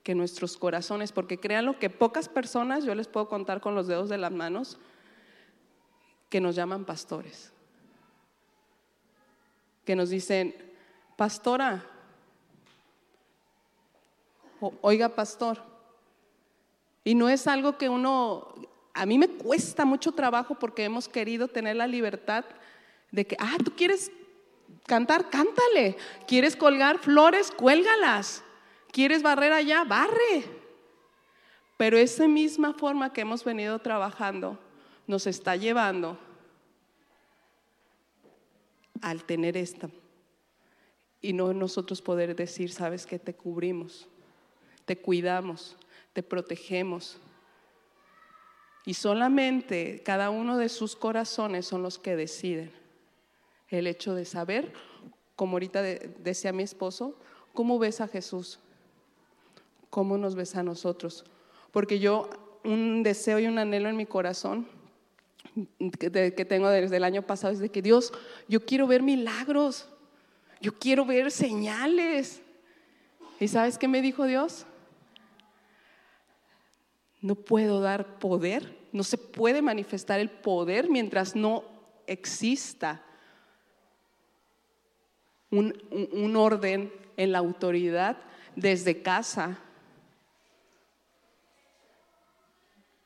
que 0.02 0.14
nuestros 0.14 0.56
corazones, 0.56 1.12
porque 1.12 1.38
créanlo 1.38 1.78
que 1.78 1.90
pocas 1.90 2.28
personas, 2.28 2.84
yo 2.84 2.94
les 2.94 3.06
puedo 3.06 3.28
contar 3.28 3.60
con 3.60 3.74
los 3.74 3.86
dedos 3.86 4.08
de 4.08 4.18
las 4.18 4.32
manos, 4.32 4.78
que 6.30 6.40
nos 6.40 6.56
llaman 6.56 6.84
pastores, 6.84 7.52
que 9.84 9.94
nos 9.94 10.10
dicen, 10.10 10.54
pastora, 11.16 11.84
oiga 14.80 15.10
pastor, 15.10 15.62
y 17.04 17.14
no 17.14 17.28
es 17.28 17.46
algo 17.46 17.76
que 17.76 17.88
uno, 17.88 18.54
a 18.94 19.04
mí 19.04 19.18
me 19.18 19.28
cuesta 19.28 19.84
mucho 19.84 20.12
trabajo 20.12 20.54
porque 20.54 20.84
hemos 20.84 21.08
querido 21.08 21.48
tener 21.48 21.76
la 21.76 21.86
libertad 21.86 22.44
de 23.10 23.26
que, 23.26 23.36
ah, 23.38 23.56
tú 23.62 23.72
quieres 23.76 24.10
cantar, 24.86 25.28
cántale, 25.28 25.96
quieres 26.26 26.56
colgar 26.56 26.98
flores, 26.98 27.50
cuélgalas. 27.50 28.42
¿Quieres 28.96 29.22
barrer 29.22 29.52
allá? 29.52 29.84
Barre. 29.84 30.42
Pero 31.76 31.98
esa 31.98 32.26
misma 32.26 32.72
forma 32.72 33.12
que 33.12 33.20
hemos 33.20 33.44
venido 33.44 33.78
trabajando 33.78 34.58
nos 35.06 35.26
está 35.26 35.54
llevando 35.54 36.18
al 39.02 39.22
tener 39.24 39.58
esta. 39.58 39.90
Y 41.20 41.34
no 41.34 41.52
nosotros 41.52 42.00
poder 42.00 42.34
decir, 42.34 42.72
sabes 42.72 43.04
que 43.04 43.18
te 43.18 43.34
cubrimos, 43.34 44.08
te 44.86 44.96
cuidamos, 44.96 45.76
te 46.14 46.22
protegemos. 46.22 47.18
Y 48.86 48.94
solamente 48.94 50.02
cada 50.06 50.30
uno 50.30 50.56
de 50.56 50.70
sus 50.70 50.96
corazones 50.96 51.66
son 51.66 51.82
los 51.82 51.98
que 51.98 52.16
deciden 52.16 52.72
el 53.68 53.88
hecho 53.88 54.14
de 54.14 54.24
saber, 54.24 54.72
como 55.34 55.56
ahorita 55.56 55.82
decía 55.82 56.54
mi 56.54 56.62
esposo, 56.62 57.20
cómo 57.52 57.78
ves 57.78 58.00
a 58.00 58.08
Jesús 58.08 58.58
cómo 59.90 60.18
nos 60.18 60.34
ves 60.34 60.56
a 60.56 60.62
nosotros. 60.62 61.24
Porque 61.70 61.98
yo 61.98 62.30
un 62.64 63.02
deseo 63.02 63.38
y 63.38 63.46
un 63.46 63.58
anhelo 63.58 63.88
en 63.88 63.96
mi 63.96 64.06
corazón 64.06 64.66
que, 65.98 66.10
tengo 66.44 66.68
desde 66.68 66.96
el 66.96 67.04
año 67.04 67.22
pasado 67.22 67.52
es 67.52 67.60
de 67.60 67.70
que 67.70 67.82
Dios, 67.82 68.12
yo 68.48 68.64
quiero 68.64 68.86
ver 68.86 69.02
milagros, 69.02 69.88
yo 70.60 70.72
quiero 70.78 71.04
ver 71.04 71.30
señales. 71.30 72.42
¿Y 73.40 73.48
sabes 73.48 73.78
qué 73.78 73.88
me 73.88 74.02
dijo 74.02 74.24
Dios? 74.26 74.66
No 77.20 77.34
puedo 77.34 77.80
dar 77.80 78.18
poder, 78.18 78.76
no 78.92 79.02
se 79.02 79.18
puede 79.18 79.62
manifestar 79.62 80.20
el 80.20 80.30
poder 80.30 80.90
mientras 80.90 81.34
no 81.34 81.64
exista 82.06 83.02
un 85.50 86.36
orden 86.36 86.92
en 87.16 87.32
la 87.32 87.38
autoridad 87.38 88.18
desde 88.56 89.00
casa 89.00 89.58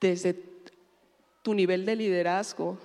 desde 0.00 0.34
tu 1.42 1.54
nivel 1.54 1.84
de 1.84 1.96
liderazgo. 1.96 2.78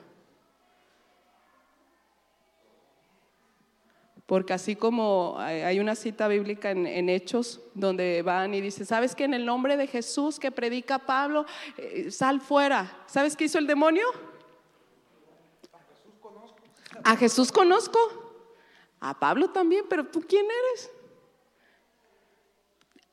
Porque 4.25 4.53
así 4.53 4.75
como 4.75 5.35
hay 5.37 5.79
una 5.79 5.93
cita 5.93 6.27
bíblica 6.27 6.71
en, 6.71 7.09
Hechos 7.09 7.61
donde 7.75 8.23
van 8.23 8.55
y 8.55 8.61
dice, 8.61 8.83
¿sabes 8.83 9.13
que 9.13 9.23
en 9.23 9.35
el 9.35 9.45
nombre 9.45 9.77
de 9.77 9.85
Jesús 9.85 10.39
que 10.39 10.51
predica 10.51 10.97
Pablo, 10.97 11.45
eh, 11.77 12.09
sal 12.09 12.41
fuera? 12.41 13.03
¿Sabes 13.05 13.35
qué 13.35 13.43
hizo 13.43 13.59
el 13.59 13.67
demonio? 13.67 14.05
A 17.03 17.15
Jesús 17.15 17.51
conozco. 17.51 17.99
A 18.99 19.19
Pablo 19.19 19.51
también, 19.51 19.85
pero 19.87 20.05
¿tú 20.07 20.21
quién 20.27 20.45
eres? 20.45 20.89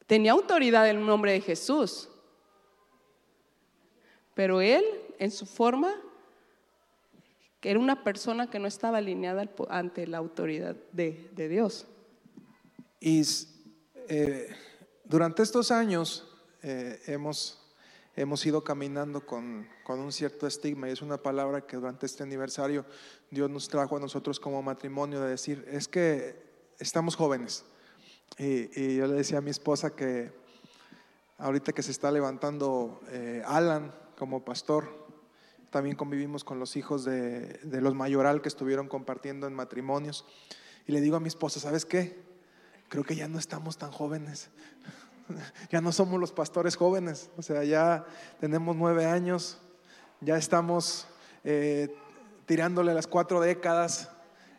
Tenía 0.07 0.33
autoridad 0.33 0.89
en 0.89 0.97
el 0.97 1.07
nombre 1.07 1.33
de 1.33 1.43
Jesús. 1.43 2.09
Pero 4.35 4.61
él, 4.61 4.85
en 5.19 5.31
su 5.31 5.47
forma, 5.47 5.95
era 7.63 7.79
una 7.79 8.03
persona 8.03 8.51
que 8.51 8.59
no 8.59 8.67
estaba 8.67 8.99
alineada 8.99 9.49
ante 9.69 10.07
la 10.07 10.19
autoridad 10.19 10.77
de, 10.93 11.31
Dios. 11.49 11.87
Y 13.01 13.23
eh, 14.09 14.49
durante 15.05 15.43
estos 15.43 15.71
años 15.71 16.29
eh, 16.63 17.01
hemos, 17.07 17.61
hemos 18.17 18.45
ido 18.47 18.65
caminando 18.65 19.25
con, 19.25 19.69
con, 19.85 20.01
un 20.01 20.13
cierto 20.13 20.47
estigma 20.47 20.89
y 20.89 20.93
es 20.93 21.03
una 21.03 21.19
palabra 21.19 21.67
que 21.67 21.77
durante 21.77 22.07
este 22.07 22.23
aniversario 22.23 22.85
Dios 23.31 23.49
nos 23.49 23.69
trajo 23.69 23.97
a 23.97 24.01
nosotros 24.01 24.41
como 24.41 24.63
matrimonio 24.63 25.21
de 25.21 25.31
decir, 25.31 25.65
es 25.71 25.87
que 25.87 26.43
estamos 26.79 27.15
jóvenes. 27.15 27.65
Y, 28.39 28.81
y 28.81 28.97
yo 28.97 29.07
le 29.07 29.15
decía 29.15 29.39
a 29.39 29.43
mi 29.43 29.51
esposa 29.51 29.95
que 29.95 30.33
ahorita 31.39 31.73
que 31.73 31.83
se 31.83 31.91
está 31.91 32.11
levantando 32.11 33.01
eh, 33.09 33.43
Alan, 33.47 33.93
como 34.23 34.45
pastor. 34.45 34.89
También 35.71 35.97
convivimos 35.97 36.45
con 36.45 36.61
los 36.61 36.77
hijos 36.77 37.05
de, 37.05 37.59
los 37.65 37.93
mayoral 37.97 38.41
que 38.41 38.49
estuvieron 38.49 38.87
compartiendo 38.87 39.49
en 39.49 39.53
matrimonios. 39.53 40.25
Y 40.87 40.93
le 40.93 41.01
digo 41.01 41.17
a 41.17 41.21
mi 41.21 41.27
esposa, 41.27 41.59
¿sabes 41.59 41.85
qué? 41.85 42.23
Creo 42.89 43.03
que 43.03 43.17
ya 43.17 43.27
no 43.27 43.41
estamos 43.41 43.79
tan 43.79 43.91
jóvenes. 43.91 44.51
ya 45.73 45.81
no 45.81 45.91
somos 45.91 46.21
los 46.21 46.31
pastores 46.31 46.77
jóvenes. 46.77 47.31
O 47.37 47.43
sea, 47.43 47.65
ya 47.65 48.07
tenemos 48.39 48.77
nueve 48.77 49.07
años, 49.07 49.59
ya 50.21 50.37
estamos 50.37 51.09
eh, 51.43 51.93
tirándole 52.47 52.95
las 52.95 53.09
cuatro 53.09 53.41
décadas. 53.41 54.09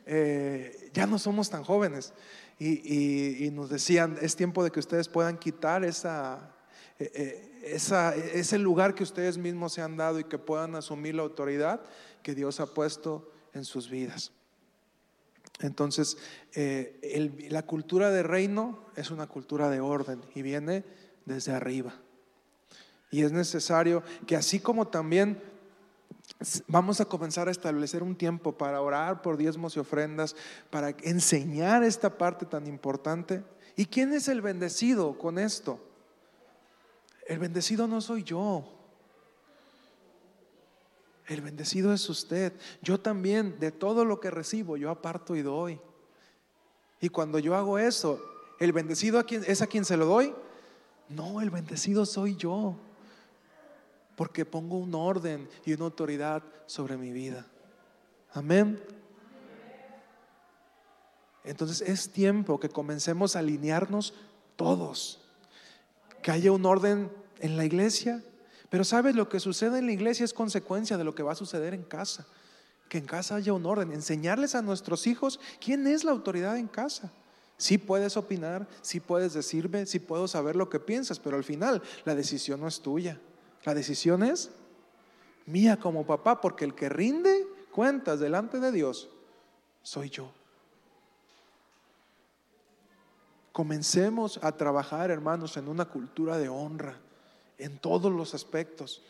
Eh, 0.05 0.91
ya 0.93 1.07
no 1.07 1.17
somos 1.19 1.49
tan 1.49 1.63
jóvenes. 1.63 2.13
Y, 2.59 3.49
nos 3.53 3.69
decían, 3.69 4.17
es 4.21 4.35
tiempo 4.35 4.61
de 4.61 4.71
que 4.71 4.81
ustedes 4.81 5.07
puedan 5.07 5.37
quitar 5.37 5.85
esa... 5.85 6.52
Eh, 6.99 7.61
esa, 7.63 8.15
ese 8.15 8.59
lugar 8.59 8.93
que 8.93 9.03
ustedes 9.03 9.37
mismos 9.37 9.73
se 9.73 9.81
han 9.81 9.97
dado 9.97 10.19
y 10.19 10.25
que 10.25 10.37
puedan 10.37 10.75
asumir 10.75 11.15
la 11.15 11.23
autoridad 11.23 11.81
que 12.21 12.35
Dios 12.35 12.59
ha 12.59 12.73
puesto 12.73 13.31
en 13.53 13.65
sus 13.65 13.89
vidas. 13.89 14.31
Entonces, 15.59 16.17
eh, 16.55 17.47
la 17.49 17.63
cultura 17.63 18.11
de 18.11 18.23
reino 18.23 18.85
es 18.95 19.11
una 19.11 19.27
cultura 19.27 19.69
de 19.69 19.79
orden 19.79 20.21
y 20.35 20.41
viene 20.41 20.83
desde 21.25 21.53
arriba. 21.53 21.93
Y 23.11 23.21
es 23.21 23.31
necesario 23.31 24.03
que 24.25 24.35
así 24.35 24.59
como 24.59 24.87
también 24.87 25.41
vamos 26.67 26.99
a 26.99 27.05
comenzar 27.05 27.47
a 27.47 27.51
establecer 27.51 28.01
un 28.03 28.15
tiempo 28.15 28.57
para 28.57 28.81
orar 28.81 29.21
por 29.21 29.37
diezmos 29.37 29.75
y 29.75 29.79
ofrendas, 29.79 30.35
para 30.69 30.89
enseñar 31.03 31.83
esta 31.83 32.17
parte 32.17 32.45
tan 32.45 32.67
importante. 32.67 33.43
¿Y 33.75 33.85
quién 33.85 34.13
es 34.13 34.27
el 34.27 34.41
bendecido 34.41 35.17
con 35.17 35.37
esto? 35.37 35.79
El 37.27 37.39
bendecido 37.39 37.87
no 37.87 38.01
soy 38.01 38.23
yo. 38.23 38.63
El 41.27 41.41
bendecido 41.41 41.93
es 41.93 42.09
usted. 42.09 42.53
Yo 42.81 42.99
también, 42.99 43.59
de 43.59 43.71
todo 43.71 44.05
lo 44.05 44.19
que 44.19 44.29
recibo, 44.29 44.75
yo 44.77 44.89
aparto 44.89 45.35
y 45.35 45.41
doy. 45.41 45.79
Y 46.99 47.09
cuando 47.09 47.39
yo 47.39 47.55
hago 47.55 47.79
eso, 47.79 48.21
¿el 48.59 48.73
bendecido 48.73 49.21
es 49.21 49.61
a 49.61 49.67
quien 49.67 49.85
se 49.85 49.97
lo 49.97 50.05
doy? 50.05 50.33
No, 51.09 51.41
el 51.41 51.49
bendecido 51.49 52.05
soy 52.05 52.35
yo. 52.35 52.75
Porque 54.15 54.45
pongo 54.45 54.77
un 54.77 54.93
orden 54.93 55.49
y 55.65 55.73
una 55.73 55.85
autoridad 55.85 56.43
sobre 56.65 56.97
mi 56.97 57.11
vida. 57.11 57.47
Amén. 58.33 58.81
Entonces 61.43 61.81
es 61.81 62.11
tiempo 62.11 62.59
que 62.59 62.69
comencemos 62.69 63.35
a 63.35 63.39
alinearnos 63.39 64.13
todos 64.55 65.22
que 66.23 66.31
haya 66.31 66.51
un 66.51 66.65
orden 66.65 67.11
en 67.39 67.57
la 67.57 67.65
iglesia. 67.65 68.23
Pero 68.69 68.83
sabes, 68.83 69.15
lo 69.15 69.29
que 69.29 69.39
sucede 69.39 69.77
en 69.77 69.85
la 69.85 69.91
iglesia 69.91 70.23
es 70.23 70.33
consecuencia 70.33 70.97
de 70.97 71.03
lo 71.03 71.13
que 71.13 71.21
va 71.21 71.33
a 71.33 71.35
suceder 71.35 71.75
en 71.75 71.83
casa. 71.83 72.25
Que 72.89 72.97
en 72.97 73.05
casa 73.05 73.35
haya 73.35 73.53
un 73.53 73.65
orden. 73.65 73.91
Enseñarles 73.91 74.55
a 74.55 74.63
nuestros 74.63 75.05
hijos 75.05 75.39
quién 75.63 75.85
es 75.85 76.03
la 76.03 76.11
autoridad 76.11 76.57
en 76.57 76.67
casa. 76.67 77.11
Sí 77.57 77.77
puedes 77.77 78.17
opinar, 78.17 78.67
sí 78.81 78.99
puedes 78.99 79.33
decirme, 79.33 79.85
sí 79.85 79.99
puedo 79.99 80.27
saber 80.27 80.55
lo 80.55 80.69
que 80.69 80.79
piensas, 80.79 81.19
pero 81.19 81.37
al 81.37 81.43
final 81.43 81.83
la 82.03 82.15
decisión 82.15 82.61
no 82.61 82.67
es 82.67 82.81
tuya. 82.81 83.19
La 83.63 83.75
decisión 83.75 84.23
es 84.23 84.49
mía 85.45 85.77
como 85.77 86.05
papá, 86.05 86.41
porque 86.41 86.65
el 86.65 86.73
que 86.73 86.89
rinde 86.89 87.47
cuentas 87.71 88.19
delante 88.19 88.59
de 88.59 88.71
Dios 88.71 89.09
soy 89.83 90.09
yo. 90.09 90.31
Comencemos 93.53 94.39
a 94.41 94.51
trabajar, 94.51 95.11
hermanos, 95.11 95.57
en 95.57 95.67
una 95.67 95.85
cultura 95.85 96.39
de 96.39 96.49
honra, 96.49 96.97
en 97.59 97.77
todos 97.77 98.11
los 98.11 98.33
aspectos, 98.33 99.03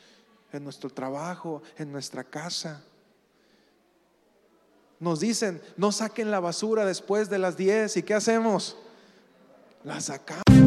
en 0.52 0.66
nuestro 0.66 0.90
trabajo, 0.90 1.64
en 1.78 1.94
nuestra 1.94 2.26
casa. 2.26 2.84
Nos 5.00 5.22
dicen, 5.22 5.62
no 5.78 5.94
saquen 5.94 6.30
la 6.30 6.42
basura 6.42 6.86
después 6.86 7.30
de 7.30 7.40
las 7.40 7.56
10. 7.56 7.98
¿Y 7.98 8.04
qué 8.04 8.14
hacemos? 8.14 8.78
La 9.86 10.02
sacamos. 10.02 10.63